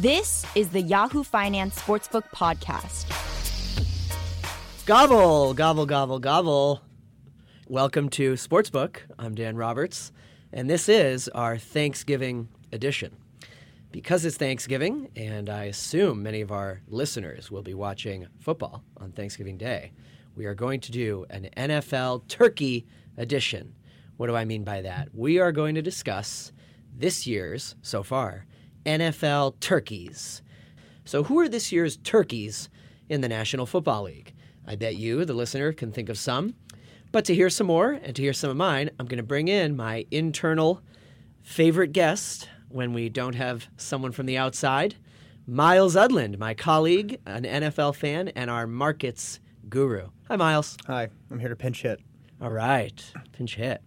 This 0.00 0.46
is 0.54 0.70
the 0.70 0.80
Yahoo 0.80 1.22
Finance 1.22 1.78
Sportsbook 1.78 2.22
Podcast. 2.34 3.04
Gobble, 4.86 5.52
gobble, 5.52 5.84
gobble, 5.84 6.18
gobble. 6.18 6.80
Welcome 7.68 8.08
to 8.08 8.32
Sportsbook. 8.32 9.00
I'm 9.18 9.34
Dan 9.34 9.56
Roberts, 9.58 10.10
and 10.54 10.70
this 10.70 10.88
is 10.88 11.28
our 11.28 11.58
Thanksgiving 11.58 12.48
edition. 12.72 13.14
Because 13.92 14.24
it's 14.24 14.38
Thanksgiving, 14.38 15.10
and 15.16 15.50
I 15.50 15.64
assume 15.64 16.22
many 16.22 16.40
of 16.40 16.50
our 16.50 16.80
listeners 16.88 17.50
will 17.50 17.60
be 17.60 17.74
watching 17.74 18.26
football 18.38 18.82
on 18.96 19.12
Thanksgiving 19.12 19.58
Day, 19.58 19.92
we 20.34 20.46
are 20.46 20.54
going 20.54 20.80
to 20.80 20.92
do 20.92 21.26
an 21.28 21.50
NFL 21.58 22.26
Turkey 22.26 22.86
edition. 23.18 23.74
What 24.16 24.28
do 24.28 24.34
I 24.34 24.46
mean 24.46 24.64
by 24.64 24.80
that? 24.80 25.10
We 25.12 25.40
are 25.40 25.52
going 25.52 25.74
to 25.74 25.82
discuss 25.82 26.52
this 26.96 27.26
year's, 27.26 27.74
so 27.82 28.02
far, 28.02 28.46
NFL 28.84 29.60
turkeys. 29.60 30.42
So, 31.04 31.24
who 31.24 31.38
are 31.40 31.48
this 31.48 31.72
year's 31.72 31.96
turkeys 31.98 32.68
in 33.08 33.20
the 33.20 33.28
National 33.28 33.66
Football 33.66 34.04
League? 34.04 34.34
I 34.66 34.76
bet 34.76 34.96
you, 34.96 35.24
the 35.24 35.34
listener, 35.34 35.72
can 35.72 35.92
think 35.92 36.08
of 36.08 36.18
some. 36.18 36.54
But 37.12 37.24
to 37.24 37.34
hear 37.34 37.50
some 37.50 37.66
more 37.66 37.92
and 37.92 38.14
to 38.14 38.22
hear 38.22 38.32
some 38.32 38.50
of 38.50 38.56
mine, 38.56 38.90
I'm 38.98 39.06
going 39.06 39.16
to 39.16 39.24
bring 39.24 39.48
in 39.48 39.76
my 39.76 40.06
internal 40.10 40.80
favorite 41.42 41.92
guest 41.92 42.48
when 42.68 42.92
we 42.92 43.08
don't 43.08 43.34
have 43.34 43.66
someone 43.76 44.12
from 44.12 44.26
the 44.26 44.38
outside, 44.38 44.94
Myles 45.46 45.96
Udland, 45.96 46.38
my 46.38 46.54
colleague, 46.54 47.18
an 47.26 47.42
NFL 47.42 47.96
fan, 47.96 48.28
and 48.28 48.48
our 48.48 48.66
markets 48.66 49.40
guru. 49.68 50.08
Hi, 50.28 50.36
Myles. 50.36 50.76
Hi, 50.86 51.08
I'm 51.30 51.40
here 51.40 51.48
to 51.48 51.56
pinch 51.56 51.82
hit. 51.82 52.00
All 52.40 52.50
right, 52.50 53.02
pinch 53.32 53.56
hit. 53.56 53.82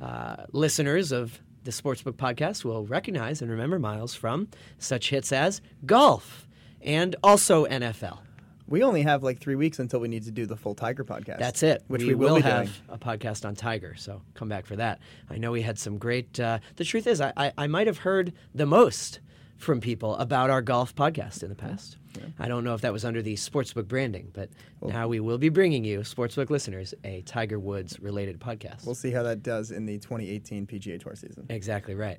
Uh, 0.00 0.44
listeners 0.52 1.10
of 1.10 1.40
the 1.64 1.70
Sportsbook 1.70 2.14
podcast 2.14 2.64
will 2.64 2.86
recognize 2.86 3.42
and 3.42 3.50
remember 3.50 3.78
Myles 3.78 4.14
from 4.14 4.48
such 4.78 5.10
hits 5.10 5.32
as 5.32 5.60
golf 5.84 6.46
and 6.80 7.16
also 7.22 7.66
NFL. 7.66 8.18
We 8.66 8.84
only 8.84 9.02
have 9.02 9.24
like 9.24 9.40
three 9.40 9.56
weeks 9.56 9.80
until 9.80 9.98
we 9.98 10.08
need 10.08 10.22
to 10.24 10.30
do 10.30 10.46
the 10.46 10.56
full 10.56 10.74
Tiger 10.74 11.04
podcast. 11.04 11.38
That's 11.38 11.62
it. 11.64 11.82
Which 11.88 12.02
we, 12.02 12.08
we, 12.08 12.14
will, 12.14 12.28
will 12.28 12.36
be 12.36 12.42
have 12.42 12.66
doing. 12.66 12.72
a 12.88 12.98
podcast 12.98 13.44
on 13.44 13.56
Tiger, 13.56 13.96
so 13.96 14.22
come 14.34 14.48
back 14.48 14.64
for 14.64 14.76
that. 14.76 15.00
I 15.28 15.38
know 15.38 15.50
we 15.50 15.62
had 15.62 15.78
some 15.78 15.98
great. 15.98 16.38
Uh, 16.38 16.60
the 16.76 16.84
truth 16.84 17.08
is, 17.08 17.20
I, 17.20 17.32
I, 17.36 17.52
I 17.58 17.66
might 17.66 17.88
have 17.88 17.98
heard 17.98 18.32
the 18.54 18.66
most 18.66 19.18
from 19.60 19.80
people 19.80 20.16
about 20.16 20.48
our 20.48 20.62
golf 20.62 20.94
podcast 20.94 21.42
in 21.42 21.50
the 21.50 21.54
past. 21.54 21.98
I 22.38 22.48
don't 22.48 22.64
know 22.64 22.74
if 22.74 22.80
that 22.80 22.92
was 22.92 23.04
under 23.04 23.20
the 23.20 23.34
Sportsbook 23.34 23.86
branding, 23.86 24.30
but 24.32 24.48
now 24.82 25.06
we 25.06 25.20
will 25.20 25.38
be 25.38 25.50
bringing 25.50 25.84
you, 25.84 26.00
Sportsbook 26.00 26.48
listeners, 26.48 26.94
a 27.04 27.20
Tiger 27.22 27.58
Woods 27.60 28.00
related 28.00 28.40
podcast. 28.40 28.86
We'll 28.86 28.94
see 28.94 29.10
how 29.10 29.22
that 29.22 29.42
does 29.42 29.70
in 29.70 29.84
the 29.84 29.98
2018 29.98 30.66
PGA 30.66 30.98
Tour 30.98 31.14
season. 31.14 31.46
Exactly 31.50 31.94
right. 31.94 32.18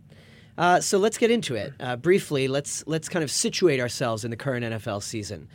Uh, 0.57 0.79
so 0.79 0.99
let's 0.99 1.17
get 1.17 1.31
into 1.31 1.55
it 1.55 1.73
uh, 1.79 1.95
briefly. 1.95 2.47
Let's 2.47 2.85
let's 2.85 3.09
kind 3.09 3.23
of 3.23 3.31
situate 3.31 3.79
ourselves 3.79 4.23
in 4.23 4.29
the 4.31 4.37
current 4.37 4.63
NFL 4.63 5.01
season. 5.01 5.49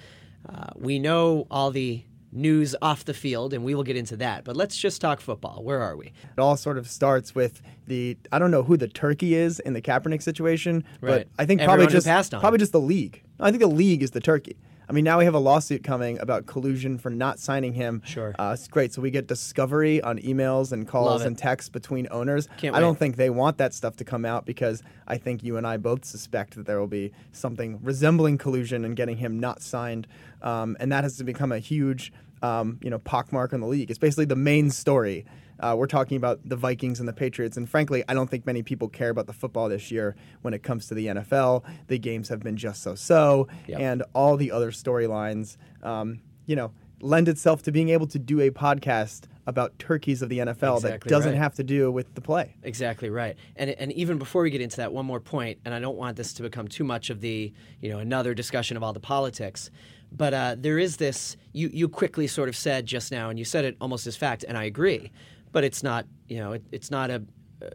Uh, 0.48 0.70
we 0.74 0.98
know 0.98 1.46
all 1.50 1.70
the 1.70 2.04
news 2.36 2.76
off 2.82 3.04
the 3.04 3.14
field, 3.14 3.52
and 3.54 3.64
we 3.64 3.74
will 3.74 3.82
get 3.82 3.96
into 3.96 4.16
that. 4.18 4.44
But 4.44 4.56
let's 4.56 4.76
just 4.76 5.00
talk 5.00 5.20
football. 5.20 5.62
Where 5.64 5.80
are 5.80 5.96
we? 5.96 6.06
It 6.06 6.38
all 6.38 6.56
sort 6.56 6.78
of 6.78 6.88
starts 6.88 7.34
with 7.34 7.62
the 7.86 8.16
I 8.30 8.38
don't 8.38 8.50
know 8.50 8.62
who 8.62 8.76
the 8.76 8.88
turkey 8.88 9.34
is 9.34 9.58
in 9.60 9.72
the 9.72 9.82
Kaepernick 9.82 10.22
situation, 10.22 10.84
Right. 11.00 11.26
but 11.26 11.28
I 11.42 11.46
think 11.46 11.60
Everyone 11.60 11.78
probably 11.86 11.92
just 12.00 12.30
probably 12.32 12.58
just 12.58 12.72
the 12.72 12.80
league. 12.80 13.22
I 13.40 13.50
think 13.50 13.60
the 13.62 13.66
league 13.68 14.02
is 14.02 14.10
the 14.12 14.20
turkey. 14.20 14.56
I 14.88 14.92
mean, 14.92 15.02
now 15.02 15.18
we 15.18 15.24
have 15.24 15.34
a 15.34 15.40
lawsuit 15.40 15.82
coming 15.82 16.16
about 16.20 16.46
collusion 16.46 16.96
for 16.96 17.10
not 17.10 17.40
signing 17.40 17.72
him. 17.72 18.02
Sure. 18.04 18.36
uh, 18.38 18.52
it's 18.54 18.68
great. 18.68 18.92
So 18.92 19.02
we 19.02 19.10
get 19.10 19.26
discovery 19.26 20.00
on 20.00 20.18
emails 20.20 20.70
and 20.70 20.86
calls 20.86 21.22
and 21.22 21.36
texts 21.36 21.68
between 21.68 22.06
owners. 22.12 22.48
Can't 22.56 22.72
I 22.76 22.78
don't 22.78 22.96
think 22.96 23.16
they 23.16 23.28
want 23.28 23.58
that 23.58 23.74
stuff 23.74 23.96
to 23.96 24.04
come 24.04 24.24
out 24.24 24.46
because 24.46 24.84
I 25.08 25.18
think 25.18 25.42
you 25.42 25.56
and 25.56 25.66
I 25.66 25.76
both 25.76 26.04
suspect 26.04 26.54
that 26.54 26.66
there 26.66 26.78
will 26.78 26.86
be 26.86 27.10
something 27.32 27.80
resembling 27.82 28.38
collusion 28.38 28.84
and 28.84 28.94
getting 28.94 29.16
him 29.16 29.40
not 29.40 29.60
signed, 29.60 30.06
um, 30.40 30.76
and 30.78 30.92
that 30.92 31.02
has 31.02 31.16
to 31.16 31.24
become 31.24 31.50
a 31.50 31.58
huge, 31.58 32.12
um, 32.42 32.78
you 32.82 32.90
know, 32.90 32.98
pockmark 32.98 33.52
on 33.52 33.60
the 33.60 33.66
league. 33.66 33.90
It's 33.90 33.98
basically 33.98 34.24
the 34.26 34.36
main 34.36 34.70
story. 34.70 35.24
Uh, 35.58 35.74
we're 35.78 35.86
talking 35.86 36.18
about 36.18 36.38
the 36.46 36.56
Vikings 36.56 37.00
and 37.00 37.08
the 37.08 37.14
Patriots, 37.14 37.56
and 37.56 37.68
frankly, 37.68 38.04
I 38.08 38.14
don't 38.14 38.28
think 38.28 38.44
many 38.44 38.62
people 38.62 38.88
care 38.88 39.08
about 39.08 39.26
the 39.26 39.32
football 39.32 39.70
this 39.70 39.90
year 39.90 40.14
when 40.42 40.52
it 40.52 40.62
comes 40.62 40.86
to 40.88 40.94
the 40.94 41.06
NFL. 41.06 41.64
The 41.86 41.98
games 41.98 42.28
have 42.28 42.40
been 42.40 42.58
just 42.58 42.82
so-so, 42.82 43.48
Yep. 43.66 43.80
and 43.80 44.02
all 44.12 44.36
the 44.36 44.52
other 44.52 44.70
storylines, 44.70 45.56
um, 45.82 46.20
you 46.44 46.56
know, 46.56 46.72
lend 47.00 47.28
itself 47.28 47.62
to 47.62 47.72
being 47.72 47.88
able 47.88 48.06
to 48.08 48.18
do 48.18 48.40
a 48.40 48.50
podcast 48.50 49.24
about 49.46 49.78
turkeys 49.78 50.22
of 50.22 50.28
the 50.28 50.38
NFL 50.38 50.82
that 50.82 51.00
doesn't 51.02 51.32
right. 51.32 51.38
have 51.38 51.54
to 51.54 51.62
do 51.62 51.90
with 51.90 52.14
the 52.14 52.20
play. 52.20 52.56
Exactly 52.62 53.10
right. 53.10 53.36
And 53.54 53.70
and 53.70 53.92
even 53.92 54.18
before 54.18 54.42
we 54.42 54.50
get 54.50 54.60
into 54.60 54.78
that, 54.78 54.92
one 54.92 55.06
more 55.06 55.20
point, 55.20 55.58
and 55.64 55.72
I 55.72 55.78
don't 55.78 55.96
want 55.96 56.16
this 56.16 56.32
to 56.34 56.42
become 56.42 56.66
too 56.68 56.84
much 56.84 57.10
of 57.10 57.20
the 57.20 57.52
you 57.80 57.88
know 57.88 57.98
another 57.98 58.34
discussion 58.34 58.76
of 58.76 58.82
all 58.82 58.92
the 58.92 59.00
politics, 59.00 59.70
but 60.16 60.34
uh, 60.34 60.56
there 60.58 60.78
is 60.78 60.96
this. 60.96 61.36
You 61.52 61.68
you 61.72 61.88
quickly 61.88 62.26
sort 62.26 62.48
of 62.48 62.56
said 62.56 62.86
just 62.86 63.12
now, 63.12 63.28
and 63.28 63.38
you 63.38 63.44
said 63.44 63.64
it 63.64 63.76
almost 63.80 64.06
as 64.06 64.16
fact, 64.16 64.44
and 64.46 64.56
I 64.56 64.64
agree, 64.64 65.12
but 65.52 65.64
it's 65.64 65.82
not 65.82 66.06
you 66.28 66.38
know 66.38 66.52
it, 66.52 66.64
it's 66.72 66.90
not 66.90 67.10
a 67.10 67.22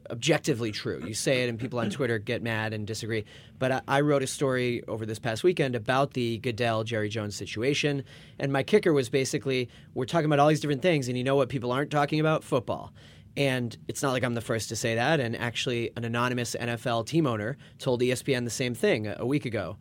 objectively 0.09 0.71
true. 0.71 1.03
You 1.05 1.13
say 1.13 1.43
it, 1.43 1.49
and 1.49 1.59
people 1.59 1.79
on 1.79 1.89
Twitter 1.89 2.19
get 2.19 2.41
mad 2.43 2.73
and 2.73 2.85
disagree. 2.85 3.25
But 3.59 3.71
I, 3.71 3.81
I 3.87 4.01
wrote 4.01 4.23
a 4.23 4.27
story 4.27 4.83
over 4.87 5.05
this 5.05 5.19
past 5.19 5.43
weekend 5.43 5.75
about 5.75 6.13
the 6.13 6.37
Goodell 6.39 6.83
Jerry 6.83 7.09
Jones 7.09 7.35
situation, 7.35 8.03
and 8.39 8.51
my 8.51 8.63
kicker 8.63 8.93
was 8.93 9.09
basically 9.09 9.69
we're 9.93 10.05
talking 10.05 10.25
about 10.25 10.39
all 10.39 10.47
these 10.47 10.59
different 10.59 10.81
things, 10.81 11.07
and 11.07 11.17
you 11.17 11.23
know 11.23 11.35
what 11.35 11.49
people 11.49 11.71
aren't 11.71 11.91
talking 11.91 12.19
about? 12.19 12.43
Football. 12.43 12.91
And 13.37 13.77
it's 13.87 14.03
not 14.03 14.11
like 14.11 14.25
I'm 14.25 14.33
the 14.33 14.41
first 14.41 14.67
to 14.69 14.75
say 14.75 14.95
that. 14.95 15.21
And 15.21 15.37
actually, 15.37 15.91
an 15.95 16.03
anonymous 16.03 16.53
NFL 16.59 17.05
team 17.05 17.25
owner 17.25 17.57
told 17.79 18.01
ESPN 18.01 18.43
the 18.43 18.49
same 18.49 18.75
thing 18.75 19.07
a, 19.07 19.17
a 19.19 19.25
week 19.25 19.45
ago. 19.45 19.77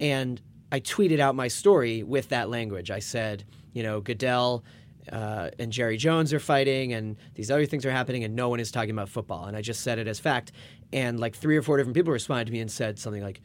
And 0.00 0.40
I 0.74 0.80
tweeted 0.80 1.20
out 1.20 1.36
my 1.36 1.46
story 1.46 2.02
with 2.02 2.30
that 2.30 2.50
language. 2.50 2.90
I 2.90 2.98
said, 2.98 3.44
you 3.74 3.84
know, 3.84 4.00
Goodell 4.00 4.64
uh, 5.12 5.50
and 5.56 5.70
Jerry 5.70 5.96
Jones 5.96 6.32
are 6.32 6.40
fighting, 6.40 6.92
and 6.92 7.16
these 7.36 7.48
other 7.48 7.64
things 7.64 7.86
are 7.86 7.92
happening, 7.92 8.24
and 8.24 8.34
no 8.34 8.48
one 8.48 8.58
is 8.58 8.72
talking 8.72 8.90
about 8.90 9.08
football. 9.08 9.44
And 9.44 9.56
I 9.56 9.60
just 9.60 9.82
said 9.82 10.00
it 10.00 10.08
as 10.08 10.18
fact. 10.18 10.50
And 10.92 11.20
like 11.20 11.36
three 11.36 11.56
or 11.56 11.62
four 11.62 11.76
different 11.76 11.94
people 11.94 12.12
responded 12.12 12.46
to 12.46 12.52
me 12.52 12.58
and 12.58 12.68
said 12.68 12.98
something 12.98 13.22
like, 13.22 13.40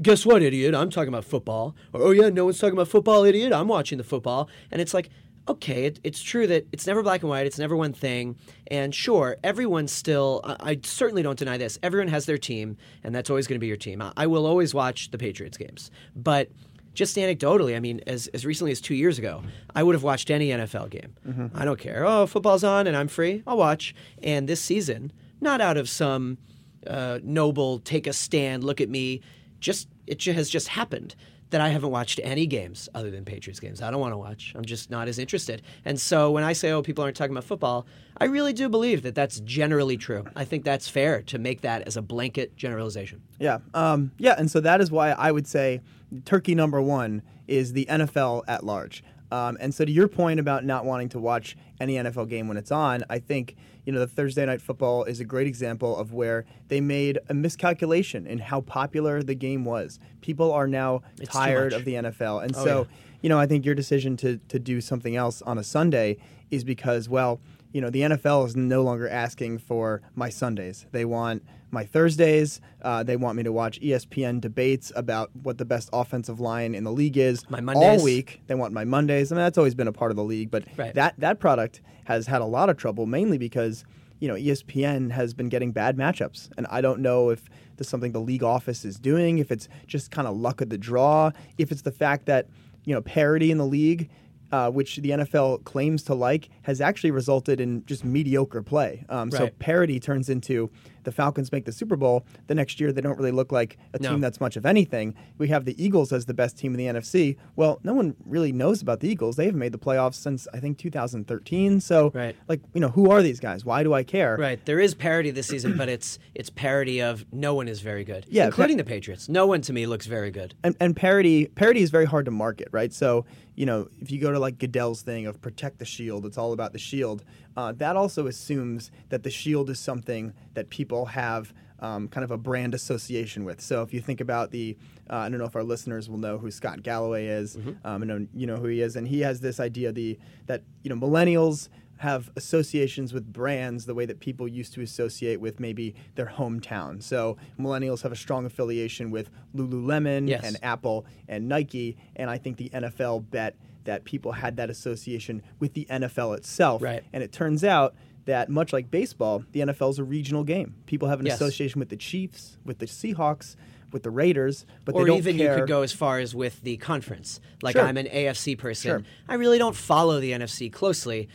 guess 0.00 0.24
what, 0.24 0.40
idiot? 0.40 0.72
I'm 0.72 0.88
talking 0.88 1.08
about 1.08 1.24
football. 1.24 1.74
Or, 1.92 2.02
oh, 2.02 2.10
yeah, 2.12 2.28
no 2.28 2.44
one's 2.44 2.60
talking 2.60 2.74
about 2.74 2.86
football, 2.86 3.24
idiot. 3.24 3.52
I'm 3.52 3.66
watching 3.66 3.98
the 3.98 4.04
football. 4.04 4.48
And 4.70 4.80
it's 4.80 4.94
like, 4.94 5.10
okay, 5.48 5.84
it, 5.84 6.00
it's 6.02 6.20
true 6.20 6.46
that 6.46 6.66
it's 6.72 6.86
never 6.86 7.02
black 7.02 7.22
and 7.22 7.30
white, 7.30 7.46
it's 7.46 7.58
never 7.58 7.76
one 7.76 7.92
thing. 7.92 8.36
And 8.68 8.94
sure, 8.94 9.36
everyone 9.44 9.88
still, 9.88 10.40
I, 10.44 10.56
I 10.60 10.80
certainly 10.82 11.22
don't 11.22 11.38
deny 11.38 11.56
this, 11.56 11.78
everyone 11.82 12.08
has 12.08 12.26
their 12.26 12.38
team, 12.38 12.76
and 13.04 13.14
that's 13.14 13.30
always 13.30 13.46
going 13.46 13.56
to 13.56 13.60
be 13.60 13.68
your 13.68 13.76
team. 13.76 14.02
I, 14.02 14.12
I 14.16 14.26
will 14.26 14.46
always 14.46 14.74
watch 14.74 15.10
the 15.10 15.18
Patriots 15.18 15.56
games. 15.56 15.90
But 16.14 16.50
just 16.94 17.16
anecdotally, 17.16 17.76
I 17.76 17.80
mean, 17.80 18.00
as, 18.06 18.26
as 18.28 18.46
recently 18.46 18.72
as 18.72 18.80
two 18.80 18.94
years 18.94 19.18
ago, 19.18 19.42
I 19.74 19.82
would 19.82 19.94
have 19.94 20.02
watched 20.02 20.30
any 20.30 20.48
NFL 20.48 20.90
game. 20.90 21.50
I 21.54 21.64
don't 21.64 21.78
care. 21.78 22.04
Oh, 22.06 22.26
football's 22.26 22.64
on 22.64 22.86
and 22.86 22.96
I'm 22.96 23.08
free. 23.08 23.42
I'll 23.46 23.58
watch. 23.58 23.94
And 24.22 24.48
this 24.48 24.60
season, 24.62 25.12
not 25.40 25.60
out 25.60 25.76
of 25.76 25.88
some 25.88 26.38
uh, 26.86 27.18
noble 27.22 27.80
take 27.80 28.06
a 28.06 28.12
stand, 28.12 28.64
look 28.64 28.80
at 28.80 28.88
me. 28.88 29.20
Just 29.60 29.88
it 30.06 30.22
has 30.24 30.48
just 30.48 30.68
happened 30.68 31.14
that 31.50 31.60
I 31.60 31.68
haven't 31.68 31.90
watched 31.90 32.20
any 32.22 32.46
games 32.46 32.88
other 32.94 33.10
than 33.10 33.24
Patriots 33.24 33.60
games. 33.60 33.80
I 33.80 33.90
don't 33.90 34.00
want 34.00 34.12
to 34.12 34.18
watch. 34.18 34.52
I'm 34.56 34.64
just 34.64 34.90
not 34.90 35.08
as 35.08 35.18
interested. 35.18 35.62
And 35.84 36.00
so 36.00 36.30
when 36.30 36.44
I 36.44 36.52
say, 36.52 36.72
"Oh, 36.72 36.82
people 36.82 37.04
aren't 37.04 37.16
talking 37.16 37.32
about 37.32 37.44
football," 37.44 37.86
I 38.18 38.24
really 38.24 38.52
do 38.52 38.68
believe 38.68 39.02
that 39.02 39.14
that's 39.14 39.40
generally 39.40 39.96
true. 39.96 40.24
I 40.34 40.44
think 40.44 40.64
that's 40.64 40.88
fair 40.88 41.22
to 41.22 41.38
make 41.38 41.60
that 41.60 41.82
as 41.86 41.96
a 41.96 42.02
blanket 42.02 42.56
generalization. 42.56 43.22
Yeah, 43.38 43.58
um, 43.74 44.12
yeah, 44.18 44.34
and 44.36 44.50
so 44.50 44.60
that 44.60 44.80
is 44.80 44.90
why 44.90 45.10
I 45.10 45.30
would 45.30 45.46
say 45.46 45.80
turkey 46.24 46.54
number 46.54 46.80
one 46.82 47.22
is 47.46 47.72
the 47.72 47.86
NFL 47.86 48.42
at 48.48 48.64
large. 48.64 49.04
Um, 49.30 49.56
and 49.60 49.74
so 49.74 49.84
to 49.84 49.90
your 49.90 50.08
point 50.08 50.40
about 50.40 50.64
not 50.64 50.84
wanting 50.84 51.08
to 51.10 51.18
watch 51.18 51.56
any 51.80 51.94
NFL 51.94 52.28
game 52.28 52.48
when 52.48 52.56
it's 52.56 52.70
on, 52.70 53.04
I 53.10 53.18
think 53.18 53.56
you 53.86 53.92
know 53.92 54.00
the 54.00 54.06
Thursday 54.06 54.44
night 54.44 54.60
football 54.60 55.04
is 55.04 55.18
a 55.20 55.24
great 55.24 55.46
example 55.46 55.96
of 55.96 56.12
where 56.12 56.44
they 56.68 56.80
made 56.82 57.18
a 57.30 57.34
miscalculation 57.34 58.26
in 58.26 58.38
how 58.38 58.60
popular 58.60 59.22
the 59.22 59.34
game 59.34 59.64
was. 59.64 59.98
People 60.20 60.52
are 60.52 60.66
now 60.66 61.00
It's 61.20 61.30
tired 61.32 61.72
of 61.72 61.84
the 61.86 61.94
NFL, 61.94 62.42
and 62.44 62.54
Oh, 62.54 62.64
so 62.64 62.78
yeah. 62.80 62.96
you 63.22 63.28
know 63.30 63.38
I 63.38 63.46
think 63.46 63.64
your 63.64 63.74
decision 63.74 64.16
to 64.18 64.38
to 64.48 64.58
do 64.58 64.80
something 64.82 65.16
else 65.16 65.40
on 65.42 65.56
a 65.56 65.64
Sunday 65.64 66.18
is 66.50 66.64
because 66.64 67.08
well 67.08 67.40
you 67.72 67.80
know 67.80 67.88
the 67.90 68.00
NFL 68.00 68.46
is 68.46 68.56
no 68.56 68.82
longer 68.82 69.08
asking 69.08 69.58
for 69.58 70.02
my 70.14 70.28
Sundays. 70.28 70.86
They 70.92 71.04
want 71.04 71.42
my 71.70 71.84
Thursdays. 71.84 72.60
Uh, 72.82 73.02
they 73.02 73.16
want 73.16 73.36
me 73.36 73.42
to 73.42 73.52
watch 73.52 73.80
ESPN 73.80 74.40
debates 74.40 74.92
about 74.94 75.30
what 75.42 75.58
the 75.58 75.64
best 75.64 75.88
offensive 75.92 76.40
line 76.40 76.74
in 76.74 76.84
the 76.84 76.92
league 76.92 77.16
is 77.16 77.48
My 77.50 77.60
Mondays 77.60 78.00
all 78.00 78.04
week. 78.04 78.42
They 78.46 78.54
want 78.54 78.72
my 78.72 78.84
Mondays. 78.84 79.32
I 79.32 79.34
mean 79.34 79.44
that's 79.44 79.58
always 79.58 79.74
been 79.74 79.88
a 79.88 79.92
part 79.92 80.10
of 80.10 80.16
the 80.16 80.24
league, 80.24 80.50
but 80.50 80.64
Right. 80.76 80.94
that 80.94 81.14
that 81.18 81.40
product 81.40 81.80
has 82.04 82.26
had 82.26 82.40
a 82.40 82.46
lot 82.46 82.70
of 82.70 82.76
trouble 82.76 83.06
mainly 83.06 83.38
because 83.38 83.84
you 84.20 84.28
know 84.28 84.34
ESPN 84.34 85.10
has 85.12 85.34
been 85.34 85.48
getting 85.48 85.72
bad 85.72 85.96
matchups, 85.96 86.50
and 86.56 86.66
I 86.70 86.80
don't 86.80 87.00
know 87.00 87.30
if 87.30 87.48
there's 87.76 87.88
something 87.88 88.12
the 88.12 88.20
league 88.20 88.42
office 88.42 88.84
is 88.84 88.98
doing, 88.98 89.38
if 89.38 89.50
it's 89.50 89.68
just 89.86 90.10
kind 90.10 90.26
of 90.26 90.36
luck 90.36 90.60
of 90.60 90.70
the 90.70 90.78
draw, 90.78 91.30
if 91.58 91.70
it's 91.70 91.82
the 91.82 91.92
fact 91.92 92.26
that 92.26 92.48
you 92.84 92.94
know 92.94 93.02
parity 93.02 93.50
in 93.50 93.58
the 93.58 93.66
league 93.66 94.08
uh, 94.52 94.70
which 94.70 94.96
the 94.98 95.10
NFL 95.10 95.64
claims 95.64 96.04
to 96.04 96.14
like, 96.14 96.48
has 96.62 96.80
actually 96.80 97.10
resulted 97.10 97.60
in 97.60 97.84
just 97.84 98.04
mediocre 98.04 98.62
play. 98.62 99.04
Um, 99.08 99.28
So 99.30 99.48
parity 99.58 99.98
turns 99.98 100.28
into 100.28 100.70
the 101.06 101.12
Falcons 101.12 101.50
make 101.52 101.64
the 101.64 101.72
Super 101.72 101.96
Bowl, 101.96 102.26
the 102.48 102.54
next 102.54 102.78
year 102.80 102.92
they 102.92 103.00
don't 103.00 103.16
really 103.16 103.30
look 103.30 103.50
like 103.50 103.78
a 103.94 103.98
No. 104.02 104.10
team 104.10 104.20
that's 104.20 104.40
much 104.40 104.56
of 104.56 104.66
anything. 104.66 105.14
We 105.38 105.48
have 105.48 105.64
the 105.64 105.82
Eagles 105.82 106.12
as 106.12 106.26
the 106.26 106.34
best 106.34 106.58
team 106.58 106.74
in 106.74 106.78
the 106.78 106.86
NFC. 106.86 107.36
Well, 107.56 107.80
no 107.82 107.94
one 107.94 108.14
really 108.26 108.52
knows 108.52 108.82
about 108.82 109.00
the 109.00 109.08
Eagles. 109.08 109.36
They 109.36 109.46
haven't 109.46 109.60
made 109.60 109.72
the 109.72 109.78
playoffs 109.78 110.16
since 110.16 110.46
I 110.52 110.58
think 110.60 110.76
2013. 110.76 111.80
So, 111.80 112.10
Right. 112.14 112.36
like, 112.48 112.60
you 112.74 112.80
know, 112.80 112.88
who 112.88 113.10
are 113.10 113.22
these 113.22 113.40
guys? 113.40 113.64
Why 113.64 113.82
do 113.82 113.94
I 113.94 114.02
care? 114.02 114.36
Right. 114.38 114.62
There 114.66 114.80
is 114.80 114.94
parity 114.94 115.30
this 115.30 115.46
season, 115.46 115.76
but 115.76 115.88
it's 115.88 116.18
it's 116.34 116.50
parity 116.50 117.00
of 117.00 117.24
no 117.32 117.54
one 117.54 117.68
is 117.68 117.80
very 117.80 118.04
good. 118.04 118.26
Yeah, 118.28 118.46
Including 118.46 118.76
pa- 118.76 118.82
the 118.82 118.88
Patriots. 118.88 119.28
No 119.28 119.46
one 119.46 119.60
to 119.62 119.72
me 119.72 119.86
looks 119.86 120.06
very 120.06 120.30
good. 120.30 120.54
and, 120.64 120.76
and 120.80 120.94
parity 120.96 121.46
parity 121.46 121.80
is 121.82 121.90
very 121.90 122.04
hard 122.04 122.24
to 122.26 122.30
market, 122.30 122.68
right? 122.72 122.92
So 122.92 123.24
you 123.54 123.64
know, 123.64 123.88
if 124.02 124.10
you 124.10 124.20
go 124.20 124.30
to 124.32 124.38
like 124.38 124.58
Goodell's 124.58 125.00
thing 125.00 125.26
of 125.26 125.40
protect 125.40 125.78
the 125.78 125.86
shield, 125.86 126.26
it's 126.26 126.36
all 126.36 126.52
about 126.52 126.74
the 126.74 126.78
shield. 126.78 127.24
Uh, 127.56 127.72
that 127.72 127.96
also 127.96 128.26
assumes 128.26 128.90
that 129.08 129.22
the 129.22 129.30
shield 129.30 129.70
is 129.70 129.78
something 129.78 130.32
that 130.54 130.68
people 130.70 131.06
have 131.06 131.52
um, 131.80 132.08
kind 132.08 132.24
of 132.24 132.30
a 132.30 132.38
brand 132.38 132.74
association 132.74 133.44
with. 133.44 133.60
So 133.60 133.82
if 133.82 133.92
you 133.92 134.00
think 134.00 134.20
about 134.20 134.50
the, 134.50 134.76
uh, 135.10 135.16
I 135.16 135.28
don't 135.28 135.38
know 135.38 135.44
if 135.44 135.54
our 135.56 135.62
listeners 135.62 136.08
will 136.08 136.16
know 136.18 136.38
who 136.38 136.50
Scott 136.50 136.82
Galloway 136.82 137.26
is. 137.26 137.56
Um, 137.56 138.02
I 138.02 138.06
know 138.06 138.26
you 138.34 138.46
know 138.46 138.56
who 138.56 138.68
he 138.68 138.80
is, 138.80 138.96
and 138.96 139.06
he 139.06 139.20
has 139.20 139.40
this 139.40 139.60
idea 139.60 139.92
the 139.92 140.18
that 140.46 140.62
you 140.82 140.88
know 140.90 140.96
millennials 140.96 141.68
have 141.98 142.30
associations 142.36 143.14
with 143.14 143.32
brands 143.32 143.86
the 143.86 143.94
way 143.94 144.04
that 144.04 144.20
people 144.20 144.46
used 144.46 144.74
to 144.74 144.82
associate 144.82 145.40
with 145.40 145.58
maybe 145.60 145.94
their 146.14 146.26
hometown. 146.26 147.02
So 147.02 147.38
millennials 147.58 148.02
have 148.02 148.12
a 148.12 148.16
strong 148.16 148.44
affiliation 148.44 149.10
with 149.10 149.30
Lululemon 149.54 150.28
Yes. 150.28 150.44
and 150.44 150.58
Apple 150.62 151.06
and 151.28 151.48
Nike, 151.48 151.96
and 152.14 152.28
I 152.30 152.36
think 152.38 152.56
the 152.58 152.68
NFL 152.70 153.30
bet 153.30 153.56
that 153.86 154.04
people 154.04 154.32
had 154.32 154.56
that 154.58 154.70
association 154.70 155.42
with 155.58 155.72
the 155.74 155.86
NFL 155.90 156.36
itself. 156.36 156.82
Right. 156.82 157.02
And 157.12 157.22
it 157.22 157.32
turns 157.32 157.64
out 157.64 157.94
that 158.26 158.48
much 158.48 158.72
like 158.72 158.90
baseball, 158.90 159.44
the 159.52 159.60
NFL 159.60 159.90
is 159.90 159.98
a 159.98 160.04
regional 160.04 160.44
game. 160.44 160.74
People 160.86 161.08
have 161.08 161.20
an 161.20 161.26
Yes. 161.26 161.36
association 161.36 161.78
with 161.78 161.88
the 161.88 161.96
Chiefs, 161.96 162.58
with 162.64 162.78
the 162.78 162.86
Seahawks, 162.86 163.56
with 163.92 164.02
the 164.02 164.10
Raiders, 164.10 164.66
but 164.84 164.94
or 164.94 165.02
they 165.04 165.06
don't 165.10 165.18
even 165.18 165.38
care. 165.38 165.52
you 165.54 165.60
could 165.60 165.68
go 165.68 165.82
as 165.82 165.92
far 165.92 166.18
as 166.18 166.34
with 166.34 166.60
the 166.62 166.76
conference. 166.76 167.40
Like 167.62 167.76
Sure. 167.76 167.84
I'm 167.84 167.96
an 167.96 168.06
AFC 168.08 168.56
person. 168.58 168.90
Sure. 168.90 169.02
I 169.28 169.34
really 169.34 169.58
don't 169.58 169.76
follow 169.76 170.18
the 170.20 170.32
NFC 170.32 170.68
closely. 170.70 171.28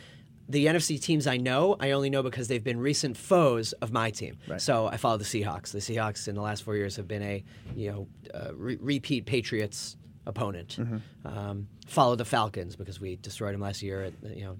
The 0.48 0.66
NFC 0.66 0.98
teams 1.00 1.26
I 1.26 1.38
know, 1.38 1.76
I 1.80 1.92
only 1.92 2.10
know 2.10 2.22
because 2.22 2.48
they've 2.48 2.62
been 2.62 2.78
recent 2.78 3.16
foes 3.16 3.72
of 3.74 3.90
my 3.90 4.10
team. 4.10 4.36
Right. 4.46 4.60
So 4.60 4.86
I 4.86 4.98
follow 4.98 5.16
the 5.16 5.24
Seahawks. 5.24 5.70
The 5.72 5.78
Seahawks 5.78 6.28
in 6.28 6.34
the 6.34 6.42
last 6.42 6.62
four 6.62 6.76
years 6.76 6.96
have 6.96 7.08
been 7.08 7.22
a 7.22 7.42
you 7.74 7.90
know 7.90 8.08
uh, 8.34 8.50
re- 8.54 8.76
repeat 8.80 9.24
Patriots 9.24 9.96
opponent. 10.26 10.76
Mm-hmm. 10.78 11.26
Um, 11.26 11.68
follow 11.86 12.16
the 12.16 12.24
Falcons 12.24 12.76
because 12.76 13.00
we 13.00 13.16
destroyed 13.16 13.54
them 13.54 13.60
last 13.60 13.82
year 13.82 14.04
at 14.04 14.36
you 14.36 14.44
know 14.44 14.56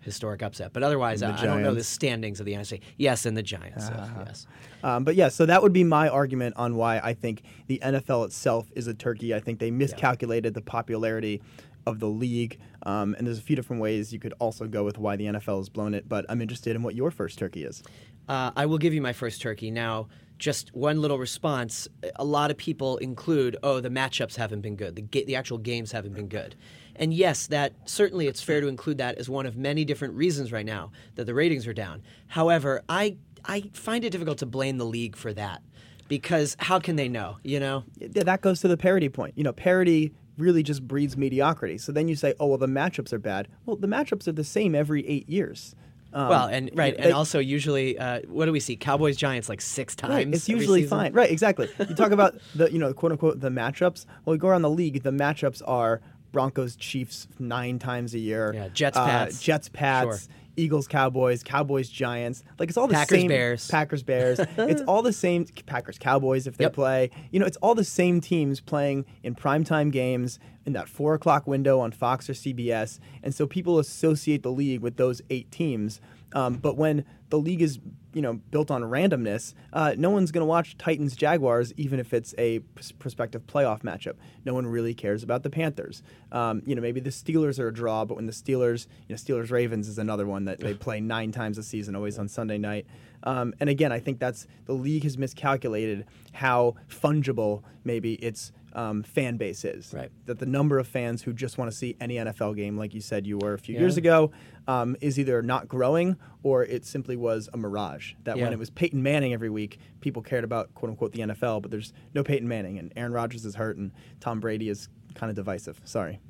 historic 0.00 0.42
upset. 0.42 0.72
But 0.72 0.82
otherwise, 0.82 1.22
I, 1.22 1.36
I 1.36 1.44
don't 1.44 1.62
know 1.62 1.74
the 1.74 1.84
standings 1.84 2.40
of 2.40 2.46
the 2.46 2.52
NFC. 2.52 2.80
Yes, 2.96 3.24
and 3.24 3.36
the 3.36 3.42
Giants. 3.42 3.86
so, 3.86 4.10
yes. 4.26 4.46
Um, 4.82 5.04
but 5.04 5.14
yeah, 5.14 5.28
so 5.28 5.46
that 5.46 5.62
would 5.62 5.72
be 5.72 5.84
my 5.84 6.08
argument 6.08 6.56
on 6.56 6.74
why 6.76 6.98
I 6.98 7.14
think 7.14 7.42
the 7.68 7.80
NFL 7.82 8.26
itself 8.26 8.70
is 8.74 8.86
a 8.88 8.94
turkey. 8.94 9.34
I 9.34 9.40
think 9.40 9.58
they 9.60 9.70
miscalculated 9.70 10.54
the 10.54 10.60
popularity 10.60 11.40
of 11.86 11.98
the 12.00 12.08
league. 12.08 12.58
Um, 12.84 13.14
and 13.16 13.26
there's 13.26 13.38
a 13.38 13.42
few 13.42 13.56
different 13.56 13.80
ways 13.80 14.12
you 14.12 14.18
could 14.18 14.34
also 14.38 14.66
go 14.66 14.84
with 14.84 14.98
why 14.98 15.16
the 15.16 15.26
NFL 15.26 15.58
has 15.58 15.68
blown 15.68 15.94
it. 15.94 16.08
But 16.08 16.26
I'm 16.28 16.40
interested 16.40 16.76
in 16.76 16.82
what 16.82 16.94
your 16.94 17.10
first 17.10 17.38
turkey 17.38 17.64
is. 17.64 17.82
Uh, 18.28 18.50
I 18.56 18.66
will 18.66 18.78
give 18.78 18.94
you 18.94 19.02
my 19.02 19.12
first 19.12 19.40
turkey. 19.40 19.70
Now, 19.70 20.08
just 20.38 20.74
one 20.74 21.00
little 21.00 21.18
response. 21.18 21.88
A 22.16 22.24
lot 22.24 22.50
of 22.50 22.56
people 22.56 22.96
include, 22.98 23.56
oh, 23.62 23.80
the 23.80 23.88
matchups 23.90 24.36
haven't 24.36 24.60
been 24.60 24.76
good. 24.76 24.96
The, 24.96 25.02
ga- 25.02 25.24
the 25.24 25.36
actual 25.36 25.58
games 25.58 25.92
haven't 25.92 26.14
been 26.14 26.28
good. 26.28 26.56
And 26.96 27.14
yes, 27.14 27.46
that 27.46 27.72
certainly 27.84 28.26
it's 28.26 28.42
fair 28.42 28.60
to 28.60 28.68
include 28.68 28.98
that 28.98 29.16
as 29.16 29.28
one 29.28 29.46
of 29.46 29.56
many 29.56 29.84
different 29.84 30.14
reasons 30.14 30.52
right 30.52 30.66
now 30.66 30.90
that 31.14 31.24
the 31.24 31.34
ratings 31.34 31.66
are 31.66 31.72
down. 31.72 32.02
However, 32.26 32.82
I 32.88 33.16
I 33.44 33.70
find 33.72 34.04
it 34.04 34.10
difficult 34.10 34.38
to 34.38 34.46
blame 34.46 34.78
the 34.78 34.84
league 34.84 35.16
for 35.16 35.32
that 35.32 35.62
because 36.08 36.56
how 36.60 36.78
can 36.78 36.96
they 36.96 37.08
know? 37.08 37.38
You 37.42 37.58
know, 37.60 37.84
Yeah, 37.98 38.22
that 38.24 38.40
goes 38.40 38.60
to 38.60 38.68
the 38.68 38.76
parity 38.76 39.08
point. 39.08 39.34
You 39.36 39.42
know, 39.44 39.52
parity 39.52 40.12
really 40.38 40.62
just 40.62 40.86
breeds 40.86 41.16
mediocrity. 41.16 41.78
So 41.78 41.92
then 41.92 42.08
you 42.08 42.14
say, 42.14 42.34
oh, 42.40 42.46
well, 42.46 42.58
the 42.58 42.66
matchups 42.66 43.12
are 43.12 43.18
bad. 43.18 43.48
Well, 43.66 43.76
the 43.76 43.86
matchups 43.86 44.28
are 44.28 44.32
the 44.32 44.44
same 44.44 44.74
every 44.74 45.06
eight 45.06 45.28
years. 45.28 45.74
Um, 46.14 46.28
well, 46.28 46.46
and 46.46 46.70
right, 46.74 46.96
they- 46.96 47.04
and 47.04 47.12
also 47.12 47.38
usually, 47.38 47.98
uh, 47.98 48.20
what 48.28 48.46
do 48.46 48.52
we 48.52 48.60
see? 48.60 48.76
Cowboys 48.76 49.16
Giants 49.16 49.48
like 49.48 49.60
six 49.60 49.94
times. 49.96 50.12
Right, 50.14 50.28
it's 50.28 50.48
usually 50.48 50.82
season? 50.82 50.98
fine. 50.98 51.12
Right, 51.12 51.30
exactly. 51.30 51.68
You 51.78 51.94
talk 51.94 52.10
about 52.12 52.34
the 52.54 52.70
you 52.72 52.78
know 52.78 52.92
quote 52.92 53.12
unquote 53.12 53.40
the 53.40 53.48
matchups. 53.50 54.06
Well, 54.24 54.32
we 54.34 54.38
go 54.38 54.48
around 54.48 54.62
the 54.62 54.70
league. 54.70 55.02
The 55.02 55.10
matchups 55.10 55.62
are 55.66 56.00
Broncos 56.32 56.76
Chiefs 56.76 57.28
nine 57.38 57.78
times 57.78 58.14
a 58.14 58.18
year. 58.18 58.52
Yeah, 58.54 58.68
Jets, 58.68 58.96
uh, 58.96 59.04
Pats. 59.04 59.42
Jets 59.42 59.68
Pats. 59.68 60.26
Sure. 60.26 60.34
Eagles 60.56 60.86
Cowboys, 60.86 61.42
Cowboys 61.42 61.88
Giants. 61.88 62.44
Like 62.58 62.68
it's 62.68 62.76
all 62.78 62.86
the 62.86 62.94
Packers, 62.94 63.18
same. 63.20 63.28
Bears. 63.28 63.68
Packers 63.68 64.02
Bears. 64.02 64.38
it's 64.58 64.82
all 64.82 65.02
the 65.02 65.12
same. 65.12 65.46
Packers 65.66 65.98
Cowboys 65.98 66.46
if 66.46 66.56
they 66.56 66.64
Yep. 66.64 66.72
play. 66.74 67.10
You 67.30 67.40
know, 67.40 67.46
it's 67.46 67.56
all 67.58 67.74
the 67.74 67.84
same 67.84 68.20
teams 68.20 68.60
playing 68.60 69.04
in 69.22 69.34
primetime 69.34 69.90
games 69.90 70.38
in 70.66 70.72
that 70.74 70.88
four 70.88 71.14
o'clock 71.14 71.46
window 71.46 71.80
on 71.80 71.90
Fox 71.92 72.28
or 72.30 72.34
CBS, 72.34 72.98
and 73.22 73.34
so 73.34 73.46
people 73.46 73.78
associate 73.78 74.42
the 74.42 74.52
league 74.52 74.80
with 74.80 74.96
those 74.96 75.20
eight 75.30 75.50
teams. 75.50 76.00
Um, 76.34 76.54
but 76.54 76.76
when 76.76 77.04
the 77.30 77.38
league 77.38 77.62
is 77.62 77.78
you 78.12 78.22
know 78.22 78.34
built 78.50 78.70
on 78.70 78.82
randomness, 78.82 79.54
uh, 79.72 79.94
no 79.96 80.10
one's 80.10 80.30
going 80.30 80.42
to 80.42 80.46
watch 80.46 80.76
Titans 80.78 81.16
Jaguars 81.16 81.72
even 81.76 82.00
if 82.00 82.12
it's 82.12 82.34
a 82.38 82.60
pr- 82.60 82.82
prospective 82.98 83.46
playoff 83.46 83.82
matchup. 83.82 84.14
No 84.44 84.54
one 84.54 84.66
really 84.66 84.94
cares 84.94 85.22
about 85.22 85.42
the 85.42 85.50
Panthers. 85.50 86.02
Um, 86.30 86.62
you 86.66 86.74
know 86.74 86.82
maybe 86.82 87.00
the 87.00 87.10
Steelers 87.10 87.58
are 87.58 87.68
a 87.68 87.74
draw, 87.74 88.04
but 88.04 88.16
when 88.16 88.26
the 88.26 88.32
Steelers 88.32 88.86
you 89.08 89.14
know 89.14 89.16
Steelers 89.16 89.50
Ravens 89.50 89.88
is 89.88 89.98
another 89.98 90.26
one 90.26 90.44
that 90.44 90.60
they 90.60 90.74
play 90.74 91.00
nine 91.00 91.32
times 91.32 91.58
a 91.58 91.62
season, 91.62 91.96
always 91.96 92.18
on 92.18 92.28
Sunday 92.28 92.58
night. 92.58 92.86
Um, 93.24 93.54
and 93.60 93.70
again, 93.70 93.92
I 93.92 94.00
think 94.00 94.18
that's 94.18 94.46
the 94.64 94.72
league 94.72 95.04
has 95.04 95.16
miscalculated 95.16 96.06
how 96.32 96.74
fungible 96.88 97.62
maybe 97.84 98.14
its 98.14 98.52
um, 98.74 99.02
fan 99.02 99.36
base 99.36 99.64
is. 99.64 99.92
Right. 99.92 100.10
That 100.26 100.38
the 100.38 100.46
number 100.46 100.78
of 100.78 100.86
fans 100.88 101.22
who 101.22 101.32
just 101.32 101.58
want 101.58 101.70
to 101.70 101.76
see 101.76 101.96
any 102.00 102.16
NFL 102.16 102.56
game, 102.56 102.76
like 102.76 102.94
you 102.94 103.00
said 103.00 103.26
you 103.26 103.38
were 103.38 103.54
a 103.54 103.58
few 103.58 103.74
Yeah. 103.74 103.80
years 103.82 103.96
ago, 103.96 104.30
um, 104.66 104.96
is 105.00 105.18
either 105.18 105.42
not 105.42 105.68
growing 105.68 106.16
or 106.42 106.64
it 106.64 106.84
simply 106.84 107.16
was 107.16 107.48
a 107.52 107.56
mirage. 107.56 108.14
That 108.24 108.38
when 108.38 108.52
it 108.52 108.58
was 108.58 108.70
Peyton 108.70 109.02
Manning 109.02 109.32
every 109.32 109.50
week, 109.50 109.78
people 110.00 110.22
cared 110.22 110.44
about 110.44 110.74
quote 110.74 110.90
unquote 110.90 111.12
the 111.12 111.20
NFL, 111.22 111.60
but 111.62 111.70
there's 111.70 111.92
no 112.14 112.22
Peyton 112.24 112.48
Manning, 112.48 112.78
and 112.78 112.92
Aaron 112.96 113.12
Rodgers 113.12 113.44
is 113.44 113.54
hurt, 113.56 113.76
and 113.76 113.92
Tom 114.20 114.40
Brady 114.40 114.68
is 114.68 114.88
kind 115.14 115.30
of 115.30 115.36
divisive. 115.36 115.80
Sorry. 115.84 116.20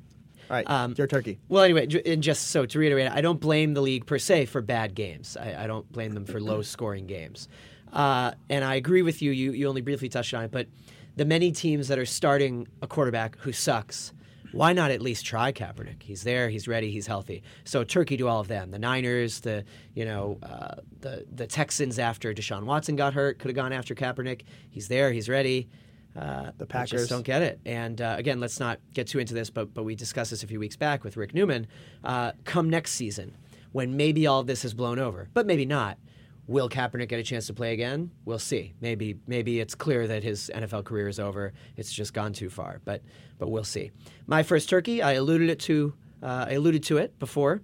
All 0.49 0.57
right, 0.57 0.69
Um, 0.69 0.93
your 0.97 1.07
turkey. 1.07 1.39
Well, 1.47 1.63
anyway, 1.63 1.87
and 2.05 2.21
just 2.21 2.47
so 2.49 2.65
to 2.65 2.77
reiterate, 2.79 3.09
I 3.09 3.21
don't 3.21 3.39
blame 3.39 3.73
the 3.73 3.81
league 3.81 4.05
per 4.05 4.19
se 4.19 4.47
for 4.47 4.61
bad 4.61 4.93
games. 4.93 5.37
I, 5.37 5.63
I 5.63 5.67
don't 5.67 5.89
blame 5.89 6.11
them 6.11 6.25
for 6.25 6.41
low 6.41 6.61
scoring 6.61 7.07
games. 7.07 7.47
Uh, 7.93 8.31
and 8.49 8.65
I 8.65 8.75
agree 8.75 9.03
with 9.03 9.21
you. 9.21 9.31
You 9.31 9.51
you 9.53 9.69
only 9.69 9.81
briefly 9.81 10.09
touched 10.09 10.33
on 10.33 10.43
it, 10.43 10.51
but 10.51 10.67
the 11.15 11.25
many 11.25 11.51
teams 11.51 11.87
that 11.87 11.99
are 11.99 12.05
starting 12.05 12.67
a 12.81 12.87
quarterback 12.87 13.37
who 13.39 13.51
sucks, 13.51 14.13
why 14.51 14.73
not 14.73 14.91
at 14.91 15.01
least 15.01 15.25
try 15.25 15.51
Kaepernick? 15.51 16.03
He's 16.03 16.23
there, 16.23 16.49
he's 16.49 16.67
ready, 16.67 16.91
he's 16.91 17.07
healthy. 17.07 17.41
So 17.65 17.83
turkey 17.83 18.17
to 18.17 18.27
all 18.27 18.39
of 18.39 18.47
them. 18.47 18.71
The 18.71 18.79
Niners, 18.79 19.39
the 19.41 19.65
you 19.95 20.05
know 20.05 20.37
uh, 20.43 20.75
the 21.01 21.25
the 21.33 21.47
Texans 21.47 21.97
after 21.99 22.33
Deshaun 22.33 22.63
Watson 22.63 22.95
got 22.95 23.13
hurt 23.13 23.39
could 23.39 23.49
have 23.49 23.55
gone 23.55 23.73
after 23.73 23.95
Kaepernick. 23.95 24.41
He's 24.69 24.87
there, 24.87 25.11
he's 25.11 25.27
ready. 25.29 25.69
Uh, 26.15 26.51
The 26.59 26.67
Packers. 26.67 26.91
just 26.91 27.09
don't 27.09 27.23
get 27.25 27.41
it. 27.41 27.59
And 27.65 27.99
uh, 27.99 28.13
again, 28.19 28.39
let's 28.39 28.59
not 28.59 28.79
get 28.93 29.07
too 29.07 29.17
into 29.17 29.33
this, 29.33 29.49
but 29.49 29.73
but 29.73 29.83
we 29.83 29.95
discussed 29.95 30.29
this 30.29 30.43
a 30.43 30.47
few 30.47 30.59
weeks 30.59 30.75
back 30.75 31.03
with 31.03 31.17
Rick 31.17 31.33
Newman. 31.33 31.65
Uh, 32.03 32.33
come 32.43 32.69
next 32.69 32.91
season, 32.91 33.35
when 33.71 33.97
maybe 33.97 34.27
all 34.27 34.39
of 34.41 34.45
this 34.45 34.61
has 34.61 34.75
blown 34.75 34.99
over, 34.99 35.29
but 35.33 35.47
maybe 35.47 35.65
not. 35.65 35.97
Will 36.47 36.67
Kaepernick 36.69 37.07
get 37.07 37.19
a 37.19 37.23
chance 37.23 37.47
to 37.47 37.53
play 37.53 37.73
again? 37.73 38.11
We'll 38.25 38.39
see. 38.39 38.73
Maybe 38.81 39.17
maybe 39.27 39.59
it's 39.61 39.75
clear 39.75 40.07
that 40.07 40.23
his 40.23 40.51
NFL 40.53 40.83
career 40.83 41.07
is 41.07 41.19
over. 41.19 41.53
It's 41.77 41.91
just 41.91 42.13
gone 42.13 42.33
too 42.33 42.49
far. 42.49 42.81
But 42.83 43.01
but 43.39 43.49
we'll 43.49 43.63
see. 43.63 43.91
My 44.27 44.43
first 44.43 44.69
turkey, 44.69 45.01
I 45.01 45.13
alluded 45.13 45.49
it 45.49 45.59
to. 45.61 45.93
Uh, 46.21 46.45
I 46.49 46.53
alluded 46.53 46.83
to 46.83 46.97
it 46.97 47.17
before. 47.19 47.61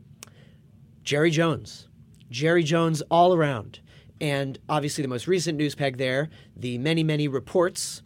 Jerry 1.04 1.32
Jones. 1.32 1.88
Jerry 2.30 2.64
Jones 2.64 3.02
all 3.10 3.34
around. 3.34 3.80
And 4.22 4.60
obviously, 4.68 5.02
the 5.02 5.08
most 5.08 5.28
recent 5.28 5.58
news 5.58 5.76
peg 5.76 5.98
there, 5.98 6.30
the 6.56 6.78
many, 6.78 7.04
many 7.04 7.28
reports. 7.28 8.02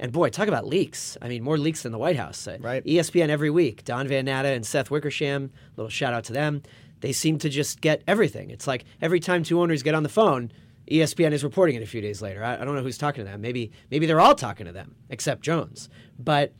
And 0.00 0.12
boy, 0.12 0.30
talk 0.30 0.48
about 0.48 0.66
leaks. 0.66 1.16
I 1.20 1.28
mean, 1.28 1.42
more 1.42 1.58
leaks 1.58 1.82
than 1.82 1.92
the 1.92 1.98
White 1.98 2.16
House. 2.16 2.46
Uh, 2.46 2.56
Right. 2.60 2.84
ESPN 2.84 3.28
every 3.30 3.50
week. 3.50 3.84
Don 3.84 4.06
Van 4.08 4.24
Natta 4.24 4.48
and 4.48 4.64
Seth 4.64 4.90
Wickersham, 4.90 5.50
a 5.54 5.80
little 5.80 5.90
shout 5.90 6.14
out 6.14 6.24
to 6.24 6.32
them. 6.32 6.62
They 7.00 7.12
seem 7.12 7.38
to 7.38 7.48
just 7.48 7.80
get 7.80 8.02
everything. 8.06 8.50
It's 8.50 8.66
like 8.66 8.84
every 9.00 9.20
time 9.20 9.42
two 9.42 9.60
owners 9.60 9.82
get 9.82 9.94
on 9.94 10.02
the 10.02 10.08
phone, 10.08 10.52
ESPN 10.90 11.32
is 11.32 11.44
reporting 11.44 11.76
it 11.76 11.82
a 11.82 11.86
few 11.86 12.00
days 12.00 12.22
later. 12.22 12.42
I, 12.42 12.54
I 12.54 12.64
don't 12.64 12.74
know 12.74 12.82
who's 12.82 12.98
talking 12.98 13.24
to 13.24 13.30
them. 13.30 13.40
Maybe 13.40 13.72
maybe 13.90 14.06
they're 14.06 14.20
all 14.20 14.34
talking 14.34 14.66
to 14.66 14.72
them, 14.72 14.96
except 15.10 15.42
Jones. 15.42 15.88
But 16.18 16.52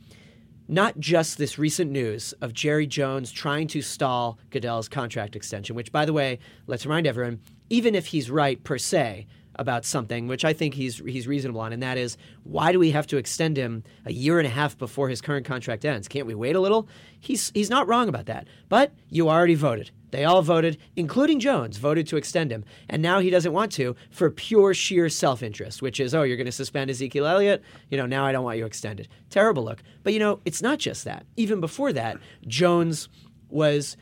not 0.67 0.99
just 0.99 1.39
this 1.39 1.57
recent 1.57 1.89
news 1.89 2.33
of 2.41 2.53
Jerry 2.53 2.85
Jones 2.85 3.31
trying 3.31 3.67
to 3.69 3.81
stall 3.81 4.37
Goodell's 4.51 4.87
contract 4.87 5.35
extension, 5.35 5.75
which, 5.75 5.91
by 5.91 6.05
the 6.05 6.13
way, 6.13 6.37
let's 6.67 6.85
remind 6.85 7.07
everyone, 7.07 7.41
even 7.71 7.95
if 7.95 8.05
he's 8.07 8.29
right 8.29 8.63
per 8.63 8.77
se 8.77 9.25
about 9.59 9.85
something, 9.85 10.27
which 10.27 10.45
I 10.45 10.53
think 10.53 10.73
he's 10.73 10.97
he's 10.97 11.27
reasonable 11.27 11.61
on, 11.61 11.73
and 11.73 11.83
that 11.83 11.97
is 11.97 12.17
why 12.43 12.71
do 12.71 12.79
we 12.79 12.91
have 12.91 13.05
to 13.07 13.17
extend 13.17 13.57
him 13.57 13.83
a 14.05 14.11
year 14.11 14.39
and 14.39 14.47
a 14.47 14.51
half 14.51 14.77
before 14.77 15.09
his 15.09 15.21
current 15.21 15.45
contract 15.45 15.85
ends? 15.85 16.07
Can't 16.07 16.25
we 16.25 16.33
wait 16.33 16.55
a 16.55 16.59
little? 16.59 16.87
He's 17.19 17.51
he's 17.53 17.69
not 17.69 17.87
wrong 17.87 18.09
about 18.09 18.25
that. 18.27 18.47
But 18.69 18.93
you 19.09 19.29
already 19.29 19.55
voted. 19.55 19.91
They 20.11 20.25
all 20.25 20.41
voted, 20.41 20.77
including 20.95 21.39
Jones, 21.39 21.77
voted 21.77 22.07
to 22.07 22.17
extend 22.17 22.51
him. 22.51 22.65
And 22.89 23.01
now 23.01 23.19
he 23.19 23.29
doesn't 23.29 23.53
want 23.53 23.71
to 23.73 23.95
for 24.09 24.29
pure, 24.31 24.73
sheer 24.73 25.09
self 25.09 25.43
interest, 25.43 25.81
which 25.81 25.99
is, 25.99 26.15
oh, 26.15 26.23
you're 26.23 26.37
going 26.37 26.45
to 26.45 26.51
suspend 26.51 26.89
Ezekiel 26.89 27.27
Elliott? 27.27 27.61
You 27.89 27.97
know, 27.97 28.05
now 28.05 28.25
I 28.25 28.31
don't 28.31 28.43
want 28.43 28.57
you 28.57 28.65
extended. 28.65 29.07
Terrible 29.29 29.63
look. 29.63 29.83
But, 30.03 30.13
you 30.13 30.19
know, 30.19 30.39
it's 30.45 30.61
not 30.61 30.79
just 30.79 31.05
that. 31.05 31.25
Even 31.37 31.59
before 31.59 31.93
that, 31.93 32.17
Jones 32.47 33.09
was 33.49 33.97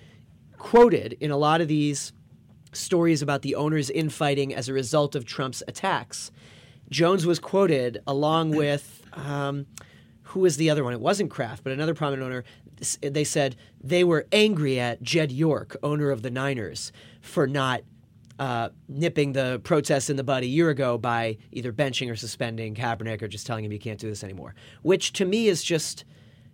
quoted 0.58 1.18
in 1.20 1.32
a 1.32 1.38
lot 1.38 1.62
of 1.62 1.68
these 1.68 2.14
stories 2.78 3.22
about 3.22 3.42
the 3.42 3.56
owners 3.56 3.90
infighting 3.90 4.54
as 4.54 4.70
a 4.70 4.74
result 4.74 5.16
of 5.16 5.26
Trump's 5.26 5.64
attacks. 5.68 6.32
Jones 6.90 7.26
was 7.26 7.40
quoted 7.40 8.00
along 8.08 8.52
with. 8.52 9.04
Um, 9.14 9.66
who 10.28 10.42
was 10.42 10.58
the 10.58 10.70
other 10.70 10.84
one? 10.84 10.94
It 10.94 11.00
wasn't 11.00 11.32
Kraft, 11.32 11.64
but 11.64 11.72
another 11.72 11.94
prominent 11.94 12.24
owner. 12.24 12.44
They 13.02 13.24
said 13.24 13.56
they 13.82 14.04
were 14.04 14.28
angry 14.32 14.80
at 14.80 15.02
Jed 15.02 15.32
York, 15.32 15.78
owner 15.82 16.12
of 16.12 16.22
the 16.22 16.30
Niners, 16.30 16.92
for 17.22 17.48
not 17.48 17.82
uh, 18.40 18.70
nipping 18.88 19.34
the 19.34 19.62
protests 19.64 20.10
in 20.10 20.18
the 20.18 20.24
bud 20.24 20.44
a 20.44 20.48
year 20.48 20.70
ago 20.70 20.98
by 20.98 21.38
either 21.52 21.72
benching 21.72 22.12
or 22.12 22.16
suspending 22.16 22.76
Kaepernick 22.76 23.22
or 23.22 23.28
just 23.28 23.48
telling 23.48 23.66
him 23.66 23.72
you 23.72 23.80
can't 23.80 24.00
do 24.00 24.10
this 24.10 24.24
anymore. 24.24 24.54
Which 24.84 25.14
to 25.14 25.26
me 25.26 25.48
is 25.48 25.64
just 25.64 26.06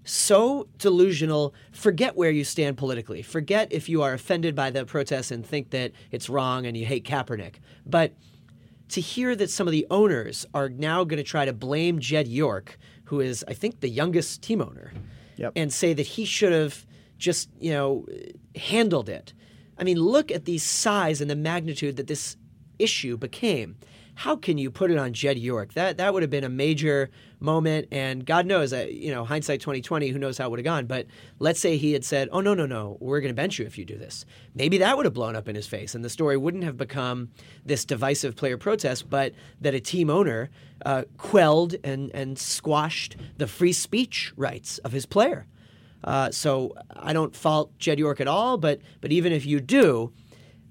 so 0.04 0.68
delusional. 0.78 1.54
Forget 1.72 2.16
where 2.16 2.32
you 2.32 2.44
stand 2.44 2.78
politically. 2.78 3.22
Forget 3.22 3.72
if 3.72 3.88
you 3.88 4.02
are 4.02 4.14
offended 4.14 4.56
by 4.56 4.70
the 4.70 4.86
protests 4.86 5.32
and 5.32 5.46
think 5.46 5.70
that 5.72 5.92
it's 6.12 6.30
wrong 6.30 6.66
and 6.66 6.76
you 6.76 6.86
hate 6.86 7.06
Kaepernick. 7.06 7.56
But 7.86 8.14
to 8.90 9.02
hear 9.02 9.36
that 9.36 9.50
some 9.50 9.68
of 9.68 9.72
the 9.72 9.88
owners 9.90 10.46
are 10.54 10.70
now 10.70 11.04
going 11.04 11.18
to 11.18 11.24
try 11.24 11.46
to 11.46 11.54
blame 11.54 12.00
Jed 12.00 12.28
York 12.28 12.78
who 13.06 13.20
is, 13.20 13.46
I 13.48 13.54
think, 13.54 13.80
the 13.80 13.90
youngest 13.90 14.42
team 14.42 14.62
owner, 14.62 14.92
yep. 15.36 15.54
and 15.56 15.72
say 15.72 15.94
that 15.94 16.02
he 16.02 16.26
should 16.26 16.52
have 16.52 16.86
just, 17.18 17.50
you 17.60 17.72
know, 17.72 18.06
handled 18.56 19.10
it. 19.10 19.34
I 19.78 19.84
mean, 19.84 20.00
look 20.00 20.32
at 20.32 20.46
the 20.46 20.58
size 20.58 21.22
and 21.22 21.30
the 21.30 21.36
magnitude 21.36 21.98
that 21.98 22.08
this 22.08 22.38
issue 22.80 23.18
became 23.18 23.76
how 24.16 24.36
can 24.36 24.58
you 24.58 24.70
put 24.70 24.92
it 24.92 24.98
on 24.98 25.14
Jed 25.14 25.38
York? 25.38 25.74
That 25.74 25.98
that 25.98 26.14
would 26.14 26.24
have 26.24 26.30
been 26.30 26.44
a 26.44 26.50
major 26.50 27.10
moment, 27.40 27.88
and 27.92 28.26
God 28.26 28.46
knows, 28.46 28.72
uh, 28.72 28.88
you 28.90 29.12
know, 29.12 29.26
hindsight 29.26 29.62
twenty 29.62 29.82
twenty, 29.82 30.10
who 30.10 30.20
knows 30.20 30.38
how 30.38 30.48
it 30.48 30.50
would 30.52 30.60
have 30.60 30.66
gone. 30.66 30.86
But 30.86 31.08
let's 31.40 31.60
say 31.60 31.78
he 31.78 31.94
had 31.94 32.06
said, 32.06 32.30
"Oh 32.32 32.42
no, 32.42 32.54
no, 32.54 32.66
no, 32.66 32.98
we're 33.00 33.22
going 33.22 33.32
to 33.32 33.36
bench 33.36 33.60
you 33.60 33.66
if 33.66 33.78
you 33.78 33.86
do 33.86 33.98
this." 33.98 34.26
Maybe 34.56 34.78
that 34.78 34.96
would 34.96 35.06
have 35.06 35.14
blown 35.14 35.36
up 35.36 35.48
in 35.48 35.56
his 35.56 35.68
face, 35.68 35.96
and 35.96 36.04
the 36.06 36.10
story 36.10 36.38
wouldn't 36.38 36.64
have 36.64 36.78
become 36.78 37.30
this 37.66 37.86
divisive 37.86 38.36
player 38.36 38.58
protest, 38.58 39.10
but 39.10 39.34
that 39.62 39.74
a 39.74 39.80
team 39.80 40.10
owner 40.10 40.50
uh, 40.86 41.04
quelled 41.18 41.76
and 41.84 42.12
and 42.14 42.38
squashed 42.38 43.16
the 43.38 43.48
free 43.48 43.74
speech 43.74 44.32
rights 44.36 44.78
of 44.80 44.92
his 44.92 45.06
player. 45.06 45.48
Uh, 46.04 46.30
so 46.32 46.76
I 46.96 47.14
don't 47.14 47.36
fault 47.36 47.78
Jed 47.80 47.98
York 47.98 48.20
at 48.20 48.28
all, 48.28 48.58
but 48.58 48.80
but 49.02 49.12
even 49.12 49.32
if 49.32 49.46
you 49.46 49.60
do, 49.60 50.12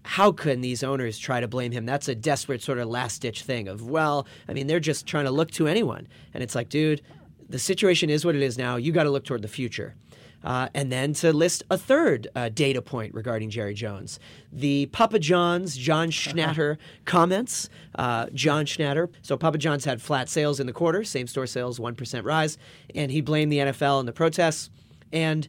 how 0.04 0.32
can 0.32 0.60
these 0.60 0.82
owners 0.82 1.18
try 1.18 1.40
to 1.40 1.48
blame 1.48 1.72
him? 1.72 1.86
That's 1.86 2.08
a 2.08 2.14
desperate 2.14 2.62
sort 2.62 2.78
of 2.78 2.88
last 2.88 3.22
ditch 3.22 3.42
thing 3.42 3.68
of, 3.68 3.82
well, 3.82 4.26
I 4.48 4.52
mean, 4.52 4.66
they're 4.66 4.80
just 4.80 5.06
trying 5.06 5.24
to 5.24 5.30
look 5.30 5.50
to 5.52 5.66
anyone. 5.68 6.08
And 6.34 6.42
it's 6.42 6.54
like, 6.54 6.68
dude, 6.68 7.02
the 7.48 7.58
situation 7.58 8.10
is 8.10 8.24
what 8.24 8.34
it 8.34 8.42
is 8.42 8.58
now. 8.58 8.76
You 8.76 8.92
got 8.92 9.04
to 9.04 9.10
look 9.10 9.24
toward 9.24 9.42
the 9.42 9.48
future. 9.48 9.94
Uh, 10.44 10.68
and 10.74 10.90
then 10.90 11.12
to 11.12 11.32
list 11.32 11.62
a 11.70 11.78
third 11.78 12.26
uh, 12.34 12.48
data 12.48 12.82
point 12.82 13.14
regarding 13.14 13.48
Jerry 13.48 13.74
Jones. 13.74 14.18
The 14.52 14.86
Papa 14.86 15.18
John's 15.20 15.76
John 15.76 16.10
Schnatter 16.10 16.78
comments. 17.04 17.68
Uh, 17.94 18.26
John 18.34 18.64
Schnatter. 18.66 19.08
So 19.22 19.36
Papa 19.36 19.58
John's 19.58 19.84
had 19.84 20.02
flat 20.02 20.28
sales 20.28 20.58
in 20.58 20.66
the 20.66 20.72
quarter, 20.72 21.04
same 21.04 21.26
store 21.26 21.46
sales, 21.46 21.78
1% 21.78 22.24
rise. 22.24 22.58
And 22.94 23.12
he 23.12 23.20
blamed 23.20 23.52
the 23.52 23.58
NFL 23.58 24.00
and 24.00 24.08
the 24.08 24.12
protests. 24.12 24.70
And 25.12 25.46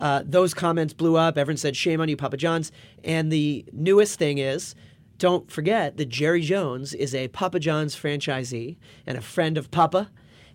uh, 0.00 0.22
those 0.24 0.54
comments 0.54 0.92
blew 0.94 1.16
up. 1.16 1.36
Everyone 1.38 1.56
said, 1.56 1.76
shame 1.76 2.00
on 2.00 2.08
you, 2.08 2.16
Papa 2.16 2.36
John's. 2.36 2.72
And 3.04 3.32
the 3.32 3.64
newest 3.72 4.18
thing 4.18 4.38
is, 4.38 4.74
don't 5.18 5.50
forget 5.50 5.96
that 5.96 6.08
Jerry 6.08 6.42
Jones 6.42 6.94
is 6.94 7.14
a 7.14 7.28
Papa 7.28 7.58
John's 7.58 7.96
franchisee 7.96 8.76
and 9.06 9.18
a 9.18 9.20
friend 9.20 9.58
of 9.58 9.70
Papa. 9.70 10.10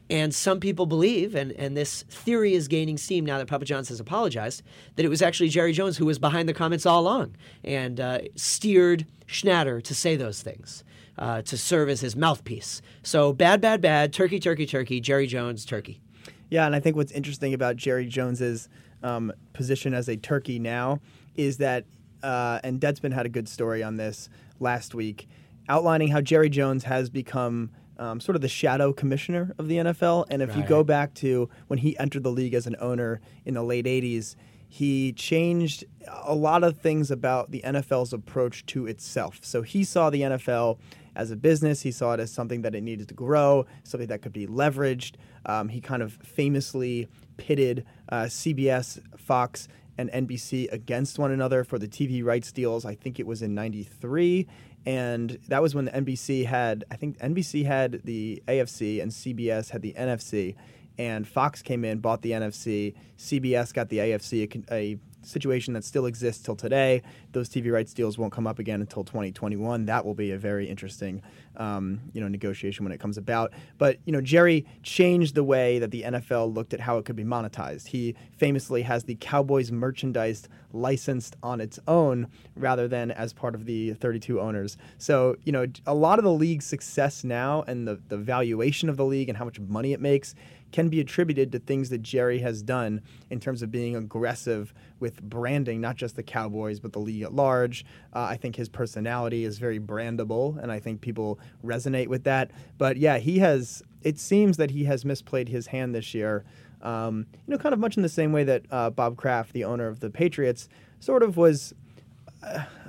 And 0.10 0.34
some 0.36 0.60
people 0.60 0.86
believe, 0.86 1.34
and, 1.34 1.52
and 1.54 1.76
this 1.76 2.04
theory 2.04 2.54
is 2.54 2.68
gaining 2.68 2.98
steam 2.98 3.26
now 3.26 3.38
that 3.38 3.48
Papa 3.48 3.66
John's 3.66 3.90
has 3.90 4.00
apologized, 4.00 4.62
that 4.96 5.06
it 5.06 5.10
was 5.10 5.22
actually 5.22 5.50
Jerry 5.50 5.72
Jones 5.72 5.98
who 5.98 6.06
was 6.06 6.20
behind 6.20 6.48
the 6.48 6.54
comments 6.54 6.86
all 6.86 7.02
along 7.02 7.36
and 7.64 8.00
uh, 8.00 8.20
steered 8.36 9.06
Schnatter 9.28 9.82
to 9.82 9.96
say 9.96 10.16
those 10.16 10.42
things, 10.42 10.84
uh, 11.18 11.42
to 11.44 11.58
serve 11.58 11.90
as 11.90 12.02
his 12.02 12.16
mouthpiece. 12.16 12.82
So 13.02 13.34
bad, 13.34 13.62
bad, 13.62 13.82
bad, 13.82 14.14
turkey, 14.14 14.40
turkey, 14.40 14.66
turkey, 14.66 15.00
Jerry 15.00 15.26
Jones, 15.26 15.66
turkey. 15.66 16.02
Yeah, 16.50 16.66
and 16.66 16.76
I 16.76 16.80
think 16.80 16.96
what's 16.96 17.12
interesting 17.14 17.54
about 17.54 17.78
Jerry 17.78 18.06
Jones 18.06 18.40
is 18.42 18.70
um, 19.03 19.31
position 19.53 19.93
as 19.93 20.07
a 20.07 20.17
turkey 20.17 20.60
now 20.60 21.00
is 21.36 21.57
that, 21.57 21.86
uh, 22.24 22.60
and 22.63 22.79
Deadspin 22.79 23.13
had 23.13 23.25
a 23.25 23.29
good 23.29 23.48
story 23.48 23.83
on 23.83 23.98
this 23.98 24.29
last 24.60 24.95
week, 24.95 25.27
outlining 25.69 26.10
how 26.10 26.22
Jerry 26.22 26.50
Jones 26.50 26.86
has 26.86 27.10
become 27.10 27.72
um, 27.98 28.19
sort 28.19 28.36
of 28.36 28.41
the 28.41 28.48
shadow 28.48 28.91
commissioner 28.91 29.53
of 29.57 29.67
the 29.67 29.77
NFL. 29.77 30.25
And 30.29 30.41
if 30.41 30.50
right. 30.50 30.60
you 30.60 30.63
go 30.63 30.83
back 30.83 31.13
to 31.15 31.50
when 31.67 31.79
he 31.79 31.98
entered 32.00 32.24
the 32.24 32.31
league 32.31 32.53
as 32.53 32.67
an 32.67 32.75
owner 32.79 33.22
in 33.45 33.53
the 33.53 33.63
late 33.63 33.86
80s, 33.86 34.36
he 34.67 35.13
changed 35.13 35.86
a 36.24 36.33
lot 36.33 36.63
of 36.63 36.77
things 36.77 37.12
about 37.12 37.51
the 37.51 37.62
NFL's 37.63 38.12
approach 38.12 38.65
to 38.67 38.88
itself. 38.88 39.39
So 39.43 39.62
he 39.62 39.83
saw 39.83 40.10
the 40.10 40.22
NFL 40.22 40.79
as 41.15 41.32
a 41.32 41.36
business. 41.36 41.82
He 41.82 41.91
saw 41.91 42.13
it 42.13 42.20
as 42.20 42.32
something 42.32 42.62
that 42.62 42.75
it 42.75 42.82
needed 42.82 43.08
to 43.10 43.13
grow, 43.13 43.65
something 43.84 44.08
that 44.08 44.22
could 44.22 44.34
be 44.34 44.48
leveraged. 44.48 45.15
Um, 45.46 45.70
he 45.70 45.82
kind 45.82 46.01
of 46.01 46.13
famously 46.24 47.08
pitted 47.38 47.86
uh, 48.10 48.24
CBS, 48.24 49.01
Fox, 49.17 49.67
and 49.98 50.10
NBC 50.12 50.72
against 50.72 51.20
one 51.20 51.32
another 51.32 51.63
for 51.63 51.77
the 51.77 51.88
TV 51.88 52.24
rights 52.24 52.51
deals. 52.51 52.86
I 52.86 52.96
think 52.96 53.20
it 53.20 53.27
was 53.27 53.41
in 53.41 53.53
'93, 53.53 54.48
and 54.86 55.38
that 55.48 55.62
was 55.62 55.75
when 55.75 55.86
the 55.86 55.91
NBC 55.91 56.46
had. 56.46 56.84
I 56.89 56.96
think 56.96 57.17
NBC 57.20 57.65
had 57.65 58.01
the 58.03 58.41
AFC 58.48 59.01
and 59.01 59.12
CBS 59.12 59.70
had 59.70 59.82
the 59.82 59.93
NFC, 59.93 60.55
and 60.98 61.27
Fox 61.27 61.62
came 61.62 61.86
in, 61.86 62.00
bought 62.00 62.22
the 62.22 62.32
NFC. 62.32 62.96
CBS 63.17 63.74
got 63.74 63.89
the 63.89 64.00
AFC, 64.00 64.65
a, 64.72 64.74
a 64.74 65.00
situation 65.25 65.74
that 65.74 65.84
still 65.84 66.06
exists 66.06 66.44
till 66.44 66.56
today. 66.56 67.01
Those 67.32 67.50
TV 67.50 67.72
rights 67.72 67.94
deals 67.94 68.18
won't 68.18 68.34
come 68.34 68.48
up 68.48 68.60
again 68.60 68.82
until 68.82 69.03
2021. 69.03 69.86
That 69.86 70.06
will 70.06 70.13
be 70.13 70.32
a 70.32 70.38
very 70.38 70.68
interesting, 70.68 71.22
um, 71.58 72.01
you 72.13 72.22
know, 72.22 72.27
negotiation 72.27 72.86
when 72.86 72.92
it 72.92 73.00
comes 73.00 73.18
about. 73.18 73.53
But 73.77 73.98
you 74.06 74.12
know, 74.12 74.22
Jerry 74.22 74.65
changed 74.84 75.36
the 75.36 75.44
way 75.44 75.80
that 75.80 75.92
the 75.92 76.03
NFL 76.03 76.53
looked 76.53 76.74
at 76.74 76.80
how 76.80 76.98
it 76.98 77.06
could 77.06 77.15
be 77.15 77.24
monetized. 77.24 77.88
He 77.88 78.15
famously 78.38 78.82
has 78.84 79.03
the 79.03 79.15
Cowboys 79.15 79.72
merchandise 79.72 80.48
licensed 80.72 81.36
on 81.44 81.62
its 81.62 81.80
own 81.88 82.27
rather 82.56 82.88
than 82.88 83.12
as 83.12 83.32
part 83.32 83.53
of 83.53 83.65
the 83.65 83.94
32 83.94 84.39
owners. 84.39 84.77
So 84.98 85.36
you 85.44 85.51
know, 85.51 85.68
a 85.86 85.94
lot 85.94 86.20
of 86.20 86.25
the 86.25 86.32
league's 86.34 86.65
success 86.65 87.24
now 87.24 87.63
and 87.68 87.88
the 87.88 88.00
the 88.10 88.18
valuation 88.18 88.89
of 88.89 88.98
the 88.98 89.06
league 89.06 89.30
and 89.30 89.38
how 89.38 89.46
much 89.46 89.60
money 89.60 89.94
it 89.94 90.01
makes 90.01 90.36
can 90.74 90.89
be 90.89 91.00
attributed 91.00 91.51
to 91.53 91.60
things 91.60 91.89
that 91.89 92.01
Jerry 92.01 92.39
has 92.39 92.62
done 92.62 93.01
in 93.30 93.39
terms 93.39 93.62
of 93.62 93.72
being 93.72 93.96
aggressive 93.96 94.74
with 95.00 95.22
branding, 95.22 95.80
not 95.80 95.96
just 95.96 96.18
the 96.18 96.24
Cowboys, 96.24 96.80
but 96.80 96.92
the 96.92 97.00
league 97.00 97.22
at 97.22 97.34
large. 97.34 97.86
Uh, 98.12 98.24
I 98.24 98.36
think 98.36 98.58
his 98.58 98.68
personality 98.68 99.46
is 99.46 99.60
very 99.60 99.80
brandable, 99.80 100.62
and 100.62 100.72
I 100.72 100.80
think 100.80 101.00
people 101.00 101.39
resonate 101.63 102.08
with 102.08 102.25
that. 102.25 102.51
But 102.77 102.98
yeah, 102.98 103.20
he 103.20 103.39
has, 103.39 103.84
it 104.01 104.20
seems 104.20 104.58
that 104.58 104.72
he 104.72 104.84
has 104.86 105.06
misplayed 105.06 105.48
his 105.48 105.68
hand 105.68 105.96
this 105.96 106.13
year. 106.13 106.44
Um, 106.82 107.27
you 107.48 107.51
know, 107.51 107.58
kind 107.58 107.72
of 107.72 107.80
much 107.80 107.96
in 107.96 108.03
the 108.03 108.10
same 108.10 108.34
way 108.34 108.44
that 108.44 108.65
uh, 108.70 108.89
Bob 108.89 109.15
Kraft, 109.15 109.53
the 109.53 109.63
owner 109.63 109.88
of 109.88 110.01
the 110.01 110.10
Patriots, 110.10 110.68
sort 111.00 111.24
of 111.24 111.38
was 111.38 111.74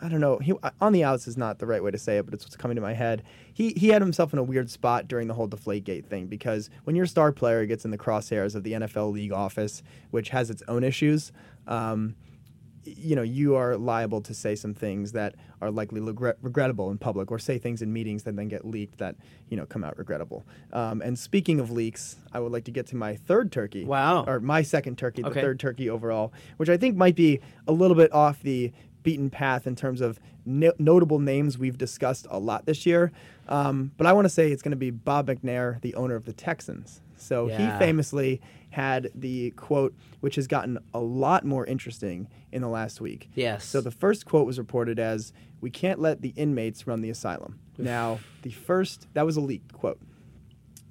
I 0.02 0.08
don't 0.08 0.20
know. 0.20 0.38
He 0.38 0.52
on 0.80 0.92
the 0.92 1.04
outs 1.04 1.26
is 1.26 1.36
not 1.36 1.58
the 1.58 1.66
right 1.66 1.82
way 1.82 1.90
to 1.90 1.98
say 1.98 2.18
it, 2.18 2.24
but 2.24 2.34
it's 2.34 2.44
what's 2.44 2.56
coming 2.56 2.74
to 2.74 2.80
my 2.80 2.92
head. 2.92 3.22
He 3.52 3.70
he 3.70 3.88
had 3.88 4.02
himself 4.02 4.32
in 4.32 4.38
a 4.38 4.42
weird 4.42 4.70
spot 4.70 5.08
during 5.08 5.28
the 5.28 5.34
whole 5.34 5.48
Deflategate 5.48 6.06
thing 6.06 6.26
because 6.26 6.70
when 6.84 6.96
your 6.96 7.06
star 7.06 7.32
player 7.32 7.64
gets 7.66 7.84
in 7.84 7.90
the 7.90 7.98
crosshairs 7.98 8.54
of 8.54 8.64
the 8.64 8.72
NFL 8.72 9.12
league 9.12 9.32
office, 9.32 9.82
which 10.10 10.30
has 10.30 10.50
its 10.50 10.62
own 10.68 10.84
issues, 10.84 11.32
um, 11.66 12.16
you 12.84 13.16
know 13.16 13.22
you 13.22 13.54
are 13.54 13.76
liable 13.76 14.20
to 14.20 14.34
say 14.34 14.54
some 14.54 14.74
things 14.74 15.12
that 15.12 15.34
are 15.62 15.70
likely 15.70 16.00
regret- 16.00 16.36
regrettable 16.42 16.90
in 16.90 16.98
public, 16.98 17.30
or 17.30 17.38
say 17.38 17.56
things 17.56 17.80
in 17.80 17.92
meetings 17.92 18.24
that 18.24 18.36
then 18.36 18.48
get 18.48 18.66
leaked 18.66 18.98
that 18.98 19.16
you 19.48 19.56
know 19.56 19.64
come 19.64 19.84
out 19.84 19.96
regrettable. 19.96 20.44
Um, 20.72 21.00
and 21.00 21.18
speaking 21.18 21.60
of 21.60 21.70
leaks, 21.70 22.16
I 22.32 22.40
would 22.40 22.52
like 22.52 22.64
to 22.64 22.70
get 22.70 22.86
to 22.88 22.96
my 22.96 23.16
third 23.16 23.52
turkey. 23.52 23.84
Wow. 23.84 24.24
Or 24.26 24.40
my 24.40 24.62
second 24.62 24.98
turkey, 24.98 25.22
the 25.22 25.30
third 25.30 25.58
turkey 25.58 25.88
overall, 25.88 26.32
which 26.58 26.68
I 26.68 26.76
think 26.76 26.96
might 26.96 27.16
be 27.16 27.40
a 27.66 27.72
little 27.72 27.96
bit 27.96 28.12
off 28.12 28.42
the 28.42 28.72
beaten 29.04 29.30
path 29.30 29.68
in 29.68 29.76
terms 29.76 30.00
of 30.00 30.18
no- 30.44 30.72
notable 30.78 31.20
names 31.20 31.56
we've 31.56 31.78
discussed 31.78 32.26
a 32.30 32.40
lot 32.40 32.66
this 32.66 32.84
year. 32.84 33.12
Um, 33.48 33.92
but 33.96 34.08
I 34.08 34.12
want 34.12 34.24
to 34.24 34.28
say 34.28 34.50
it's 34.50 34.62
going 34.62 34.72
to 34.72 34.76
be 34.76 34.90
Bob 34.90 35.28
McNair, 35.28 35.80
the 35.80 35.94
owner 35.94 36.16
of 36.16 36.24
the 36.24 36.32
Texans. 36.32 37.00
So 37.16 37.48
yeah. 37.48 37.72
he 37.72 37.78
famously 37.78 38.40
had 38.70 39.10
the 39.14 39.52
quote, 39.52 39.94
which 40.20 40.34
has 40.34 40.48
gotten 40.48 40.78
a 40.92 40.98
lot 40.98 41.44
more 41.44 41.64
interesting 41.64 42.28
in 42.50 42.60
the 42.60 42.68
last 42.68 43.00
week. 43.00 43.30
Yes. 43.34 43.64
So 43.64 43.80
the 43.80 43.92
first 43.92 44.26
quote 44.26 44.46
was 44.46 44.58
reported 44.58 44.98
as, 44.98 45.32
"We 45.60 45.70
can't 45.70 46.00
let 46.00 46.22
the 46.22 46.30
inmates 46.30 46.86
run 46.86 47.00
the 47.00 47.10
asylum." 47.10 47.60
now, 47.78 48.18
the 48.42 48.50
first 48.50 49.06
that 49.14 49.24
was 49.24 49.36
a 49.36 49.40
leaked 49.40 49.72
quote. 49.72 50.00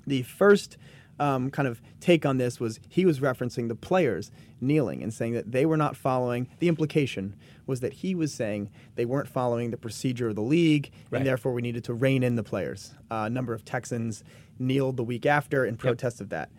The 0.08 0.24
first 0.24 0.78
um, 1.20 1.52
kind 1.52 1.68
of 1.68 1.82
take 2.00 2.26
on 2.26 2.38
this 2.38 2.60
was 2.60 2.80
he 2.90 3.06
was 3.06 3.20
referencing 3.20 3.68
the 3.68 3.76
players 3.76 4.32
kneeling 4.60 5.04
and 5.04 5.14
saying 5.14 5.34
that 5.34 5.52
they 5.52 5.66
were 5.66 5.78
not 5.78 5.96
following. 5.96 6.48
The 6.60 6.68
implication 6.68 7.36
was 7.66 7.80
that 7.82 7.94
he 7.94 8.16
was 8.16 8.34
saying 8.34 8.70
they 8.96 9.06
weren't 9.06 9.28
following 9.28 9.72
the 9.72 9.78
procedure 9.78 10.30
of 10.30 10.36
the 10.36 10.42
league, 10.42 10.92
Right. 11.10 11.20
and 11.20 11.28
therefore 11.28 11.54
we 11.54 11.62
needed 11.62 11.84
to 11.86 11.94
rein 11.94 12.24
in 12.24 12.36
the 12.36 12.44
players. 12.44 12.94
Uh, 13.12 13.24
a 13.28 13.30
number 13.30 13.54
of 13.54 13.64
Texans 13.64 14.24
kneeled 14.60 14.98
the 14.98 15.04
week 15.04 15.26
after 15.26 15.66
in 15.66 15.78
protest 15.78 16.20
of 16.22 16.30
that. 16.30 16.50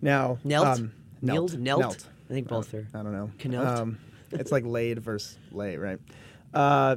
Now, 0.00 0.38
Knelt? 0.44 0.66
um, 0.66 0.92
Kneeled? 1.20 1.58
Knelt? 1.58 1.80
knelt. 1.80 2.06
I 2.30 2.32
think 2.34 2.48
both 2.48 2.72
are. 2.74 2.86
I 2.94 3.02
don't 3.02 3.12
know. 3.12 3.30
Knelt? 3.44 3.66
Um, 3.66 3.98
it's 4.32 4.52
like 4.52 4.64
laid 4.64 5.00
versus 5.00 5.38
lay, 5.50 5.76
right? 5.76 5.98
Uh, 6.54 6.96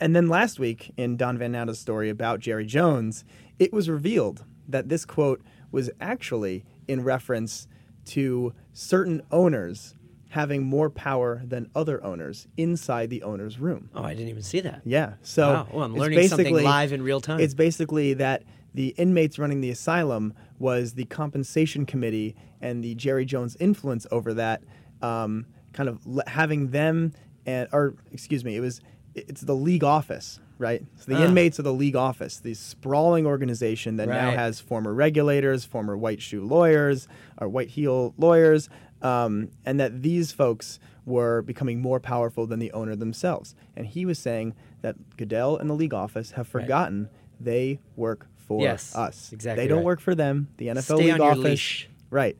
and 0.00 0.14
then 0.14 0.28
last 0.28 0.58
week 0.58 0.92
in 0.96 1.16
Don 1.16 1.36
Van 1.38 1.52
Natta's 1.52 1.78
story 1.78 2.08
about 2.08 2.40
Jerry 2.40 2.64
Jones, 2.66 3.24
it 3.58 3.72
was 3.72 3.88
revealed 3.90 4.44
that 4.68 4.88
this 4.88 5.04
quote 5.04 5.42
was 5.70 5.90
actually 6.00 6.64
in 6.88 7.02
reference 7.02 7.68
to 8.06 8.52
certain 8.72 9.22
owners 9.30 9.94
having 10.30 10.62
more 10.64 10.88
power 10.90 11.42
than 11.44 11.68
other 11.74 12.02
owners 12.04 12.46
inside 12.56 13.10
the 13.10 13.22
owner's 13.22 13.58
room. 13.58 13.90
Oh, 13.94 14.02
I 14.04 14.14
didn't 14.14 14.28
even 14.28 14.42
see 14.42 14.60
that. 14.60 14.82
Yeah. 14.84 15.14
So 15.22 15.42
Wow. 15.52 15.68
Well, 15.72 15.84
I'm 15.84 15.94
learning 15.96 16.28
something 16.28 16.44
basically- 16.44 16.62
live 16.64 16.92
in 16.92 17.02
real 17.02 17.20
time. 17.20 17.40
It's 17.40 17.54
basically 17.54 18.14
that 18.14 18.44
the 18.72 18.94
inmates 18.96 19.38
running 19.38 19.60
the 19.60 19.70
asylum 19.70 20.32
was 20.60 20.92
the 20.94 21.04
compensation 21.06 21.84
committee 21.84 22.36
and 22.60 22.84
the 22.84 22.94
Jerry 22.94 23.24
Jones 23.24 23.56
influence 23.58 24.06
over 24.12 24.32
that, 24.34 24.62
um, 25.02 25.46
kind 25.72 25.88
of 25.88 25.98
having 26.28 26.68
them 26.70 27.12
and 27.46 27.68
or 27.72 27.96
excuse 28.12 28.44
me, 28.44 28.54
it 28.56 28.60
was 28.60 28.80
it's 29.16 29.40
the 29.40 29.56
league 29.56 29.82
office, 29.82 30.38
right? 30.60 30.84
So 30.96 31.10
the 31.10 31.16
Ah. 31.18 31.24
inmates 31.24 31.58
of 31.58 31.64
the 31.64 31.72
league 31.72 31.96
office, 31.96 32.38
the 32.38 32.54
sprawling 32.54 33.26
organization 33.26 33.96
that 33.96 34.06
now 34.08 34.30
has 34.32 34.60
former 34.60 34.92
regulators, 34.94 35.64
former 35.64 35.96
white 35.96 36.20
shoe 36.22 36.44
lawyers, 36.44 37.08
or 37.38 37.48
white 37.48 37.70
heel 37.70 38.14
lawyers, 38.18 38.68
um, 39.02 39.48
and 39.64 39.80
that 39.80 40.02
these 40.02 40.30
folks 40.32 40.78
were 41.06 41.40
becoming 41.42 41.80
more 41.80 41.98
powerful 41.98 42.46
than 42.46 42.58
the 42.58 42.70
owner 42.72 42.94
themselves. 42.94 43.54
And 43.74 43.86
he 43.86 44.04
was 44.04 44.18
saying 44.18 44.54
that 44.82 44.96
Goodell 45.16 45.56
and 45.56 45.68
the 45.70 45.74
league 45.74 45.94
office 45.94 46.32
have 46.32 46.54
Right. 46.54 46.62
forgotten 46.62 47.08
they 47.40 47.80
work 47.96 48.26
for 48.36 48.60
Yes, 48.62 48.94
us. 48.94 49.32
exactly 49.32 49.64
They 49.64 49.68
don't 49.68 49.78
right. 49.78 49.84
work 49.86 50.00
for 50.00 50.14
them. 50.14 50.48
The 50.58 50.68
NFL 50.68 50.98
Stay 50.98 51.04
league 51.04 51.12
on 51.14 51.20
your 51.20 51.30
office, 51.30 51.42
leash. 51.44 51.88
right? 52.10 52.36